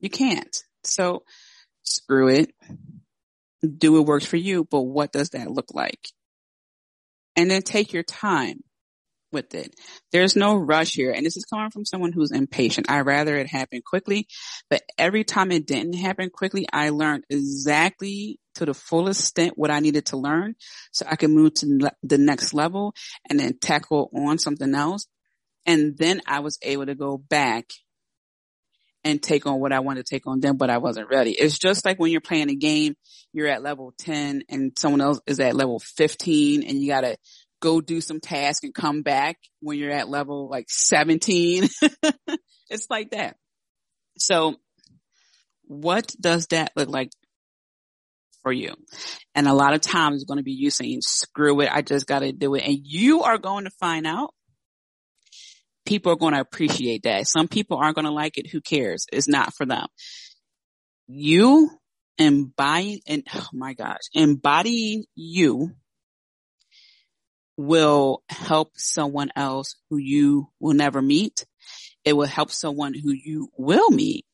You 0.00 0.10
can't. 0.10 0.54
So 0.84 1.22
screw 1.84 2.28
it. 2.28 2.52
Do 3.62 3.92
what 3.92 4.06
works 4.06 4.26
for 4.26 4.36
you, 4.36 4.64
but 4.64 4.80
what 4.80 5.12
does 5.12 5.30
that 5.30 5.50
look 5.50 5.74
like? 5.74 6.08
And 7.36 7.50
then 7.50 7.62
take 7.62 7.92
your 7.92 8.02
time 8.02 8.60
with 9.32 9.54
it. 9.54 9.74
There's 10.12 10.36
no 10.36 10.56
rush 10.56 10.92
here. 10.94 11.10
And 11.10 11.24
this 11.24 11.36
is 11.36 11.44
coming 11.44 11.70
from 11.70 11.84
someone 11.84 12.12
who's 12.12 12.30
impatient. 12.30 12.90
I 12.90 13.00
rather 13.00 13.36
it 13.36 13.48
happen 13.48 13.80
quickly, 13.84 14.26
but 14.68 14.82
every 14.98 15.24
time 15.24 15.50
it 15.50 15.66
didn't 15.66 15.94
happen 15.94 16.30
quickly, 16.30 16.66
I 16.72 16.90
learned 16.90 17.24
exactly 17.30 18.38
to 18.56 18.66
the 18.66 18.74
fullest 18.74 19.20
extent 19.20 19.54
what 19.56 19.70
I 19.70 19.80
needed 19.80 20.06
to 20.06 20.18
learn 20.18 20.54
so 20.92 21.06
I 21.08 21.16
could 21.16 21.30
move 21.30 21.54
to 21.54 21.90
the 22.02 22.18
next 22.18 22.52
level 22.52 22.94
and 23.28 23.40
then 23.40 23.58
tackle 23.58 24.10
on 24.14 24.38
something 24.38 24.74
else. 24.74 25.06
And 25.64 25.96
then 25.96 26.20
I 26.26 26.40
was 26.40 26.58
able 26.62 26.86
to 26.86 26.94
go 26.94 27.16
back 27.16 27.66
and 29.04 29.22
take 29.22 29.46
on 29.46 29.60
what 29.60 29.72
I 29.72 29.80
wanted 29.80 30.06
to 30.06 30.14
take 30.14 30.26
on 30.26 30.40
then, 30.40 30.56
but 30.56 30.70
I 30.70 30.78
wasn't 30.78 31.10
ready. 31.10 31.32
It's 31.32 31.58
just 31.58 31.84
like 31.84 31.98
when 31.98 32.12
you're 32.12 32.20
playing 32.20 32.50
a 32.50 32.54
game, 32.54 32.94
you're 33.32 33.48
at 33.48 33.62
level 33.62 33.92
10 33.98 34.44
and 34.48 34.72
someone 34.78 35.00
else 35.00 35.20
is 35.26 35.40
at 35.40 35.56
level 35.56 35.80
15 35.80 36.62
and 36.62 36.78
you 36.78 36.88
gotta 36.88 37.16
go 37.60 37.80
do 37.80 38.00
some 38.00 38.20
task 38.20 38.64
and 38.64 38.74
come 38.74 39.02
back 39.02 39.38
when 39.60 39.78
you're 39.78 39.92
at 39.92 40.08
level 40.08 40.48
like 40.50 40.66
17. 40.68 41.68
it's 42.70 42.90
like 42.90 43.10
that. 43.10 43.36
So 44.18 44.56
what 45.62 46.12
does 46.20 46.48
that 46.48 46.72
look 46.76 46.88
like 46.88 47.10
for 48.42 48.52
you? 48.52 48.74
And 49.34 49.46
a 49.48 49.54
lot 49.54 49.74
of 49.74 49.80
times 49.80 50.16
it's 50.16 50.24
going 50.24 50.38
to 50.38 50.44
be 50.44 50.52
you 50.52 50.70
saying, 50.70 51.00
screw 51.00 51.60
it. 51.60 51.70
I 51.72 51.82
just 51.82 52.06
got 52.06 52.18
to 52.18 52.32
do 52.32 52.54
it. 52.54 52.64
And 52.64 52.78
you 52.82 53.22
are 53.22 53.38
going 53.38 53.64
to 53.64 53.70
find 53.70 54.06
out 54.06 54.34
people 55.84 56.12
are 56.12 56.16
going 56.16 56.34
to 56.34 56.40
appreciate 56.40 57.04
that. 57.04 57.26
Some 57.26 57.48
people 57.48 57.78
aren't 57.78 57.96
going 57.96 58.06
to 58.06 58.12
like 58.12 58.38
it. 58.38 58.48
Who 58.48 58.60
cares? 58.60 59.06
It's 59.12 59.28
not 59.28 59.54
for 59.54 59.66
them. 59.66 59.86
You 61.06 61.70
embody 62.18 63.02
and 63.06 63.26
oh 63.34 63.48
my 63.52 63.74
gosh, 63.74 64.02
embodying 64.14 65.04
you 65.14 65.72
will 67.56 68.22
help 68.28 68.72
someone 68.76 69.30
else 69.36 69.76
who 69.90 69.96
you 69.96 70.48
will 70.58 70.74
never 70.74 71.02
meet. 71.02 71.44
It 72.04 72.14
will 72.14 72.26
help 72.26 72.50
someone 72.50 72.94
who 72.94 73.12
you 73.12 73.50
will 73.56 73.90
meet. 73.90 74.24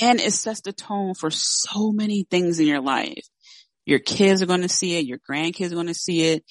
And 0.00 0.20
it 0.20 0.32
sets 0.32 0.60
the 0.62 0.72
tone 0.72 1.14
for 1.14 1.30
so 1.30 1.92
many 1.92 2.26
things 2.28 2.58
in 2.58 2.66
your 2.66 2.80
life. 2.80 3.26
Your 3.86 4.00
kids 4.00 4.42
are 4.42 4.46
going 4.46 4.62
to 4.62 4.68
see 4.68 4.98
it. 4.98 5.06
Your 5.06 5.18
grandkids 5.18 5.70
are 5.70 5.76
going 5.76 5.86
to 5.86 5.94
see 5.94 6.22
it. 6.32 6.44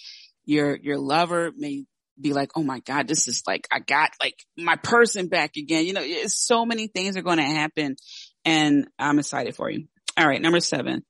Your, 0.45 0.75
your 0.75 0.97
lover 0.97 1.51
may 1.55 1.85
be 2.19 2.33
like, 2.33 2.51
Oh 2.55 2.63
my 2.63 2.79
God, 2.79 3.07
this 3.07 3.27
is 3.27 3.43
like, 3.47 3.67
I 3.71 3.79
got 3.79 4.11
like 4.19 4.35
my 4.57 4.75
person 4.75 5.27
back 5.27 5.57
again. 5.57 5.85
You 5.85 5.93
know, 5.93 6.05
so 6.27 6.65
many 6.65 6.87
things 6.87 7.17
are 7.17 7.21
going 7.21 7.37
to 7.37 7.43
happen 7.43 7.95
and 8.45 8.87
I'm 8.99 9.19
excited 9.19 9.55
for 9.55 9.69
you. 9.69 9.85
All 10.17 10.27
right. 10.27 10.41
Number 10.41 10.59
seven, 10.59 11.03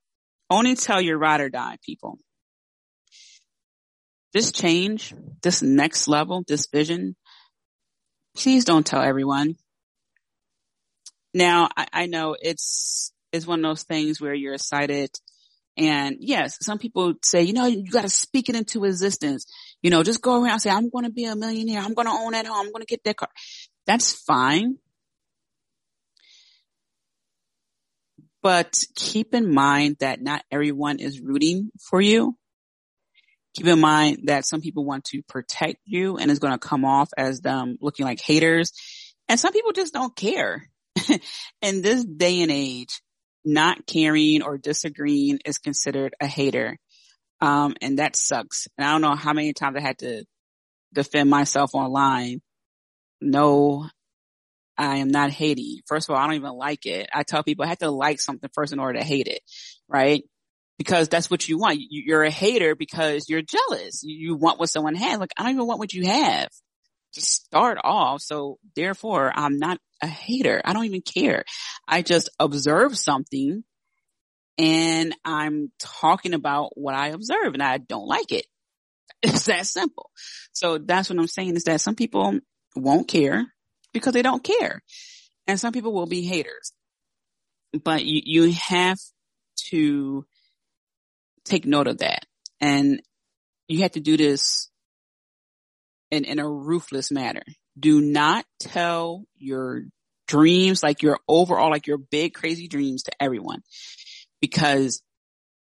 only 0.50 0.76
tell 0.76 1.00
your 1.00 1.18
ride 1.18 1.40
or 1.40 1.50
die 1.50 1.78
people 1.84 2.18
this 4.34 4.50
change, 4.50 5.14
this 5.42 5.62
next 5.62 6.08
level, 6.08 6.42
this 6.46 6.66
vision, 6.66 7.14
please 8.36 8.64
don't 8.64 8.84
tell 8.84 9.00
everyone. 9.00 9.54
Now, 11.32 11.68
I, 11.76 11.86
I 11.92 12.06
know 12.06 12.36
it's, 12.38 13.12
it's 13.32 13.46
one 13.46 13.64
of 13.64 13.70
those 13.70 13.84
things 13.84 14.20
where 14.20 14.34
you're 14.34 14.54
excited 14.54 15.10
and 15.76 16.16
yes, 16.20 16.58
some 16.60 16.78
people 16.78 17.14
say, 17.22 17.42
you 17.42 17.52
know, 17.52 17.66
you 17.66 17.90
got 17.90 18.02
to 18.02 18.08
speak 18.08 18.48
it 18.48 18.54
into 18.54 18.84
existence. 18.84 19.46
You 19.84 19.90
know, 19.90 20.02
just 20.02 20.22
go 20.22 20.42
around 20.42 20.52
and 20.52 20.62
say, 20.62 20.70
I'm 20.70 20.88
going 20.88 21.04
to 21.04 21.10
be 21.10 21.26
a 21.26 21.36
millionaire. 21.36 21.82
I'm 21.82 21.92
going 21.92 22.06
to 22.06 22.12
own 22.12 22.32
that 22.32 22.46
home. 22.46 22.66
I'm 22.66 22.72
going 22.72 22.80
to 22.80 22.86
get 22.86 23.04
that 23.04 23.18
car. 23.18 23.28
That's 23.86 24.14
fine. 24.14 24.78
But 28.42 28.82
keep 28.94 29.34
in 29.34 29.52
mind 29.52 29.98
that 30.00 30.22
not 30.22 30.42
everyone 30.50 31.00
is 31.00 31.20
rooting 31.20 31.70
for 31.78 32.00
you. 32.00 32.34
Keep 33.56 33.66
in 33.66 33.78
mind 33.78 34.20
that 34.24 34.46
some 34.46 34.62
people 34.62 34.86
want 34.86 35.04
to 35.04 35.22
protect 35.28 35.76
you 35.84 36.16
and 36.16 36.30
it's 36.30 36.40
going 36.40 36.54
to 36.54 36.58
come 36.58 36.86
off 36.86 37.10
as 37.18 37.40
them 37.40 37.76
looking 37.82 38.06
like 38.06 38.22
haters. 38.22 38.72
And 39.28 39.38
some 39.38 39.52
people 39.52 39.72
just 39.72 39.92
don't 39.92 40.16
care. 40.16 40.66
In 41.60 41.82
this 41.82 42.06
day 42.06 42.40
and 42.40 42.50
age, 42.50 43.02
not 43.44 43.86
caring 43.86 44.42
or 44.42 44.56
disagreeing 44.56 45.40
is 45.44 45.58
considered 45.58 46.14
a 46.22 46.26
hater. 46.26 46.78
Um, 47.40 47.74
and 47.82 47.98
that 47.98 48.16
sucks. 48.16 48.68
And 48.78 48.86
I 48.86 48.92
don't 48.92 49.02
know 49.02 49.14
how 49.14 49.32
many 49.32 49.52
times 49.52 49.76
I 49.76 49.80
had 49.80 49.98
to 49.98 50.24
defend 50.92 51.28
myself 51.28 51.74
online. 51.74 52.40
No, 53.20 53.88
I 54.78 54.96
am 54.96 55.08
not 55.08 55.30
hating. 55.30 55.80
First 55.86 56.08
of 56.08 56.14
all, 56.14 56.22
I 56.22 56.26
don't 56.26 56.36
even 56.36 56.52
like 56.52 56.86
it. 56.86 57.08
I 57.12 57.22
tell 57.22 57.42
people 57.42 57.64
I 57.64 57.68
have 57.68 57.78
to 57.78 57.90
like 57.90 58.20
something 58.20 58.50
first 58.54 58.72
in 58.72 58.78
order 58.78 58.98
to 58.98 59.04
hate 59.04 59.28
it, 59.28 59.40
right? 59.88 60.22
because 60.78 61.08
that's 61.08 61.30
what 61.30 61.48
you 61.48 61.58
want. 61.58 61.78
You're 61.90 62.24
a 62.24 62.30
hater 62.30 62.74
because 62.74 63.28
you're 63.28 63.42
jealous. 63.42 64.02
You 64.02 64.36
want 64.36 64.58
what 64.58 64.70
someone 64.70 64.94
has. 64.94 65.18
Like, 65.18 65.32
I 65.36 65.42
don't 65.42 65.52
even 65.52 65.66
want 65.66 65.78
what 65.78 65.94
you 65.94 66.06
have 66.06 66.48
to 67.14 67.20
start 67.20 67.78
off. 67.82 68.22
So 68.22 68.58
therefore 68.74 69.32
I'm 69.34 69.58
not 69.58 69.78
a 70.02 70.06
hater. 70.06 70.60
I 70.64 70.72
don't 70.72 70.84
even 70.84 71.02
care. 71.02 71.44
I 71.86 72.02
just 72.02 72.28
observe 72.40 72.98
something 72.98 73.62
and 74.58 75.14
I'm 75.24 75.72
talking 75.78 76.34
about 76.34 76.78
what 76.78 76.94
I 76.94 77.08
observe 77.08 77.54
and 77.54 77.62
I 77.62 77.78
don't 77.78 78.06
like 78.06 78.32
it. 78.32 78.46
It's 79.22 79.46
that 79.46 79.66
simple. 79.66 80.10
So 80.52 80.76
that's 80.76 81.08
what 81.08 81.18
I'm 81.18 81.26
saying 81.26 81.56
is 81.56 81.64
that 81.64 81.80
some 81.80 81.94
people 81.94 82.40
won't 82.76 83.08
care 83.08 83.46
because 83.94 84.12
they 84.12 84.20
don't 84.20 84.44
care. 84.44 84.82
And 85.46 85.58
some 85.58 85.72
people 85.72 85.94
will 85.94 86.06
be 86.06 86.26
haters. 86.26 86.72
But 87.82 88.04
you, 88.04 88.20
you 88.22 88.52
have 88.52 88.98
to 89.70 90.26
take 91.46 91.64
note 91.64 91.86
of 91.86 91.98
that. 91.98 92.26
And 92.60 93.00
you 93.66 93.80
have 93.80 93.92
to 93.92 94.00
do 94.00 94.18
this 94.18 94.68
in, 96.10 96.24
in 96.24 96.38
a 96.38 96.46
ruthless 96.46 97.10
manner. 97.10 97.44
Do 97.78 98.02
not 98.02 98.44
tell 98.60 99.24
your 99.38 99.84
dreams, 100.28 100.82
like 100.82 101.02
your 101.02 101.18
overall, 101.26 101.70
like 101.70 101.86
your 101.86 101.98
big 101.98 102.34
crazy 102.34 102.68
dreams 102.68 103.04
to 103.04 103.12
everyone 103.18 103.62
because 104.44 105.02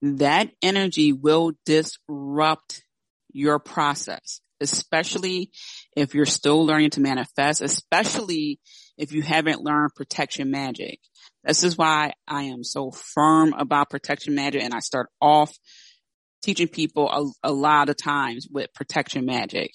that 0.02 0.50
energy 0.64 1.14
will 1.14 1.52
disrupt 1.68 2.84
your 3.32 3.60
process, 3.60 4.42
especially 4.60 5.52
if 5.96 6.16
you're 6.16 6.26
still 6.26 6.66
learning 6.66 6.90
to 6.90 7.00
manifest, 7.00 7.62
especially 7.62 8.60
if 8.98 9.12
you 9.12 9.22
haven't 9.22 9.62
learned 9.62 9.92
protection 9.96 10.50
magic. 10.50 10.98
This 11.44 11.64
is 11.64 11.78
why 11.78 12.14
I 12.28 12.46
am 12.46 12.64
so 12.64 12.90
firm 12.90 13.54
about 13.54 13.92
protection 13.92 14.34
magic 14.34 14.64
and 14.64 14.74
I 14.74 14.80
start 14.80 15.10
off 15.22 15.56
teaching 16.42 16.68
people 16.68 17.08
a, 17.44 17.50
a 17.50 17.54
lot 17.54 17.90
of 17.90 17.98
times 17.98 18.48
with 18.52 18.74
protection 18.74 19.28
magic 19.28 19.74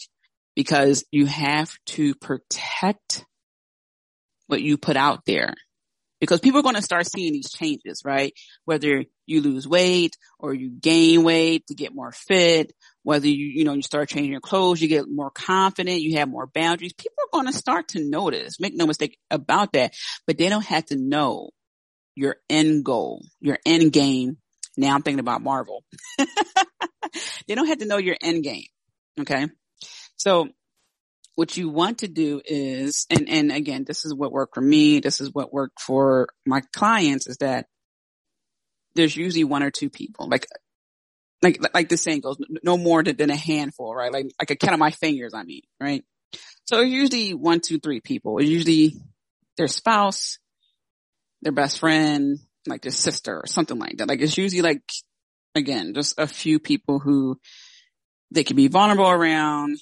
because 0.57 1.05
you 1.13 1.27
have 1.27 1.73
to 1.87 2.17
protect 2.17 3.25
what 4.49 4.63
you 4.63 4.77
put 4.77 4.97
out 4.97 5.21
there 5.27 5.55
because 6.21 6.41
people 6.41 6.61
are 6.61 6.63
going 6.63 6.75
to 6.75 6.83
start 6.83 7.07
seeing 7.07 7.33
these 7.33 7.51
changes, 7.51 8.03
right? 8.05 8.33
Whether 8.65 9.05
you 9.27 9.41
lose 9.41 9.69
weight 9.69 10.17
or 10.39 10.55
you 10.55 10.71
gain 10.71 11.23
weight 11.23 11.67
to 11.69 11.75
get 11.75 11.95
more 11.95 12.13
fit, 12.13 12.73
whether 13.03 13.29
you, 13.29 13.47
you 13.47 13.65
know, 13.65 13.75
you 13.75 13.83
start 13.83 14.09
changing 14.09 14.33
your 14.33 14.41
clothes, 14.41 14.81
you 14.81 14.89
get 14.89 15.05
more 15.09 15.31
confident, 15.31 16.01
you 16.01 16.19
have 16.19 16.29
more 16.29 16.47
boundaries. 16.47 16.93
People 16.93 17.17
are 17.25 17.41
going 17.41 17.53
to 17.53 17.59
start 17.59 17.89
to 17.89 18.05
notice, 18.05 18.59
make 18.61 18.75
no 18.75 18.87
mistake 18.87 19.19
about 19.31 19.73
that, 19.73 19.95
but 20.27 20.39
they 20.39 20.49
don't 20.49 20.65
have 20.65 20.87
to 20.87 20.97
know 20.97 21.51
your 22.15 22.37
end 22.49 22.85
goal, 22.85 23.23
your 23.41 23.59
end 23.67 23.93
game. 23.93 24.39
Now 24.77 24.95
I'm 24.95 25.03
thinking 25.03 25.21
about 25.21 25.43
Marvel. 25.43 25.85
they 27.47 27.55
don't 27.55 27.67
have 27.67 27.79
to 27.79 27.87
know 27.87 27.99
your 27.99 28.17
end 28.21 28.43
game. 28.43 28.67
Okay. 29.21 29.49
So 30.17 30.49
what 31.37 31.57
you 31.57 31.69
want 31.69 31.99
to 31.99 32.09
do 32.09 32.41
is, 32.45 33.07
and, 33.11 33.29
and 33.29 33.53
again, 33.53 33.85
this 33.85 34.05
is 34.05 34.15
what 34.15 34.33
worked 34.33 34.55
for 34.55 34.63
me. 34.63 35.01
This 35.01 35.21
is 35.21 35.33
what 35.33 35.53
worked 35.53 35.81
for 35.81 36.29
my 36.45 36.63
clients 36.75 37.27
is 37.27 37.37
that 37.39 37.67
there's 38.95 39.17
usually 39.17 39.45
one 39.45 39.63
or 39.63 39.71
two 39.71 39.91
people, 39.91 40.29
like, 40.29 40.47
like, 41.43 41.59
like 41.75 41.91
the 41.91 41.99
saying 41.99 42.21
goes, 42.21 42.39
no 42.63 42.79
more 42.79 43.03
than 43.03 43.31
a 43.31 43.37
handful, 43.37 43.95
right? 43.95 44.11
Like, 44.11 44.27
like 44.41 44.51
a 44.51 44.57
count 44.57 44.73
of 44.73 44.81
my 44.81 44.91
fingers, 44.91 45.35
I 45.35 45.45
mean, 45.45 45.61
right? 45.79 46.03
So 46.65 46.81
usually 46.81 47.35
one, 47.35 47.61
two, 47.61 47.79
three 47.79 48.01
people. 48.01 48.39
It's 48.39 48.49
usually 48.49 48.97
their 49.59 49.69
spouse, 49.69 50.39
their 51.43 51.53
best 51.53 51.79
friend, 51.79 52.39
like 52.67 52.81
their 52.81 52.91
sister 52.91 53.37
or 53.37 53.47
something 53.47 53.79
like 53.79 53.99
that. 53.99 54.09
Like 54.09 54.21
it's 54.23 54.39
usually 54.39 54.63
like, 54.63 54.83
again, 55.55 55.93
just 55.95 56.19
a 56.19 56.27
few 56.27 56.59
people 56.59 56.99
who 56.99 57.39
they 58.31 58.43
can 58.43 58.57
be 58.57 58.69
vulnerable 58.69 59.09
around. 59.09 59.77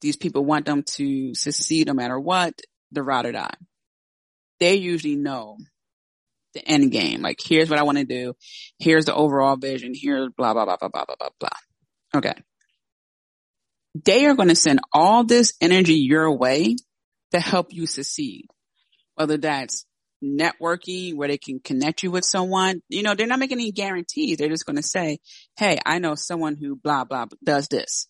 These 0.00 0.16
people 0.16 0.44
want 0.44 0.66
them 0.66 0.82
to 0.96 1.34
succeed 1.34 1.86
no 1.86 1.94
matter 1.94 2.18
what, 2.18 2.54
the 2.92 3.02
ride 3.02 3.26
or 3.26 3.32
die. 3.32 3.54
They 4.58 4.74
usually 4.74 5.16
know 5.16 5.56
the 6.54 6.66
end 6.66 6.90
game. 6.90 7.22
Like, 7.22 7.38
here's 7.42 7.70
what 7.70 7.78
I 7.78 7.84
want 7.84 7.98
to 7.98 8.04
do. 8.04 8.34
Here's 8.78 9.06
the 9.06 9.14
overall 9.14 9.56
vision. 9.56 9.92
Here's 9.94 10.30
blah, 10.36 10.52
blah, 10.52 10.64
blah, 10.64 10.76
blah, 10.76 10.88
blah, 10.88 11.04
blah, 11.04 11.16
blah, 11.18 11.28
blah. 11.38 12.18
Okay. 12.18 12.34
They 14.04 14.26
are 14.26 14.34
going 14.34 14.48
to 14.48 14.54
send 14.56 14.80
all 14.92 15.24
this 15.24 15.54
energy 15.60 15.94
your 15.94 16.36
way 16.36 16.76
to 17.32 17.40
help 17.40 17.72
you 17.72 17.86
succeed. 17.86 18.46
Whether 19.14 19.36
that's 19.36 19.84
networking 20.22 21.14
where 21.14 21.28
they 21.28 21.38
can 21.38 21.60
connect 21.60 22.02
you 22.02 22.10
with 22.10 22.24
someone, 22.24 22.82
you 22.88 23.02
know, 23.02 23.14
they're 23.14 23.26
not 23.26 23.38
making 23.38 23.58
any 23.58 23.72
guarantees. 23.72 24.36
They're 24.36 24.48
just 24.48 24.66
going 24.66 24.76
to 24.76 24.82
say, 24.82 25.18
Hey, 25.56 25.78
I 25.84 25.98
know 25.98 26.14
someone 26.14 26.56
who 26.56 26.76
blah, 26.76 27.04
blah, 27.04 27.26
does 27.42 27.68
this. 27.68 28.06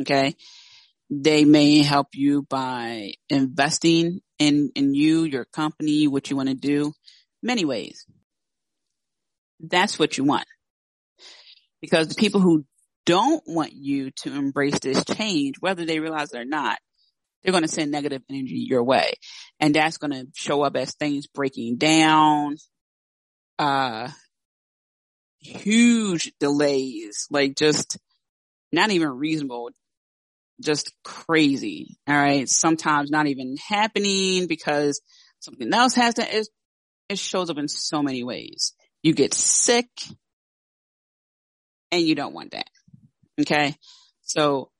Okay. 0.00 0.34
They 1.10 1.44
may 1.44 1.82
help 1.82 2.08
you 2.14 2.42
by 2.42 3.14
investing 3.28 4.20
in, 4.38 4.70
in 4.76 4.94
you, 4.94 5.24
your 5.24 5.44
company, 5.44 6.06
what 6.06 6.30
you 6.30 6.36
want 6.36 6.48
to 6.48 6.54
do 6.54 6.92
many 7.42 7.64
ways. 7.64 8.06
That's 9.58 9.98
what 9.98 10.16
you 10.16 10.24
want. 10.24 10.46
Because 11.80 12.08
the 12.08 12.14
people 12.14 12.40
who 12.40 12.64
don't 13.06 13.42
want 13.46 13.72
you 13.72 14.10
to 14.22 14.32
embrace 14.32 14.78
this 14.78 15.04
change, 15.04 15.56
whether 15.58 15.84
they 15.84 15.98
realize 15.98 16.32
it 16.32 16.38
or 16.38 16.44
not, 16.44 16.78
they're 17.42 17.52
going 17.52 17.64
to 17.64 17.68
send 17.68 17.90
negative 17.90 18.22
energy 18.30 18.64
your 18.68 18.84
way. 18.84 19.14
And 19.58 19.74
that's 19.74 19.96
going 19.96 20.12
to 20.12 20.26
show 20.34 20.62
up 20.62 20.76
as 20.76 20.94
things 20.94 21.26
breaking 21.26 21.78
down, 21.78 22.56
uh, 23.58 24.08
huge 25.40 26.32
delays, 26.38 27.26
like 27.30 27.56
just 27.56 27.98
not 28.72 28.90
even 28.90 29.08
reasonable, 29.08 29.70
just 30.60 30.92
crazy. 31.04 31.96
All 32.08 32.14
right. 32.14 32.48
Sometimes 32.48 33.10
not 33.10 33.26
even 33.26 33.56
happening 33.68 34.46
because 34.46 35.00
something 35.40 35.72
else 35.72 35.94
has 35.94 36.14
to, 36.14 36.36
it, 36.36 36.48
it 37.08 37.18
shows 37.18 37.50
up 37.50 37.58
in 37.58 37.68
so 37.68 38.02
many 38.02 38.24
ways. 38.24 38.74
You 39.02 39.14
get 39.14 39.34
sick 39.34 39.88
and 41.90 42.02
you 42.02 42.14
don't 42.14 42.34
want 42.34 42.52
that. 42.52 42.68
Okay. 43.40 43.74
So 44.22 44.70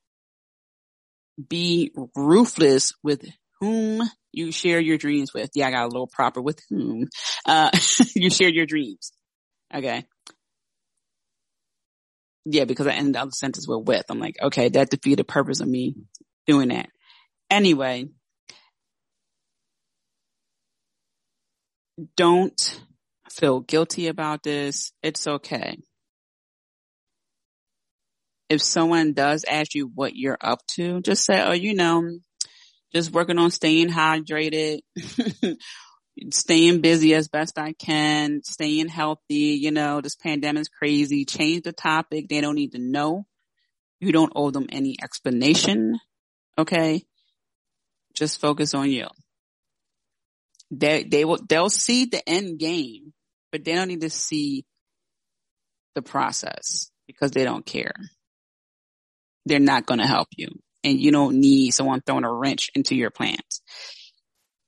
be 1.49 1.93
ruthless 2.15 2.93
with 3.03 3.25
whom 3.61 4.03
you 4.33 4.53
share 4.53 4.81
your 4.81 4.99
dreams 4.99 5.33
with. 5.35 5.51
Yeah, 5.55 5.69
I 5.69 5.71
got 5.71 5.85
a 5.85 5.89
little 5.89 6.07
proper 6.07 6.41
with 6.41 6.61
whom, 6.69 7.09
uh, 7.47 7.71
you 8.15 8.31
share 8.31 8.49
your 8.49 8.67
dreams. 8.67 9.13
Okay. 9.75 10.05
Yeah, 12.45 12.65
because 12.65 12.87
I 12.87 12.93
ended 12.93 13.17
up 13.17 13.29
the 13.29 13.33
sentence 13.33 13.69
with 13.69 13.87
with. 13.87 14.05
I'm 14.09 14.19
like, 14.19 14.37
okay, 14.43 14.69
that 14.71 14.91
defeated 14.91 15.19
the 15.19 15.25
purpose 15.25 15.61
of 15.61 15.69
me 15.69 15.95
doing 16.47 16.69
that. 16.69 16.89
Anyway, 17.51 18.09
don't 22.17 22.81
feel 23.31 23.61
guilty 23.61 24.09
about 24.09 24.43
this. 24.43 24.93
It's 25.03 25.27
okay 25.27 25.79
if 28.51 28.61
someone 28.61 29.13
does 29.13 29.45
ask 29.49 29.75
you 29.75 29.91
what 29.95 30.17
you're 30.17 30.37
up 30.41 30.67
to, 30.67 31.01
just 31.01 31.25
say, 31.25 31.41
oh, 31.41 31.53
you 31.53 31.75
know, 31.75 32.19
just 32.93 33.13
working 33.13 33.39
on 33.39 33.53
staying 33.53 33.89
hydrated, 33.89 34.81
staying 36.31 36.81
busy 36.81 37.15
as 37.15 37.29
best 37.29 37.59
I 37.59 37.73
can, 37.73 38.43
staying 38.43 38.89
healthy. 38.89 39.59
You 39.61 39.71
know, 39.71 40.01
this 40.01 40.17
pandemic 40.17 40.63
is 40.63 40.69
crazy. 40.69 41.25
Change 41.25 41.63
the 41.63 41.73
topic. 41.73 42.29
They 42.29 42.41
don't 42.41 42.55
need 42.55 42.73
to 42.73 42.79
know. 42.79 43.27
You 44.01 44.13
don't 44.13 44.33
owe 44.35 44.51
them 44.51 44.67
any 44.71 44.97
explanation. 45.03 45.99
Okay. 46.59 47.05
Just 48.15 48.41
focus 48.41 48.75
on 48.75 48.91
you. 48.91 49.07
They, 50.71 51.05
they 51.05 51.25
will, 51.25 51.39
they'll 51.49 51.71
see 51.71 52.05
the 52.05 52.27
end 52.29 52.59
game, 52.59 53.13
but 53.51 53.65
they 53.65 53.75
don't 53.75 53.89
need 53.89 54.03
to 54.03 54.11
see 54.11 54.65
the 55.95 56.03
process 56.03 56.91
because 57.07 57.33
they 57.33 57.45
don't 57.45 57.67
care 57.67 57.93
they're 59.47 59.59
not 59.59 59.87
going 59.87 60.01
to 60.01 60.07
help 60.07 60.29
you 60.37 60.49
and 60.85 61.01
you 61.01 61.11
don't 61.11 61.41
need 61.41 61.73
someone 61.73 62.01
throwing 62.01 62.25
a 62.25 62.33
wrench 62.33 62.71
into 62.75 62.95
your 62.95 63.11
plans. 63.11 63.63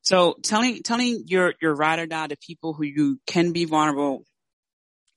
So 0.03 0.36
telling, 0.42 0.82
telling 0.82 1.24
your, 1.26 1.55
your 1.62 1.74
ride 1.74 2.00
or 2.00 2.07
die 2.07 2.26
to 2.26 2.36
people 2.36 2.74
who 2.74 2.84
you 2.84 3.18
can 3.26 3.53
be 3.53 3.64
vulnerable 3.64 4.24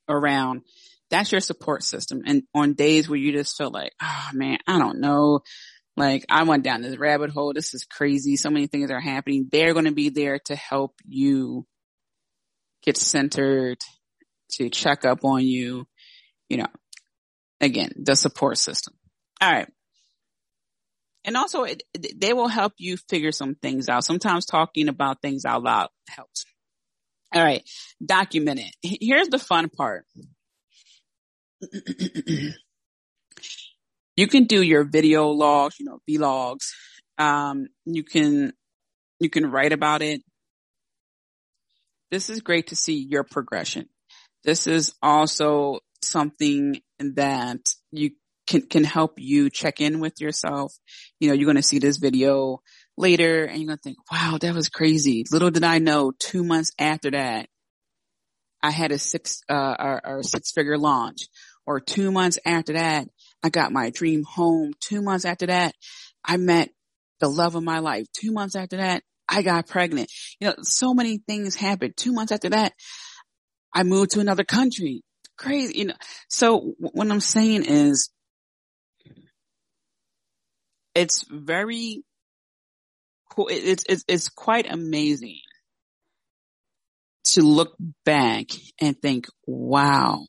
around, 0.08 0.62
that's 1.10 1.32
your 1.32 1.42
support 1.42 1.84
system. 1.84 2.24
And 2.26 2.44
on 2.54 2.74
days 2.74 3.10
where 3.10 3.18
you 3.18 3.32
just 3.32 3.58
feel 3.58 3.72
like, 3.72 3.94
oh 4.02 4.30
man, 4.34 4.58
I 4.68 4.80
don't 4.80 5.00
know. 5.00 5.42
Like 5.98 6.26
I 6.30 6.44
went 6.44 6.64
down 6.64 6.82
this 6.82 6.98
rabbit 6.98 7.30
hole. 7.30 7.54
This 7.54 7.74
is 7.74 7.86
crazy. 7.86 8.36
So 8.36 8.50
many 8.50 8.68
things 8.68 8.92
are 8.92 9.00
happening. 9.00 9.48
They're 9.52 9.74
going 9.74 9.86
to 9.86 9.92
be 9.92 10.10
there 10.10 10.40
to 10.46 10.56
help 10.56 10.94
you 11.06 11.66
get 12.84 12.98
centered, 12.98 13.78
to 14.54 14.70
check 14.70 15.06
up 15.06 15.24
on 15.24 15.46
you. 15.46 15.88
You 16.50 16.58
know, 16.58 16.68
again, 17.62 17.92
the 17.98 18.16
support 18.16 18.58
system. 18.58 18.94
All 19.42 19.52
right. 19.52 19.70
And 21.26 21.36
also 21.36 21.64
it, 21.64 21.82
they 22.16 22.34
will 22.34 22.48
help 22.48 22.74
you 22.78 22.98
figure 23.10 23.32
some 23.32 23.56
things 23.56 23.90
out. 23.90 24.06
Sometimes 24.06 24.46
talking 24.46 24.88
about 24.88 25.22
things 25.22 25.44
out 25.44 25.64
loud 25.64 25.90
helps. 26.08 26.46
All 27.34 27.44
right. 27.44 27.68
Document 28.04 28.60
it. 28.60 29.00
Here's 29.02 29.30
the 29.30 29.40
fun 29.40 29.70
part. 29.70 30.06
you 34.16 34.28
can 34.28 34.44
do 34.46 34.62
your 34.62 34.84
video 34.84 35.30
logs, 35.30 35.80
you 35.80 35.88
know, 35.88 36.00
vlogs. 36.08 36.70
Um, 37.18 37.68
you 37.86 38.04
can, 38.04 38.54
you 39.20 39.30
can 39.30 39.50
write 39.50 39.74
about 39.74 40.04
it. 40.04 40.22
This 42.12 42.30
is 42.30 42.42
great 42.42 42.68
to 42.68 42.76
see 42.76 42.98
your 42.98 43.24
progression. 43.24 43.90
This 44.44 44.68
is 44.68 44.94
also 45.02 45.80
something 46.04 46.80
that 47.00 47.62
you 47.92 48.12
can, 48.48 48.62
can 48.64 48.84
help 48.84 49.14
you 49.18 49.50
check 49.50 49.82
in 49.82 50.00
with 50.00 50.22
yourself. 50.22 50.74
You 51.20 51.30
know, 51.30 51.36
you're 51.36 51.46
going 51.46 51.56
to 51.56 51.64
see 51.64 51.80
this 51.80 51.98
video 51.98 52.62
later 52.98 53.46
and 53.46 53.58
you're 53.60 53.68
going 53.68 53.78
to 53.78 53.84
think, 53.84 53.98
wow, 54.12 54.38
that 54.40 54.54
was 54.54 54.70
crazy. 54.70 55.26
Little 55.32 55.52
did 55.52 55.64
I 55.64 55.80
know 55.80 56.12
two 56.18 56.44
months 56.44 56.72
after 56.80 57.12
that, 57.12 57.48
I 58.62 58.72
had 58.72 58.92
a 58.92 58.98
six, 58.98 59.42
uh, 59.50 60.00
or, 60.04 60.24
six 60.24 60.52
figure 60.52 60.78
launch 60.78 61.28
or 61.66 61.80
two 61.80 62.12
months 62.12 62.40
after 62.46 62.74
that, 62.74 63.08
I 63.44 63.50
got 63.50 63.72
my 63.72 63.90
dream 63.90 64.24
home. 64.24 64.74
Two 64.80 65.02
months 65.02 65.26
after 65.26 65.48
that, 65.48 65.74
I 66.24 66.38
met 66.38 66.70
the 67.20 67.30
love 67.30 67.56
of 67.56 67.64
my 67.64 67.80
life. 67.80 68.06
Two 68.14 68.32
months 68.32 68.56
after 68.56 68.78
that, 68.78 69.04
I 69.28 69.42
got 69.42 69.68
pregnant. 69.68 70.12
You 70.40 70.50
know, 70.50 70.56
so 70.62 70.94
many 70.94 71.18
things 71.18 71.56
happened. 71.56 71.98
Two 71.98 72.14
months 72.14 72.32
after 72.32 72.50
that, 72.50 72.74
I 73.74 73.84
moved 73.84 74.12
to 74.12 74.20
another 74.20 74.44
country. 74.44 75.04
Crazy, 75.38 75.80
you 75.80 75.86
know. 75.86 75.96
So 76.30 76.74
what 76.80 77.12
I'm 77.12 77.20
saying 77.20 77.66
is 77.66 78.10
it's 80.96 81.26
very 81.30 82.04
cool. 83.30 83.50
It's, 83.52 83.84
it's, 83.88 84.06
it's 84.08 84.30
quite 84.30 84.72
amazing 84.72 85.40
to 87.26 87.42
look 87.42 87.76
back 88.06 88.48
and 88.80 89.00
think, 89.00 89.28
wow, 89.46 90.26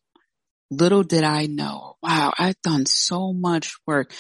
little 0.71 1.05
did 1.05 1.25
I 1.25 1.47
know. 1.47 1.95
Wow, 2.03 2.33
I've 2.37 2.61
done 2.63 2.85
so 2.87 3.33
much 3.33 3.77
work. 3.87 4.13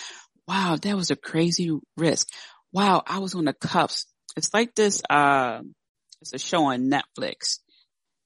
Wow, 0.46 0.76
that 0.80 0.96
was 0.96 1.10
a 1.10 1.16
crazy 1.16 1.76
risk. 1.96 2.28
Wow, 2.72 3.02
I 3.06 3.18
was 3.18 3.34
on 3.34 3.46
the 3.46 3.52
cuffs. 3.52 4.06
It's 4.36 4.54
like 4.54 4.74
this, 4.74 5.02
uh, 5.10 5.60
it's 6.20 6.34
a 6.34 6.38
show 6.38 6.64
on 6.66 6.90
Netflix. 6.90 7.58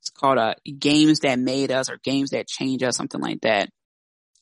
It's 0.01 0.11
called, 0.15 0.39
uh, 0.39 0.55
Games 0.79 1.21
That 1.21 1.39
Made 1.39 1.71
Us 1.71 1.91
or 1.91 1.99
Games 2.03 2.31
That 2.31 2.49
Change 2.49 2.83
Us, 2.83 2.97
something 2.97 3.21
like 3.21 3.41
that 3.43 3.71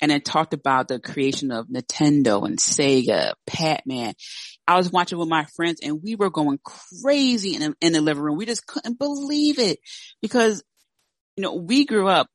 and 0.00 0.12
it 0.12 0.24
talked 0.24 0.54
about 0.54 0.88
the 0.88 1.00
creation 1.00 1.50
of 1.50 1.66
Nintendo 1.68 2.44
and 2.46 2.58
Sega, 2.58 3.32
Pac-Man. 3.46 4.14
I 4.66 4.76
was 4.76 4.90
watching 4.90 5.18
with 5.18 5.28
my 5.28 5.46
friends 5.56 5.80
and 5.82 6.02
we 6.02 6.14
were 6.14 6.30
going 6.30 6.58
crazy 6.62 7.54
in, 7.54 7.74
in 7.80 7.92
the 7.92 8.00
living 8.00 8.22
room. 8.22 8.36
We 8.36 8.46
just 8.46 8.66
couldn't 8.66 8.98
believe 8.98 9.58
it 9.58 9.78
because, 10.22 10.62
you 11.36 11.42
know, 11.42 11.54
we 11.54 11.84
grew 11.84 12.08
up 12.08 12.28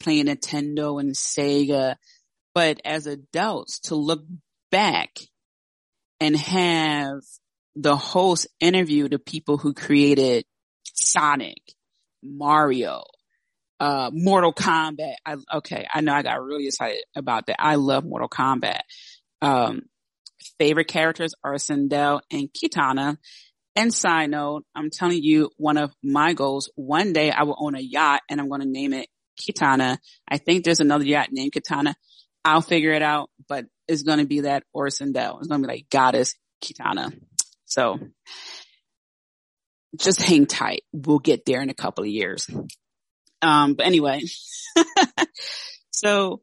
playing 0.00 0.26
Nintendo 0.26 1.00
and 1.00 1.14
Sega, 1.14 1.96
but 2.54 2.80
as 2.84 3.06
adults 3.06 3.80
to 3.80 3.94
look 3.94 4.24
back 4.70 5.10
and 6.20 6.36
have 6.36 7.20
the 7.76 7.96
host 7.96 8.46
interview 8.58 9.08
the 9.08 9.18
people 9.18 9.58
who 9.58 9.74
created 9.74 10.44
Sonic, 10.94 11.60
Mario, 12.22 13.04
uh, 13.80 14.10
Mortal 14.12 14.52
Kombat. 14.52 15.14
I, 15.24 15.36
okay. 15.54 15.86
I 15.92 16.00
know 16.00 16.12
I 16.12 16.22
got 16.22 16.42
really 16.42 16.66
excited 16.66 17.02
about 17.14 17.46
that. 17.46 17.56
I 17.60 17.76
love 17.76 18.04
Mortal 18.04 18.28
Kombat. 18.28 18.80
Um, 19.42 19.82
favorite 20.58 20.88
characters 20.88 21.34
are 21.44 21.54
Sindel 21.54 22.20
and 22.30 22.48
Kitana. 22.52 23.18
And 23.74 23.92
side 23.92 24.30
note, 24.30 24.64
I'm 24.74 24.90
telling 24.90 25.22
you, 25.22 25.50
one 25.58 25.76
of 25.76 25.92
my 26.02 26.32
goals, 26.32 26.70
one 26.76 27.12
day 27.12 27.30
I 27.30 27.42
will 27.42 27.56
own 27.58 27.74
a 27.74 27.80
yacht 27.80 28.22
and 28.30 28.40
I'm 28.40 28.48
going 28.48 28.62
to 28.62 28.66
name 28.66 28.94
it 28.94 29.08
Kitana. 29.38 29.98
I 30.26 30.38
think 30.38 30.64
there's 30.64 30.80
another 30.80 31.04
yacht 31.04 31.28
named 31.30 31.52
Kitana. 31.52 31.94
I'll 32.42 32.62
figure 32.62 32.92
it 32.92 33.02
out, 33.02 33.28
but 33.48 33.66
it's 33.86 34.02
going 34.02 34.18
to 34.18 34.26
be 34.26 34.40
that 34.40 34.62
or 34.72 34.86
Sindel. 34.86 35.38
It's 35.38 35.48
going 35.48 35.60
to 35.60 35.68
be 35.68 35.74
like 35.74 35.90
Goddess 35.90 36.34
Kitana. 36.62 37.12
So 37.66 37.98
just 39.96 40.22
hang 40.22 40.46
tight. 40.46 40.84
We'll 40.92 41.18
get 41.18 41.44
there 41.44 41.60
in 41.60 41.68
a 41.68 41.74
couple 41.74 42.04
of 42.04 42.10
years. 42.10 42.48
Um, 43.42 43.74
but 43.74 43.86
anyway, 43.86 44.22
so 45.90 46.40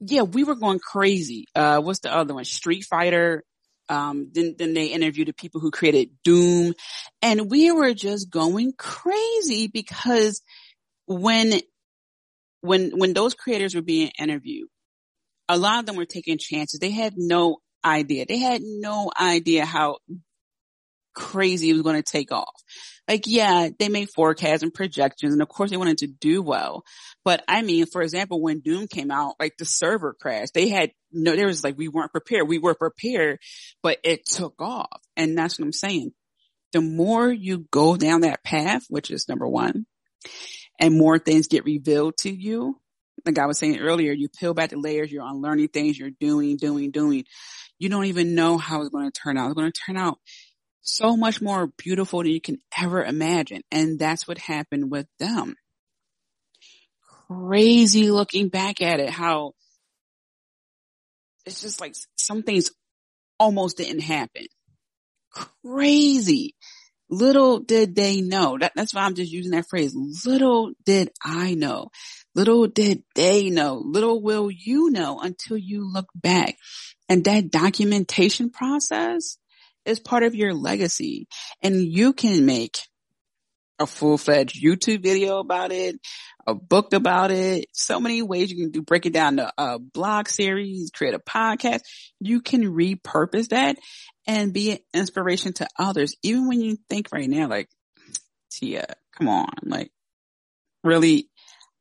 yeah, 0.00 0.22
we 0.22 0.44
were 0.44 0.54
going 0.54 0.78
crazy. 0.78 1.46
Uh, 1.54 1.80
what's 1.80 2.00
the 2.00 2.14
other 2.14 2.34
one? 2.34 2.44
Street 2.44 2.84
Fighter. 2.84 3.44
Um, 3.88 4.30
then, 4.32 4.54
then 4.58 4.72
they 4.72 4.86
interviewed 4.86 5.28
the 5.28 5.34
people 5.34 5.60
who 5.60 5.70
created 5.70 6.08
Doom 6.24 6.72
and 7.20 7.50
we 7.50 7.70
were 7.70 7.92
just 7.92 8.30
going 8.30 8.72
crazy 8.78 9.68
because 9.68 10.40
when, 11.04 11.60
when, 12.62 12.92
when 12.98 13.12
those 13.12 13.34
creators 13.34 13.74
were 13.74 13.82
being 13.82 14.10
interviewed, 14.18 14.68
a 15.50 15.58
lot 15.58 15.80
of 15.80 15.86
them 15.86 15.96
were 15.96 16.06
taking 16.06 16.38
chances. 16.38 16.80
They 16.80 16.92
had 16.92 17.12
no 17.18 17.58
idea. 17.84 18.24
They 18.26 18.38
had 18.38 18.62
no 18.62 19.10
idea 19.20 19.66
how 19.66 19.98
crazy 21.14 21.70
it 21.70 21.74
was 21.74 21.82
going 21.82 22.00
to 22.00 22.02
take 22.02 22.32
off. 22.32 22.62
Like, 23.06 23.24
yeah, 23.26 23.68
they 23.78 23.88
made 23.88 24.08
forecasts 24.10 24.62
and 24.62 24.72
projections 24.72 25.32
and 25.32 25.42
of 25.42 25.48
course 25.48 25.70
they 25.70 25.76
wanted 25.76 25.98
to 25.98 26.06
do 26.06 26.42
well. 26.42 26.84
But 27.24 27.44
I 27.46 27.62
mean, 27.62 27.86
for 27.86 28.02
example, 28.02 28.40
when 28.40 28.60
Doom 28.60 28.86
came 28.88 29.10
out, 29.10 29.34
like 29.38 29.56
the 29.58 29.66
server 29.66 30.14
crashed, 30.18 30.54
they 30.54 30.68
had 30.68 30.92
no, 31.12 31.36
there 31.36 31.46
was 31.46 31.62
like, 31.62 31.76
we 31.76 31.88
weren't 31.88 32.12
prepared. 32.12 32.48
We 32.48 32.58
were 32.58 32.74
prepared, 32.74 33.38
but 33.82 33.98
it 34.04 34.26
took 34.26 34.54
off. 34.60 35.00
And 35.16 35.36
that's 35.36 35.58
what 35.58 35.66
I'm 35.66 35.72
saying. 35.72 36.12
The 36.72 36.80
more 36.80 37.30
you 37.30 37.66
go 37.70 37.96
down 37.96 38.22
that 38.22 38.42
path, 38.42 38.84
which 38.88 39.10
is 39.10 39.28
number 39.28 39.46
one, 39.46 39.86
and 40.80 40.98
more 40.98 41.18
things 41.18 41.46
get 41.46 41.64
revealed 41.64 42.16
to 42.18 42.34
you, 42.34 42.80
like 43.24 43.38
I 43.38 43.46
was 43.46 43.58
saying 43.58 43.78
earlier, 43.78 44.12
you 44.12 44.28
peel 44.28 44.54
back 44.54 44.70
the 44.70 44.78
layers, 44.78 45.12
you're 45.12 45.26
unlearning 45.26 45.68
things, 45.68 45.98
you're 45.98 46.10
doing, 46.10 46.56
doing, 46.56 46.90
doing. 46.90 47.24
You 47.78 47.88
don't 47.88 48.06
even 48.06 48.34
know 48.34 48.58
how 48.58 48.80
it's 48.80 48.90
going 48.90 49.10
to 49.10 49.20
turn 49.20 49.36
out. 49.36 49.46
It's 49.46 49.54
going 49.54 49.70
to 49.70 49.80
turn 49.86 49.96
out 49.96 50.18
so 50.84 51.16
much 51.16 51.42
more 51.42 51.66
beautiful 51.66 52.22
than 52.22 52.30
you 52.30 52.40
can 52.40 52.58
ever 52.78 53.02
imagine. 53.02 53.62
And 53.72 53.98
that's 53.98 54.28
what 54.28 54.38
happened 54.38 54.90
with 54.90 55.06
them. 55.18 55.56
Crazy 57.26 58.10
looking 58.10 58.48
back 58.48 58.80
at 58.80 59.00
it, 59.00 59.10
how 59.10 59.54
it's 61.46 61.62
just 61.62 61.80
like 61.80 61.94
some 62.16 62.42
things 62.42 62.70
almost 63.38 63.78
didn't 63.78 64.02
happen. 64.02 64.46
Crazy. 65.64 66.54
Little 67.10 67.60
did 67.60 67.94
they 67.94 68.20
know. 68.20 68.56
That, 68.58 68.72
that's 68.74 68.94
why 68.94 69.02
I'm 69.02 69.14
just 69.14 69.32
using 69.32 69.52
that 69.52 69.68
phrase. 69.68 69.94
Little 70.26 70.72
did 70.84 71.10
I 71.22 71.54
know. 71.54 71.90
Little 72.34 72.66
did 72.66 73.04
they 73.14 73.50
know. 73.50 73.82
Little 73.84 74.22
will 74.22 74.50
you 74.50 74.90
know 74.90 75.20
until 75.20 75.56
you 75.56 75.90
look 75.90 76.08
back. 76.14 76.56
And 77.08 77.24
that 77.24 77.50
documentation 77.50 78.50
process 78.50 79.36
is 79.84 80.00
part 80.00 80.22
of 80.22 80.34
your 80.34 80.54
legacy 80.54 81.26
and 81.62 81.76
you 81.76 82.12
can 82.12 82.46
make 82.46 82.78
a 83.78 83.86
full-fledged 83.86 84.62
YouTube 84.62 85.02
video 85.02 85.38
about 85.38 85.72
it, 85.72 85.96
a 86.46 86.54
book 86.54 86.92
about 86.92 87.30
it, 87.30 87.66
so 87.72 87.98
many 87.98 88.22
ways 88.22 88.50
you 88.50 88.56
can 88.56 88.70
do, 88.70 88.82
break 88.82 89.06
it 89.06 89.12
down 89.12 89.36
to 89.36 89.52
a 89.58 89.78
blog 89.78 90.28
series, 90.28 90.90
create 90.90 91.14
a 91.14 91.18
podcast. 91.18 91.80
You 92.20 92.40
can 92.40 92.62
repurpose 92.62 93.48
that 93.48 93.76
and 94.26 94.52
be 94.52 94.72
an 94.72 94.78
inspiration 94.92 95.52
to 95.54 95.68
others. 95.78 96.14
Even 96.22 96.48
when 96.48 96.60
you 96.60 96.76
think 96.88 97.08
right 97.12 97.28
now, 97.28 97.48
like, 97.48 97.68
Tia, 98.50 98.86
come 99.16 99.28
on, 99.28 99.52
like, 99.64 99.90
really, 100.84 101.28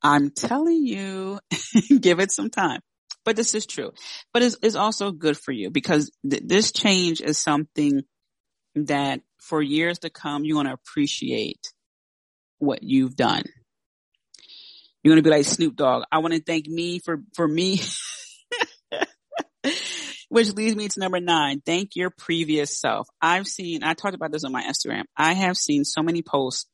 I'm 0.02 0.32
telling 0.32 0.86
you, 0.86 1.40
give 2.00 2.20
it 2.20 2.32
some 2.32 2.50
time. 2.50 2.82
But 3.26 3.36
this 3.36 3.56
is 3.56 3.66
true. 3.66 3.92
But 4.34 4.44
it's, 4.44 4.58
it's 4.62 4.76
also 4.76 5.12
good 5.12 5.38
for 5.38 5.52
you 5.52 5.70
because 5.70 6.12
th- 6.30 6.44
this 6.46 6.72
change 6.72 7.22
is 7.22 7.38
something 7.38 8.02
that 8.76 9.22
for 9.40 9.62
years 9.62 10.00
to 10.00 10.10
come, 10.10 10.44
you're 10.44 10.56
going 10.56 10.68
to 10.68 10.74
appreciate 10.74 11.74
what 12.60 12.84
you've 12.84 13.16
done. 13.16 13.44
You're 15.04 15.12
going 15.12 15.24
to 15.24 15.30
be 15.30 15.36
like 15.36 15.46
Snoop 15.46 15.76
Dogg. 15.76 16.04
I 16.12 16.20
want 16.20 16.34
to 16.34 16.42
thank 16.42 16.68
me 16.68 17.00
for, 17.00 17.22
for 17.36 17.48
me. 17.48 17.82
Which 20.30 20.54
leads 20.54 20.76
me 20.76 20.88
to 20.88 21.00
number 21.00 21.20
nine. 21.20 21.62
Thank 21.64 21.96
your 21.96 22.10
previous 22.10 22.80
self. 22.80 23.08
I've 23.22 23.48
seen, 23.48 23.84
I 23.84 23.94
talked 23.94 24.16
about 24.16 24.32
this 24.32 24.44
on 24.44 24.52
my 24.52 24.64
Instagram. 24.64 25.04
I 25.16 25.34
have 25.34 25.58
seen 25.58 25.84
so 25.86 26.02
many 26.02 26.24
posts 26.24 26.68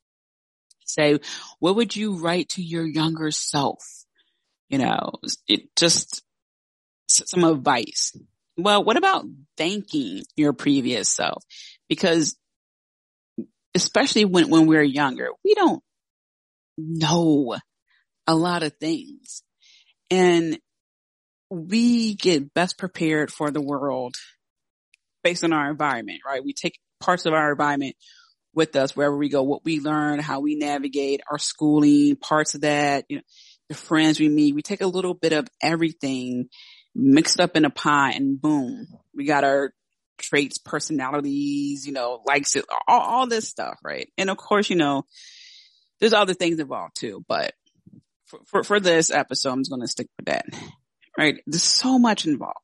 say, 0.86 1.20
what 1.60 1.76
would 1.76 1.96
you 1.96 2.18
write 2.18 2.50
to 2.50 2.64
your 2.64 2.86
younger 2.86 3.32
self? 3.32 3.84
You 4.70 4.78
know, 4.78 5.14
it 5.48 5.76
just 5.76 6.24
some 7.10 7.44
advice. 7.44 8.16
Well, 8.58 8.84
what 8.84 8.98
about 8.98 9.26
thanking 9.58 10.24
your 10.36 10.54
previous 10.54 11.10
self? 11.10 11.44
Because 11.88 12.36
especially 13.74 14.26
when, 14.26 14.50
when 14.50 14.68
we're 14.68 14.84
younger, 14.84 15.30
we 15.44 15.54
don't 15.54 15.82
know 16.78 17.56
a 18.28 18.36
lot 18.36 18.64
of 18.64 18.74
things 18.80 19.44
and 20.10 20.60
we 21.50 22.16
get 22.16 22.54
best 22.54 22.78
prepared 22.78 23.32
for 23.32 23.52
the 23.52 23.62
world 23.62 24.16
based 25.24 25.44
on 25.44 25.54
our 25.54 25.70
environment, 25.70 26.20
right? 26.26 26.44
We 26.44 26.54
take 26.54 26.80
parts 27.00 27.26
of 27.26 27.34
our 27.34 27.52
environment 27.52 27.96
with 28.54 28.76
us 28.76 28.96
wherever 28.96 29.16
we 29.16 29.30
go, 29.30 29.44
what 29.44 29.64
we 29.64 29.80
learn, 29.80 30.20
how 30.20 30.40
we 30.40 30.56
navigate 30.56 31.22
our 31.30 31.38
schooling, 31.38 32.16
parts 32.16 32.56
of 32.56 32.62
that, 32.62 33.06
you 33.10 33.18
know, 33.18 33.24
the 33.70 33.76
friends 33.76 34.20
we 34.20 34.30
meet. 34.30 34.56
We 34.56 34.62
take 34.62 34.82
a 34.82 34.88
little 34.88 35.14
bit 35.14 35.34
of 35.34 35.48
everything 35.62 36.50
mixed 37.00 37.40
up 37.40 37.56
in 37.56 37.66
a 37.66 37.70
pie 37.70 38.12
and 38.12 38.42
boom, 38.42 38.88
we 39.14 39.26
got 39.26 39.44
our 39.44 39.74
traits, 40.18 40.58
personalities, 40.58 41.88
you 41.88 41.94
know, 41.94 42.22
likes 42.26 42.56
it, 42.56 42.66
all, 42.88 43.00
all 43.00 43.28
this 43.28 43.48
stuff, 43.48 43.78
right? 43.84 44.10
And 44.18 44.30
of 44.30 44.38
course, 44.38 44.70
you 44.70 44.76
know, 44.76 45.04
there's 46.00 46.14
other 46.14 46.34
things 46.34 46.60
involved 46.60 46.96
too, 46.98 47.24
but 47.28 47.54
for, 48.26 48.40
for, 48.46 48.64
for 48.64 48.80
this 48.80 49.12
episode, 49.12 49.52
I'm 49.52 49.60
just 49.62 49.72
going 49.72 49.82
to 49.82 49.88
stick 49.88 50.08
with 50.18 50.28
that, 50.28 50.46
right? 51.18 51.42
There's 51.48 51.64
so 51.64 51.98
much 51.98 52.26
involved. 52.26 52.58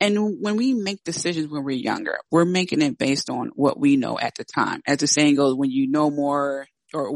And 0.00 0.42
when 0.42 0.56
we 0.56 0.74
make 0.74 1.04
decisions 1.04 1.48
when 1.48 1.64
we're 1.64 1.76
younger, 1.76 2.18
we're 2.30 2.44
making 2.44 2.82
it 2.82 2.98
based 2.98 3.30
on 3.30 3.50
what 3.54 3.80
we 3.80 3.96
know 3.96 4.18
at 4.18 4.34
the 4.34 4.44
time. 4.44 4.82
As 4.86 4.98
the 4.98 5.06
saying 5.06 5.36
goes, 5.36 5.54
when 5.54 5.70
you 5.70 5.90
know 5.90 6.10
more 6.10 6.66
or 6.92 7.10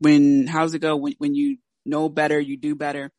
when, 0.00 0.46
how's 0.46 0.74
it 0.74 0.80
go? 0.80 0.96
When, 0.96 1.14
when 1.18 1.34
you 1.34 1.56
know 1.86 2.10
better, 2.10 2.38
you 2.38 2.58
do 2.58 2.74
better. 2.74 3.10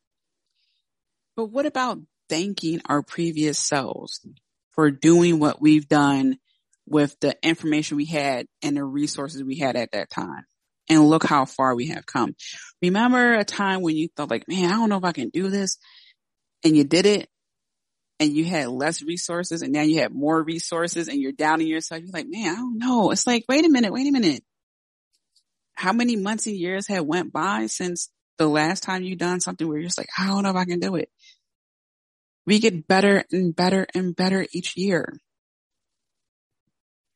But 1.38 1.52
what 1.52 1.66
about 1.66 2.00
thanking 2.28 2.80
our 2.86 3.00
previous 3.00 3.60
selves 3.60 4.26
for 4.72 4.90
doing 4.90 5.38
what 5.38 5.62
we've 5.62 5.86
done 5.86 6.36
with 6.84 7.16
the 7.20 7.36
information 7.44 7.96
we 7.96 8.06
had 8.06 8.46
and 8.60 8.76
the 8.76 8.82
resources 8.82 9.44
we 9.44 9.56
had 9.56 9.76
at 9.76 9.92
that 9.92 10.10
time? 10.10 10.44
And 10.88 11.08
look 11.08 11.22
how 11.24 11.44
far 11.44 11.76
we 11.76 11.90
have 11.90 12.04
come. 12.06 12.34
Remember 12.82 13.34
a 13.34 13.44
time 13.44 13.82
when 13.82 13.94
you 13.94 14.08
thought 14.16 14.30
like, 14.30 14.48
man, 14.48 14.64
I 14.64 14.72
don't 14.72 14.88
know 14.88 14.96
if 14.96 15.04
I 15.04 15.12
can 15.12 15.28
do 15.28 15.48
this. 15.48 15.78
And 16.64 16.76
you 16.76 16.82
did 16.82 17.06
it 17.06 17.28
and 18.18 18.32
you 18.32 18.44
had 18.44 18.66
less 18.66 19.00
resources 19.00 19.62
and 19.62 19.72
now 19.72 19.82
you 19.82 20.00
have 20.00 20.10
more 20.12 20.42
resources 20.42 21.06
and 21.06 21.20
you're 21.20 21.30
doubting 21.30 21.68
yourself. 21.68 22.02
You're 22.02 22.10
like, 22.10 22.26
man, 22.28 22.52
I 22.52 22.56
don't 22.56 22.78
know. 22.78 23.12
It's 23.12 23.28
like, 23.28 23.44
wait 23.48 23.64
a 23.64 23.68
minute, 23.68 23.92
wait 23.92 24.08
a 24.08 24.12
minute. 24.12 24.42
How 25.74 25.92
many 25.92 26.16
months 26.16 26.48
and 26.48 26.56
years 26.56 26.88
have 26.88 27.04
went 27.04 27.32
by 27.32 27.66
since 27.66 28.10
the 28.38 28.48
last 28.48 28.82
time 28.82 29.02
you 29.02 29.16
done 29.16 29.40
something 29.40 29.66
where 29.68 29.78
you're 29.78 29.88
just 29.88 29.98
like, 29.98 30.08
I 30.16 30.26
don't 30.26 30.44
know 30.44 30.50
if 30.50 30.56
I 30.56 30.64
can 30.64 30.78
do 30.78 30.94
it. 30.94 31.10
We 32.48 32.60
get 32.60 32.88
better 32.88 33.24
and 33.30 33.54
better 33.54 33.86
and 33.94 34.16
better 34.16 34.46
each 34.54 34.74
year. 34.74 35.20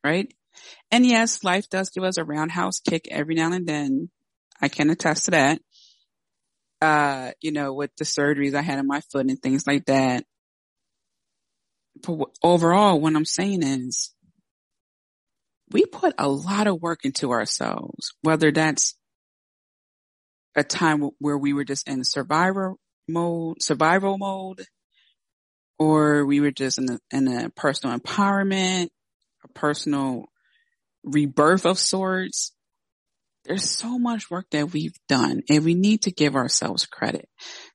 Right? 0.05 0.31
And 0.91 1.07
yes, 1.07 1.43
life 1.43 1.71
does 1.71 1.89
give 1.89 2.05
us 2.05 2.19
a 2.19 2.25
roundhouse 2.25 2.81
kick 2.81 3.09
every 3.11 3.35
now 3.35 3.51
and 3.51 3.67
then. 3.67 4.11
I 4.61 4.69
can 4.69 4.91
attest 4.91 5.25
to 5.25 5.31
that. 5.31 5.63
Uh, 6.83 7.31
you 7.41 7.51
know, 7.51 7.73
with 7.73 7.97
the 7.97 8.05
surgeries 8.05 8.55
I 8.55 8.61
had 8.61 8.79
in 8.79 8.87
my 8.87 9.01
foot 9.11 9.25
and 9.25 9.41
things 9.41 9.67
like 9.67 9.87
that. 9.87 10.25
But 12.07 12.29
overall, 12.43 13.01
what 13.01 13.17
I'm 13.17 13.25
saying 13.25 13.63
is 13.63 14.15
we 15.71 15.87
put 15.87 16.15
a 16.19 16.29
lot 16.29 16.67
of 16.67 16.83
work 16.83 17.07
into 17.07 17.31
ourselves, 17.31 18.13
whether 18.21 18.53
that's 18.53 18.97
a 20.55 20.63
time 20.63 21.09
where 21.21 21.39
we 21.39 21.55
were 21.55 21.65
just 21.65 21.89
in 21.89 22.05
survivor 22.05 22.75
mode, 23.09 23.63
survival 23.63 24.19
mode, 24.19 24.67
or 25.83 26.25
we 26.25 26.41
were 26.41 26.53
just 26.53 26.79
in 26.79 26.91
a, 26.91 26.99
in 27.11 27.27
a 27.27 27.51
personal 27.51 27.99
empowerment, 27.99 28.89
a 29.43 29.49
personal 29.49 30.27
rebirth 31.03 31.67
of 31.67 31.77
sorts. 31.77 32.53
There's 33.45 33.69
so 33.69 33.99
much 33.99 34.31
work 34.31 34.47
that 34.53 34.73
we've 34.73 34.97
done 35.09 35.43
and 35.51 35.65
we 35.65 35.75
need 35.75 36.03
to 36.03 36.13
give 36.13 36.37
ourselves 36.37 36.87
credit. 36.87 37.29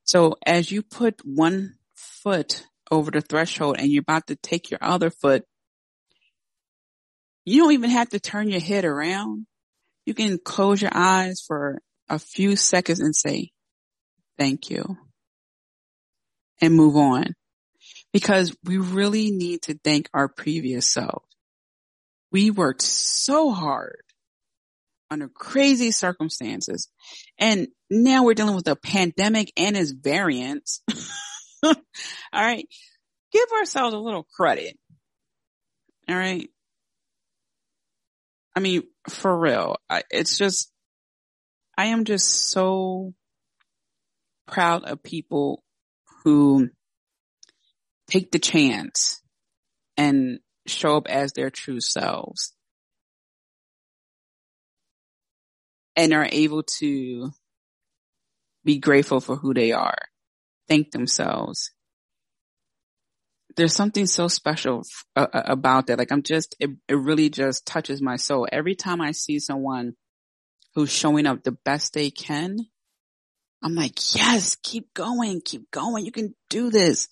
So 0.05 0.35
as 0.45 0.71
you 0.71 0.81
put 0.81 1.19
one 1.25 1.73
foot 1.95 2.65
over 2.89 3.11
the 3.11 3.19
threshold 3.19 3.75
and 3.77 3.91
you're 3.91 4.01
about 4.01 4.27
to 4.27 4.37
take 4.37 4.71
your 4.71 4.79
other 4.81 5.09
foot, 5.09 5.43
you 7.43 7.61
don't 7.61 7.73
even 7.73 7.89
have 7.89 8.09
to 8.09 8.21
turn 8.21 8.49
your 8.49 8.61
head 8.61 8.85
around. 8.85 9.45
You 10.05 10.13
can 10.13 10.37
close 10.37 10.81
your 10.81 10.91
eyes 10.93 11.43
for 11.45 11.81
a 12.07 12.19
few 12.19 12.55
seconds 12.55 13.01
and 13.01 13.13
say, 13.13 13.51
thank 14.37 14.69
you 14.69 14.97
and 16.61 16.73
move 16.73 16.95
on. 16.95 17.33
Because 18.13 18.55
we 18.63 18.77
really 18.77 19.31
need 19.31 19.63
to 19.63 19.79
thank 19.83 20.09
our 20.13 20.27
previous 20.27 20.87
self. 20.87 21.23
We 22.31 22.51
worked 22.51 22.81
so 22.81 23.51
hard 23.51 24.01
under 25.09 25.29
crazy 25.29 25.91
circumstances. 25.91 26.89
And 27.37 27.67
now 27.89 28.23
we're 28.23 28.33
dealing 28.33 28.55
with 28.55 28.67
a 28.67 28.75
pandemic 28.75 29.51
and 29.55 29.77
its 29.77 29.91
variants. 29.91 30.81
All 31.63 31.73
right. 32.33 32.67
Give 33.31 33.47
ourselves 33.59 33.93
a 33.93 33.99
little 33.99 34.27
credit. 34.35 34.77
All 36.09 36.15
right. 36.15 36.49
I 38.55 38.59
mean, 38.59 38.83
for 39.09 39.37
real, 39.37 39.77
I, 39.89 40.03
it's 40.09 40.37
just, 40.37 40.71
I 41.77 41.87
am 41.87 42.05
just 42.05 42.49
so 42.49 43.13
proud 44.47 44.83
of 44.85 45.03
people 45.03 45.63
who 46.23 46.69
take 48.09 48.31
the 48.31 48.39
chance 48.39 49.21
and 49.97 50.39
show 50.65 50.97
up 50.97 51.07
as 51.07 51.33
their 51.33 51.49
true 51.49 51.79
selves 51.79 52.53
and 55.95 56.13
are 56.13 56.27
able 56.31 56.63
to 56.63 57.31
be 58.63 58.77
grateful 58.77 59.19
for 59.19 59.35
who 59.35 59.53
they 59.53 59.71
are, 59.71 59.97
thank 60.67 60.91
themselves. 60.91 61.71
There's 63.55 63.73
something 63.73 64.05
so 64.05 64.27
special 64.27 64.83
uh, 65.15 65.27
uh, 65.33 65.41
about 65.45 65.87
that. 65.87 65.97
Like 65.97 66.11
I'm 66.11 66.21
just, 66.21 66.55
it, 66.59 66.69
it 66.87 66.93
really 66.93 67.29
just 67.29 67.65
touches 67.65 68.01
my 68.01 68.17
soul. 68.17 68.47
Every 68.51 68.75
time 68.75 69.01
I 69.01 69.11
see 69.11 69.39
someone 69.39 69.93
who's 70.75 70.91
showing 70.91 71.25
up 71.25 71.43
the 71.43 71.57
best 71.65 71.93
they 71.93 72.11
can, 72.11 72.67
I'm 73.63 73.75
like, 73.75 74.15
yes, 74.15 74.55
keep 74.61 74.93
going, 74.93 75.41
keep 75.43 75.71
going. 75.71 76.05
You 76.05 76.11
can 76.11 76.35
do 76.49 76.69
this. 76.69 77.07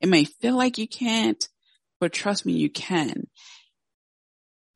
It 0.00 0.08
may 0.08 0.24
feel 0.24 0.56
like 0.56 0.78
you 0.78 0.88
can't, 0.88 1.46
but 2.00 2.12
trust 2.12 2.46
me, 2.46 2.54
you 2.54 2.70
can. 2.70 3.24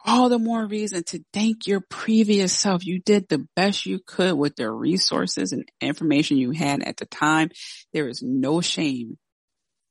All 0.06 0.28
the 0.28 0.38
more 0.38 0.66
reason 0.66 1.02
to 1.04 1.24
thank 1.32 1.66
your 1.66 1.80
previous 1.88 2.52
self. 2.52 2.84
You 2.84 3.00
did 3.00 3.26
the 3.28 3.46
best 3.56 3.86
you 3.86 4.00
could 4.06 4.34
with 4.34 4.54
the 4.56 4.70
resources 4.70 5.52
and 5.52 5.64
information 5.80 6.36
you 6.36 6.50
had 6.50 6.82
at 6.82 6.98
the 6.98 7.06
time. 7.06 7.50
There 7.94 8.06
is 8.06 8.22
no 8.22 8.60
shame 8.60 9.16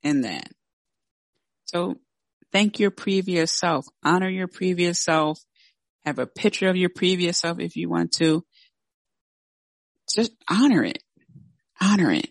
in 0.04 0.22
that. 0.22 0.50
So 1.66 1.96
thank 2.52 2.80
your 2.80 2.92
previous 2.92 3.52
self. 3.52 3.88
Honor 4.04 4.30
your 4.30 4.48
previous 4.48 5.04
self. 5.04 5.40
Have 6.06 6.20
a 6.20 6.28
picture 6.28 6.70
of 6.70 6.76
your 6.76 6.92
previous 6.96 7.40
self 7.40 7.60
if 7.60 7.76
you 7.76 7.90
want 7.90 8.12
to. 8.14 8.46
Just 10.14 10.32
honor 10.48 10.84
it 10.84 11.00
honor 11.84 12.12
it. 12.12 12.30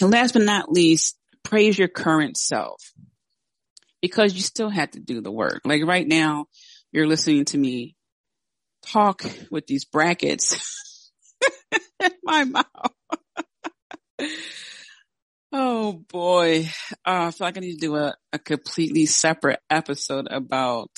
And 0.00 0.10
last 0.10 0.32
but 0.32 0.42
not 0.42 0.70
least, 0.70 1.16
praise 1.42 1.78
your 1.78 1.88
current 1.88 2.36
self 2.36 2.92
because 4.02 4.34
you 4.34 4.42
still 4.42 4.68
have 4.68 4.90
to 4.90 5.00
do 5.00 5.20
the 5.20 5.32
work. 5.32 5.62
Like 5.64 5.84
right 5.84 6.06
now, 6.06 6.46
you're 6.92 7.06
listening 7.06 7.44
to 7.46 7.58
me 7.58 7.96
talk 8.86 9.24
with 9.50 9.66
these 9.66 9.84
brackets 9.84 11.10
in 12.02 12.10
my 12.22 12.44
mouth. 12.44 12.64
oh 15.52 15.92
boy. 16.08 16.68
Uh, 17.06 17.26
I 17.26 17.30
feel 17.30 17.46
like 17.46 17.56
I 17.56 17.60
need 17.60 17.74
to 17.74 17.86
do 17.86 17.96
a, 17.96 18.14
a 18.32 18.38
completely 18.38 19.06
separate 19.06 19.60
episode 19.70 20.26
about 20.30 20.90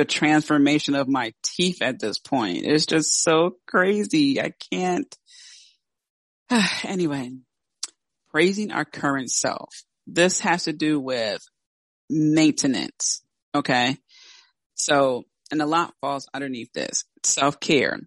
the 0.00 0.04
transformation 0.06 0.94
of 0.94 1.08
my 1.08 1.34
teeth 1.42 1.82
at 1.82 2.00
this 2.00 2.18
point. 2.18 2.64
It's 2.64 2.86
just 2.86 3.22
so 3.22 3.56
crazy. 3.66 4.40
I 4.40 4.54
can't. 4.72 5.14
anyway, 6.84 7.32
praising 8.30 8.72
our 8.72 8.86
current 8.86 9.30
self. 9.30 9.68
This 10.06 10.40
has 10.40 10.64
to 10.64 10.72
do 10.72 10.98
with 10.98 11.42
maintenance. 12.08 13.22
Okay. 13.54 13.98
So, 14.74 15.24
and 15.52 15.60
a 15.60 15.66
lot 15.66 15.92
falls 16.00 16.26
underneath 16.32 16.72
this 16.72 17.04
self 17.22 17.60
care. 17.60 18.00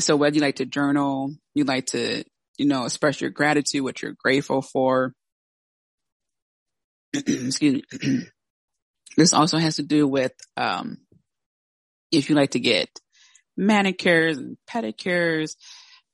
So 0.00 0.16
whether 0.16 0.34
you 0.34 0.42
like 0.42 0.56
to 0.56 0.66
journal, 0.66 1.32
you 1.54 1.62
like 1.62 1.86
to, 1.86 2.24
you 2.58 2.66
know, 2.66 2.86
express 2.86 3.20
your 3.20 3.30
gratitude, 3.30 3.84
what 3.84 4.02
you're 4.02 4.16
grateful 4.18 4.62
for. 4.62 5.12
Excuse 7.14 7.82
me. 7.92 8.24
This 9.16 9.32
also 9.32 9.58
has 9.58 9.76
to 9.76 9.82
do 9.82 10.06
with, 10.06 10.32
um, 10.56 10.98
if 12.16 12.28
you 12.28 12.36
like 12.36 12.50
to 12.50 12.60
get 12.60 12.88
manicures 13.56 14.38
and 14.38 14.56
pedicures, 14.68 15.56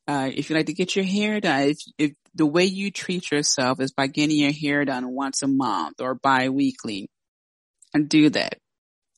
uh, 0.09 0.31
if 0.33 0.51
you 0.51 0.57
like 0.57 0.67
to 0.67 0.75
get 0.75 0.97
your 0.97 1.05
hair 1.05 1.41
done, 1.41 1.63
if, 1.63 1.79
if 1.99 2.13
the 2.35 2.47
way 2.47 2.65
you 2.65 2.91
treat 2.91 3.31
yourself 3.31 3.81
is 3.81 3.93
by 3.93 4.07
getting 4.07 4.39
your 4.39 4.53
hair 4.53 4.85
done 4.85 5.15
once 5.15 5.43
a 5.43 5.49
month 5.49 6.01
or 6.01 6.15
bi-weekly, 6.15 7.09
and 7.93 8.09
do 8.09 8.31
that. 8.31 8.57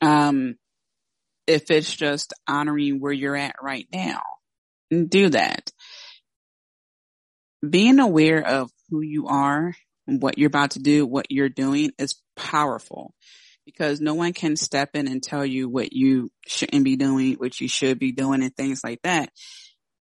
Um, 0.01 0.57
if 1.47 1.71
it's 1.71 1.95
just 1.95 2.33
honoring 2.49 3.01
where 3.01 3.13
you're 3.13 3.37
at 3.37 3.57
right 3.63 3.87
now, 3.93 4.23
do 4.91 5.29
that. 5.31 5.71
Being 7.69 7.99
aware 7.99 8.45
of 8.45 8.71
who 8.91 9.03
you 9.03 9.29
are, 9.29 9.75
what 10.07 10.39
you're 10.39 10.49
about 10.49 10.73
to 10.73 10.81
do, 10.81 11.07
what 11.07 11.27
you're 11.31 11.49
doing 11.49 11.93
is 11.99 12.21
powerful 12.37 13.15
because 13.65 14.01
no 14.01 14.15
one 14.15 14.33
can 14.33 14.57
step 14.57 14.91
in 14.95 15.09
and 15.09 15.23
tell 15.23 15.45
you 15.45 15.69
what 15.69 15.93
you 15.93 16.31
shouldn't 16.47 16.85
be 16.85 16.97
doing, 16.97 17.35
what 17.35 17.61
you 17.61 17.69
should 17.69 17.99
be 17.99 18.13
doing 18.13 18.43
and 18.43 18.55
things 18.57 18.83
like 18.85 19.01
that. 19.03 19.31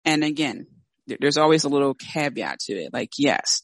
And 0.05 0.25
again, 0.25 0.67
there's 1.07 1.37
always 1.37 1.65
a 1.65 1.69
little 1.69 1.95
caveat 1.95 2.61
to 2.61 2.75
it. 2.75 2.93
Like, 2.93 3.11
yes, 3.19 3.63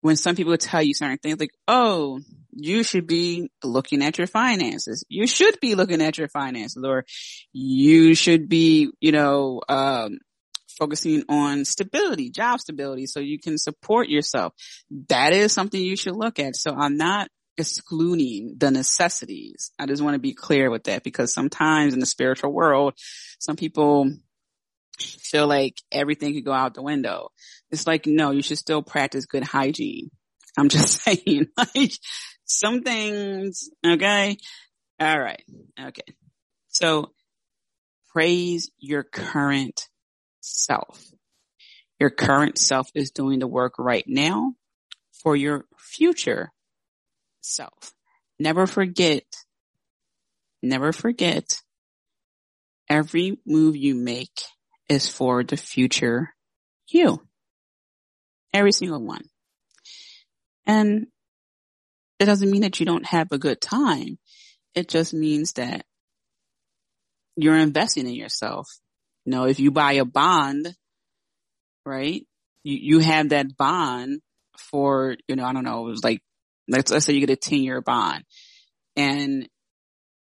when 0.00 0.16
some 0.16 0.36
people 0.36 0.56
tell 0.56 0.82
you 0.82 0.94
certain 0.94 1.18
things 1.18 1.40
like, 1.40 1.54
oh, 1.66 2.20
you 2.52 2.82
should 2.82 3.06
be 3.06 3.50
looking 3.62 4.02
at 4.02 4.18
your 4.18 4.26
finances. 4.26 5.04
You 5.08 5.26
should 5.26 5.58
be 5.60 5.74
looking 5.74 6.02
at 6.02 6.18
your 6.18 6.28
finances 6.28 6.84
or 6.86 7.04
you 7.52 8.14
should 8.14 8.48
be, 8.48 8.90
you 9.00 9.12
know, 9.12 9.60
um, 9.68 10.18
focusing 10.78 11.24
on 11.28 11.64
stability, 11.64 12.30
job 12.30 12.60
stability, 12.60 13.06
so 13.06 13.20
you 13.20 13.38
can 13.38 13.58
support 13.58 14.08
yourself. 14.08 14.52
That 15.08 15.32
is 15.32 15.52
something 15.52 15.80
you 15.80 15.96
should 15.96 16.16
look 16.16 16.38
at. 16.38 16.56
So 16.56 16.74
I'm 16.74 16.96
not 16.96 17.28
excluding 17.56 18.56
the 18.58 18.70
necessities. 18.70 19.70
I 19.78 19.86
just 19.86 20.02
want 20.02 20.14
to 20.14 20.20
be 20.20 20.34
clear 20.34 20.70
with 20.70 20.84
that 20.84 21.04
because 21.04 21.32
sometimes 21.32 21.94
in 21.94 22.00
the 22.00 22.06
spiritual 22.06 22.52
world, 22.52 22.94
some 23.38 23.56
people 23.56 24.10
feel 24.98 25.46
like 25.46 25.74
everything 25.90 26.34
could 26.34 26.44
go 26.44 26.52
out 26.52 26.74
the 26.74 26.82
window. 26.82 27.30
It's 27.70 27.86
like, 27.86 28.06
no, 28.06 28.30
you 28.30 28.42
should 28.42 28.58
still 28.58 28.82
practice 28.82 29.26
good 29.26 29.44
hygiene. 29.44 30.10
I'm 30.56 30.68
just 30.70 31.02
saying, 31.02 31.46
like 31.56 31.92
some 32.44 32.82
things, 32.82 33.70
okay? 33.84 34.36
All 35.00 35.20
right. 35.20 35.42
Okay. 35.80 36.14
So 36.68 37.12
praise 38.12 38.70
your 38.78 39.02
current 39.02 39.88
self. 40.40 41.04
Your 41.98 42.10
current 42.10 42.58
self 42.58 42.88
is 42.94 43.10
doing 43.10 43.38
the 43.38 43.46
work 43.46 43.74
right 43.78 44.04
now 44.06 44.54
for 45.22 45.34
your 45.34 45.66
future 45.78 46.52
self. 47.44 47.94
Never 48.38 48.66
forget, 48.66 49.24
never 50.62 50.92
forget 50.92 51.60
every 52.88 53.38
move 53.46 53.76
you 53.76 53.94
make 53.94 54.40
is 54.88 55.08
for 55.08 55.42
the 55.44 55.56
future 55.56 56.34
you. 56.88 57.20
Every 58.52 58.72
single 58.72 59.02
one. 59.02 59.24
And 60.66 61.06
it 62.18 62.26
doesn't 62.26 62.50
mean 62.50 62.62
that 62.62 62.80
you 62.80 62.86
don't 62.86 63.06
have 63.06 63.32
a 63.32 63.38
good 63.38 63.60
time. 63.60 64.18
It 64.74 64.88
just 64.88 65.12
means 65.12 65.54
that 65.54 65.84
you're 67.36 67.58
investing 67.58 68.06
in 68.06 68.14
yourself. 68.14 68.68
You 69.24 69.32
know, 69.32 69.44
if 69.46 69.58
you 69.58 69.70
buy 69.70 69.94
a 69.94 70.04
bond, 70.04 70.74
right? 71.84 72.26
You, 72.62 72.76
you 72.76 72.98
have 73.00 73.30
that 73.30 73.56
bond 73.56 74.20
for, 74.56 75.16
you 75.26 75.36
know, 75.36 75.44
I 75.44 75.52
don't 75.52 75.64
know, 75.64 75.86
it 75.86 75.90
was 75.90 76.04
like 76.04 76.22
let's, 76.68 76.90
let's 76.90 77.06
say 77.06 77.12
you 77.14 77.20
get 77.20 77.30
a 77.30 77.36
10 77.36 77.60
year 77.60 77.80
bond 77.80 78.24
and 78.96 79.48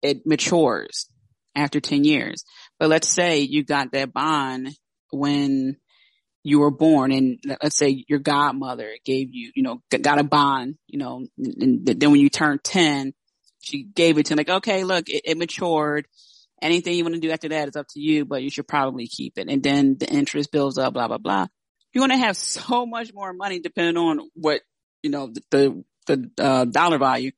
it 0.02 0.26
matures 0.26 1.08
after 1.56 1.80
10 1.80 2.04
years. 2.04 2.44
But 2.80 2.90
let's 2.90 3.08
say 3.08 3.40
you 3.40 3.64
got 3.64 3.92
that 3.92 4.14
bond 4.14 4.70
when 5.12 5.78
you 6.44 6.60
were 6.60 6.72
born 6.72 7.12
and 7.12 7.40
let's 7.62 7.78
say 7.78 8.04
your 8.08 8.20
godmother 8.20 8.92
gave 9.06 9.30
you, 9.34 9.52
you 9.56 9.64
know, 9.64 9.82
got 10.02 10.20
a 10.20 10.24
bond, 10.24 10.76
you 10.88 11.00
know, 11.00 11.26
and 11.38 11.86
then 11.86 12.12
when 12.12 12.20
you 12.20 12.30
turned 12.30 12.64
10, 12.64 13.14
she 13.62 13.84
gave 13.84 14.18
it 14.18 14.26
to 14.26 14.34
him 14.34 14.38
like, 14.38 14.50
okay, 14.50 14.84
look, 14.84 15.08
it, 15.08 15.22
it 15.24 15.38
matured. 15.38 16.06
Anything 16.62 16.96
you 16.96 17.04
want 17.04 17.16
to 17.16 17.22
do 17.22 17.32
after 17.32 17.50
that 17.50 17.70
is 17.70 17.76
up 17.76 17.88
to 17.90 18.00
you, 18.00 18.26
but 18.26 18.44
you 18.44 18.50
should 18.50 18.68
probably 18.68 19.08
keep 19.08 19.38
it. 19.38 19.48
And 19.50 19.64
then 19.64 19.98
the 19.98 20.10
interest 20.10 20.52
builds 20.52 20.78
up, 20.78 20.94
blah, 20.94 21.08
blah, 21.08 21.18
blah. 21.18 21.48
You're 21.94 22.08
going 22.08 22.20
to 22.20 22.26
have 22.26 22.36
so 22.36 22.86
much 22.86 23.14
more 23.14 23.34
money 23.34 23.60
depending 23.60 23.98
on 23.98 24.30
what, 24.34 24.62
you 25.02 25.10
know, 25.10 25.28
the, 25.28 25.42
the 25.52 25.84
the 26.06 26.30
uh, 26.40 26.66
dollar 26.66 26.98
value, 26.98 27.32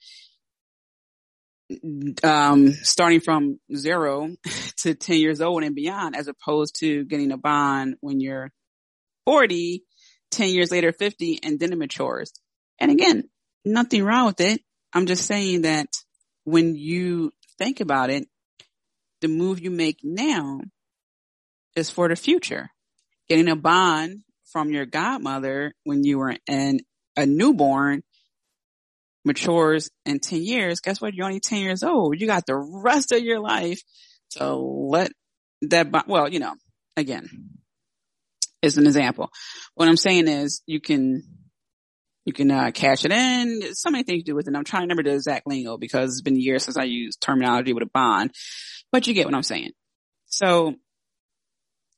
um, 2.23 2.71
starting 2.71 3.21
from 3.21 3.59
zero 3.75 4.35
to 4.77 4.93
10 4.93 5.17
years 5.17 5.41
old 5.41 5.63
and 5.63 5.75
beyond, 5.75 6.15
as 6.15 6.27
opposed 6.27 6.79
to 6.79 7.05
getting 7.05 7.31
a 7.31 7.37
bond 7.37 7.95
when 8.01 8.19
you're 8.19 8.51
40, 9.25 9.83
10 10.31 10.49
years 10.49 10.71
later, 10.71 10.91
50, 10.91 11.39
and 11.43 11.59
then 11.59 11.71
it 11.71 11.77
matures. 11.77 12.31
And 12.79 12.91
again, 12.91 13.29
nothing 13.63 14.03
wrong 14.03 14.27
with 14.27 14.41
it. 14.41 14.61
I'm 14.93 15.07
just 15.07 15.25
saying 15.25 15.63
that 15.63 15.87
when 16.43 16.75
you 16.75 17.31
think 17.57 17.79
about 17.79 18.09
it, 18.09 18.27
the 19.21 19.27
move 19.27 19.59
you 19.59 19.71
make 19.71 19.99
now 20.03 20.61
is 21.75 21.89
for 21.89 22.07
the 22.07 22.15
future. 22.15 22.69
Getting 23.27 23.49
a 23.49 23.55
bond 23.55 24.21
from 24.51 24.69
your 24.69 24.85
godmother 24.85 25.73
when 25.83 26.03
you 26.03 26.19
were 26.19 26.37
in 26.47 26.81
a 27.17 27.25
newborn 27.25 28.03
matures 29.25 29.89
in 30.05 30.19
10 30.19 30.43
years. 30.43 30.79
Guess 30.79 31.01
what? 31.01 31.13
You're 31.13 31.25
only 31.25 31.39
10 31.39 31.59
years 31.59 31.83
old. 31.83 32.19
You 32.19 32.27
got 32.27 32.45
the 32.45 32.55
rest 32.55 33.11
of 33.11 33.19
your 33.19 33.39
life 33.39 33.81
to 34.31 34.53
let 34.55 35.11
that, 35.63 36.07
well, 36.07 36.29
you 36.29 36.39
know, 36.39 36.53
again, 36.95 37.27
is 38.61 38.77
an 38.77 38.85
example. 38.85 39.29
What 39.73 39.87
I'm 39.87 39.97
saying 39.97 40.27
is 40.27 40.61
you 40.65 40.79
can, 40.79 41.23
you 42.25 42.33
can, 42.33 42.51
uh, 42.51 42.71
cash 42.71 43.05
it 43.05 43.11
in. 43.11 43.73
So 43.73 43.89
many 43.89 44.03
things 44.03 44.23
to 44.23 44.31
do 44.31 44.35
with 44.35 44.47
it. 44.47 44.55
I'm 44.55 44.63
trying 44.63 44.81
to 44.81 44.85
remember 44.85 45.03
the 45.03 45.15
exact 45.15 45.47
lingo 45.47 45.77
because 45.77 46.11
it's 46.11 46.21
been 46.21 46.39
years 46.39 46.63
since 46.63 46.77
I 46.77 46.83
used 46.83 47.21
terminology 47.21 47.73
with 47.73 47.83
a 47.83 47.89
bond, 47.93 48.31
but 48.91 49.07
you 49.07 49.13
get 49.13 49.25
what 49.25 49.35
I'm 49.35 49.43
saying. 49.43 49.71
So 50.27 50.75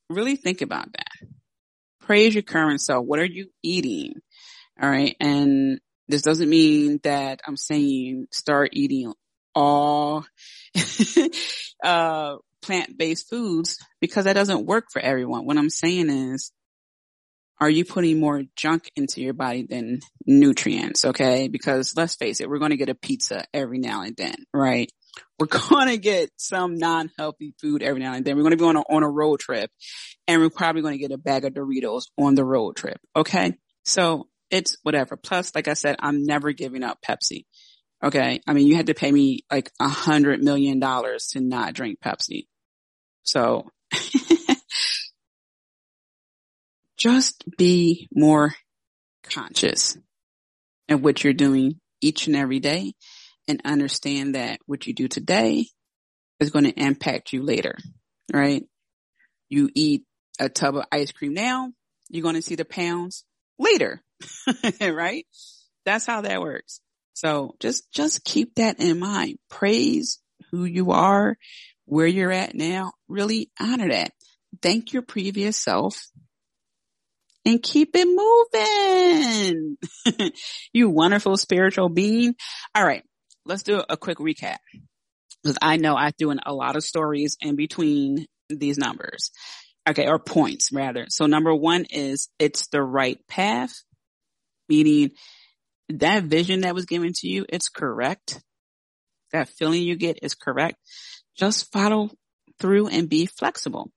really 0.10 0.36
think 0.36 0.62
about 0.62 0.92
that. 0.94 1.28
Praise 2.02 2.34
your 2.34 2.44
current 2.44 2.82
self. 2.82 3.06
What 3.06 3.20
are 3.20 3.26
you 3.26 3.50
eating? 3.64 4.14
All 4.82 4.90
right. 4.90 5.16
And 5.20 5.80
this 6.08 6.22
doesn't 6.22 6.50
mean 6.50 7.00
that 7.04 7.42
I'm 7.46 7.58
saying 7.58 8.28
start 8.32 8.70
eating 8.74 9.14
all, 9.56 10.26
uh, 11.84 12.36
plant-based 12.62 13.30
foods 13.30 13.78
because 14.02 14.26
that 14.26 14.34
doesn't 14.34 14.66
work 14.66 14.86
for 14.92 15.02
everyone. 15.02 15.46
What 15.46 15.58
I'm 15.58 15.70
saying 15.70 16.10
is 16.10 16.52
are 17.60 17.70
you 17.70 17.86
putting 17.86 18.20
more 18.20 18.44
junk 18.56 18.92
into 18.96 19.22
your 19.22 19.34
body 19.34 19.66
than 19.68 20.00
nutrients? 20.26 21.06
Okay. 21.06 21.48
Because 21.48 21.94
let's 21.96 22.16
face 22.16 22.40
it, 22.40 22.50
we're 22.50 22.60
going 22.60 22.72
to 22.72 22.78
get 22.78 22.90
a 22.90 22.96
pizza 22.96 23.46
every 23.54 23.80
now 23.80 24.04
and 24.04 24.16
then, 24.16 24.36
right? 24.54 24.92
We're 25.40 25.48
going 25.48 25.88
to 25.88 25.98
get 25.98 26.30
some 26.38 26.76
non-healthy 26.76 27.56
food 27.60 27.82
every 27.82 28.02
now 28.02 28.14
and 28.14 28.24
then. 28.24 28.36
We're 28.36 28.44
going 28.44 28.52
to 28.52 28.58
be 28.58 28.66
on 28.66 28.76
a, 28.76 28.82
on 28.82 29.02
a 29.02 29.10
road 29.10 29.40
trip 29.40 29.72
and 30.28 30.42
we're 30.42 30.52
probably 30.52 30.84
going 30.84 30.94
to 30.94 31.00
get 31.00 31.12
a 31.12 31.18
bag 31.18 31.44
of 31.46 31.54
Doritos 31.54 32.04
on 32.20 32.36
the 32.36 32.46
road 32.46 32.76
trip. 32.76 33.00
Okay. 33.16 33.56
So 33.84 34.28
it's 34.50 34.78
whatever. 34.84 35.18
Plus, 35.18 35.54
like 35.56 35.68
I 35.68 35.74
said, 35.74 35.98
I'm 36.00 36.24
never 36.24 36.52
giving 36.52 36.84
up 36.84 37.00
Pepsi. 37.02 37.46
Okay. 38.04 38.42
I 38.48 38.54
mean, 38.54 38.68
you 38.68 38.76
had 38.76 38.88
to 38.88 38.94
pay 38.94 39.12
me 39.12 39.42
like 39.52 39.72
a 39.80 39.88
hundred 39.88 40.42
million 40.42 40.80
dollars 40.80 41.28
to 41.30 41.42
not 41.42 41.74
drink 41.74 42.00
Pepsi. 42.00 42.48
So 43.24 43.70
just 46.98 47.44
be 47.58 48.08
more 48.14 48.54
conscious 49.24 49.98
of 50.90 51.04
what 51.04 51.24
you're 51.24 51.34
doing 51.34 51.80
each 52.02 52.28
and 52.28 52.36
every 52.36 52.60
day 52.60 52.94
and 53.48 53.62
understand 53.66 54.36
that 54.36 54.60
what 54.66 54.88
you 54.88 54.94
do 54.94 55.08
today 55.08 55.68
is 56.40 56.52
going 56.52 56.66
to 56.66 56.80
impact 56.80 57.34
you 57.34 57.44
later, 57.44 57.76
right? 58.34 58.64
You 59.50 59.70
eat 59.74 60.04
a 60.40 60.50
tub 60.50 60.76
of 60.76 60.86
ice 60.92 61.12
cream 61.12 61.34
now, 61.34 61.72
you're 62.10 62.24
going 62.24 62.36
to 62.36 62.42
see 62.42 62.56
the 62.56 62.66
pounds 62.66 63.24
later, 63.58 64.04
right? 64.82 65.26
That's 65.86 66.06
how 66.06 66.22
that 66.22 66.42
works. 66.42 66.82
So 67.14 67.56
just, 67.60 67.92
just 67.92 68.24
keep 68.24 68.56
that 68.56 68.80
in 68.80 69.00
mind. 69.00 69.38
Praise 69.50 70.20
who 70.52 70.66
you 70.66 70.92
are, 70.92 71.38
where 71.86 72.08
you're 72.08 72.32
at 72.32 72.56
now. 72.56 72.92
Really 73.08 73.50
honor 73.60 73.90
that. 73.90 74.12
Thank 74.62 74.94
your 74.94 75.02
previous 75.02 75.58
self 75.58 76.10
and 77.48 77.64
keep 77.64 77.96
it 77.96 78.08
moving. 78.54 79.78
you 80.74 80.90
wonderful 80.90 81.38
spiritual 81.38 81.90
being. 81.90 82.36
All 82.76 82.86
right. 82.86 83.04
Let's 83.46 83.64
do 83.64 83.82
a 83.90 83.96
quick 83.96 84.18
recap 84.18 84.58
because 85.42 85.58
I 85.62 85.78
know 85.78 85.96
I 85.96 86.12
threw 86.12 86.32
in 86.32 86.42
a 86.46 86.54
lot 86.54 86.76
of 86.76 86.84
stories 86.84 87.38
in 87.40 87.56
between 87.56 88.26
these 88.50 88.78
numbers. 88.78 89.32
Okay. 89.88 90.08
Or 90.08 90.20
points 90.20 90.72
rather. 90.74 91.06
So 91.10 91.26
number 91.26 91.56
one 91.56 91.86
is 91.90 92.30
it's 92.38 92.68
the 92.68 92.84
right 92.84 93.18
path, 93.30 93.74
meaning 94.70 95.12
that 95.90 96.24
vision 96.24 96.62
that 96.62 96.76
was 96.76 96.86
given 96.86 97.14
to 97.14 97.28
you, 97.28 97.46
it's 97.50 97.70
correct. 97.70 98.42
That 99.32 99.50
feeling 99.50 99.84
you 99.84 99.96
get 99.96 100.20
is 100.22 100.36
correct. 100.36 100.78
Just 101.38 101.72
follow 101.72 102.10
through 102.60 102.88
and 102.88 103.10
be 103.10 103.26
flexible. 103.26 103.92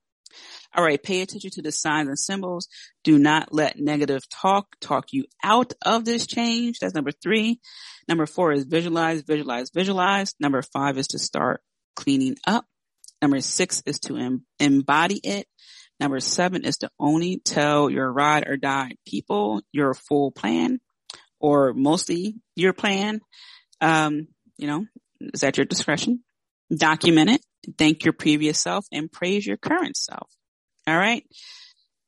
All 0.75 0.85
right. 0.85 1.03
Pay 1.03 1.23
attention 1.23 1.51
to 1.53 1.63
the 1.63 1.73
signs 1.73 2.09
and 2.09 2.19
symbols. 2.19 2.69
Do 3.03 3.19
not 3.19 3.53
let 3.53 3.79
negative 3.79 4.23
talk 4.29 4.69
talk 4.81 5.07
you 5.13 5.25
out 5.43 5.73
of 5.85 6.05
this 6.05 6.27
change. 6.27 6.79
That's 6.79 6.95
number 6.95 7.11
three. 7.11 7.61
Number 8.09 8.27
four 8.27 8.53
is 8.53 8.65
visualize, 8.65 9.23
visualize, 9.23 9.71
visualize. 9.75 10.35
Number 10.39 10.63
five 10.63 10.97
is 10.99 11.09
to 11.09 11.19
start 11.19 11.61
cleaning 11.97 12.37
up. 12.47 12.67
Number 13.21 13.41
six 13.41 13.83
is 13.85 13.99
to 14.01 14.17
em- 14.17 14.47
embody 14.59 15.21
it. 15.25 15.47
Number 16.01 16.19
seven 16.19 16.65
is 16.65 16.79
to 16.79 16.91
only 16.99 17.41
tell 17.45 17.91
your 17.91 18.11
ride 18.11 18.49
or 18.49 18.57
die 18.57 18.93
people 19.07 19.61
your 19.71 19.93
full 19.93 20.31
plan 20.31 20.81
or 21.39 21.75
mostly 21.75 22.37
your 22.57 22.73
plan. 22.73 23.21
Um, 23.83 24.29
you 24.57 24.67
know, 24.67 24.87
is 25.21 25.45
at 25.45 25.59
your 25.59 25.67
discretion. 25.67 26.25
Document 26.75 27.31
it, 27.31 27.45
thank 27.77 28.05
your 28.05 28.15
previous 28.15 28.61
self 28.61 28.87
and 28.91 29.13
praise 29.13 29.47
your 29.47 29.59
current 29.59 29.97
self. 29.97 30.31
All 30.87 30.97
right. 30.97 31.25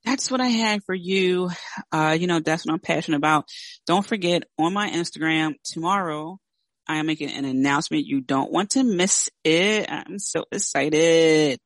That's 0.05 0.29
what 0.29 0.41
I 0.41 0.47
had 0.47 0.83
for 0.83 0.95
you. 0.95 1.49
Uh, 1.91 2.17
you 2.19 2.27
know, 2.27 2.39
that's 2.39 2.65
what 2.65 2.73
I'm 2.73 2.79
passionate 2.79 3.17
about. 3.17 3.45
Don't 3.87 4.05
forget 4.05 4.43
on 4.57 4.73
my 4.73 4.89
Instagram 4.89 5.53
tomorrow, 5.63 6.39
I 6.87 6.97
am 6.97 7.05
making 7.05 7.31
an 7.31 7.45
announcement. 7.45 8.05
You 8.05 8.21
don't 8.21 8.51
want 8.51 8.71
to 8.71 8.83
miss 8.83 9.29
it. 9.43 9.89
I'm 9.89 10.19
so 10.19 10.43
excited. 10.51 11.59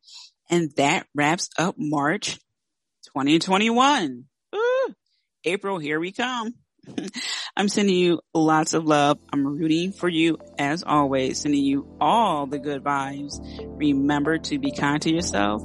And 0.50 0.72
that 0.78 1.08
wraps 1.14 1.50
up 1.58 1.76
March 1.78 2.36
2021. 3.14 4.26
Ooh, 4.56 4.96
April, 5.44 5.80
here 5.80 6.00
we 6.00 6.12
come. 6.12 6.54
I'm 7.58 7.70
sending 7.70 7.96
you 7.96 8.22
lots 8.34 8.74
of 8.74 8.86
love. 8.86 9.20
I'm 9.34 9.46
rooting 9.46 9.92
for 9.92 10.08
you 10.08 10.38
as 10.58 10.84
always, 10.84 11.42
sending 11.42 11.64
you 11.64 11.98
all 12.00 12.48
the 12.48 12.60
good 12.60 12.84
vibes. 12.84 13.40
Remember 13.78 14.38
to 14.38 14.60
be 14.60 14.72
kind 14.72 15.02
to 15.02 15.12
yourself 15.12 15.64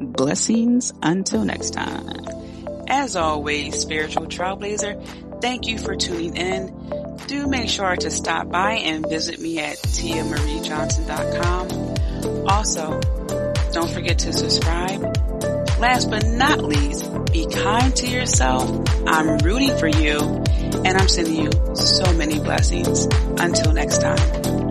Blessings 0.00 0.92
until 1.02 1.44
next 1.44 1.70
time. 1.70 2.08
As 2.88 3.14
always, 3.16 3.78
spiritual 3.78 4.26
trailblazer, 4.26 5.40
thank 5.40 5.66
you 5.66 5.78
for 5.78 5.96
tuning 5.96 6.36
in. 6.36 7.16
Do 7.26 7.46
make 7.46 7.70
sure 7.70 7.96
to 7.96 8.10
stop 8.10 8.50
by 8.50 8.72
and 8.72 9.08
visit 9.08 9.40
me 9.40 9.60
at 9.60 9.78
tiamariejohnson.com. 9.78 12.48
Also, 12.48 13.00
don't 13.74 13.90
forget 13.90 14.20
to 14.20 14.32
subscribe. 14.32 15.02
Last 15.80 16.08
but 16.08 16.24
not 16.26 16.62
least, 16.62 17.10
be 17.32 17.46
kind 17.48 17.94
to 17.96 18.06
yourself. 18.06 18.88
I'm 19.06 19.38
rooting 19.38 19.76
for 19.76 19.88
you 19.88 20.20
and 20.84 20.96
I'm 20.96 21.08
sending 21.08 21.34
you 21.34 21.50
so 21.74 22.12
many 22.12 22.38
blessings. 22.38 23.06
Until 23.38 23.72
next 23.72 24.00
time. 24.00 24.63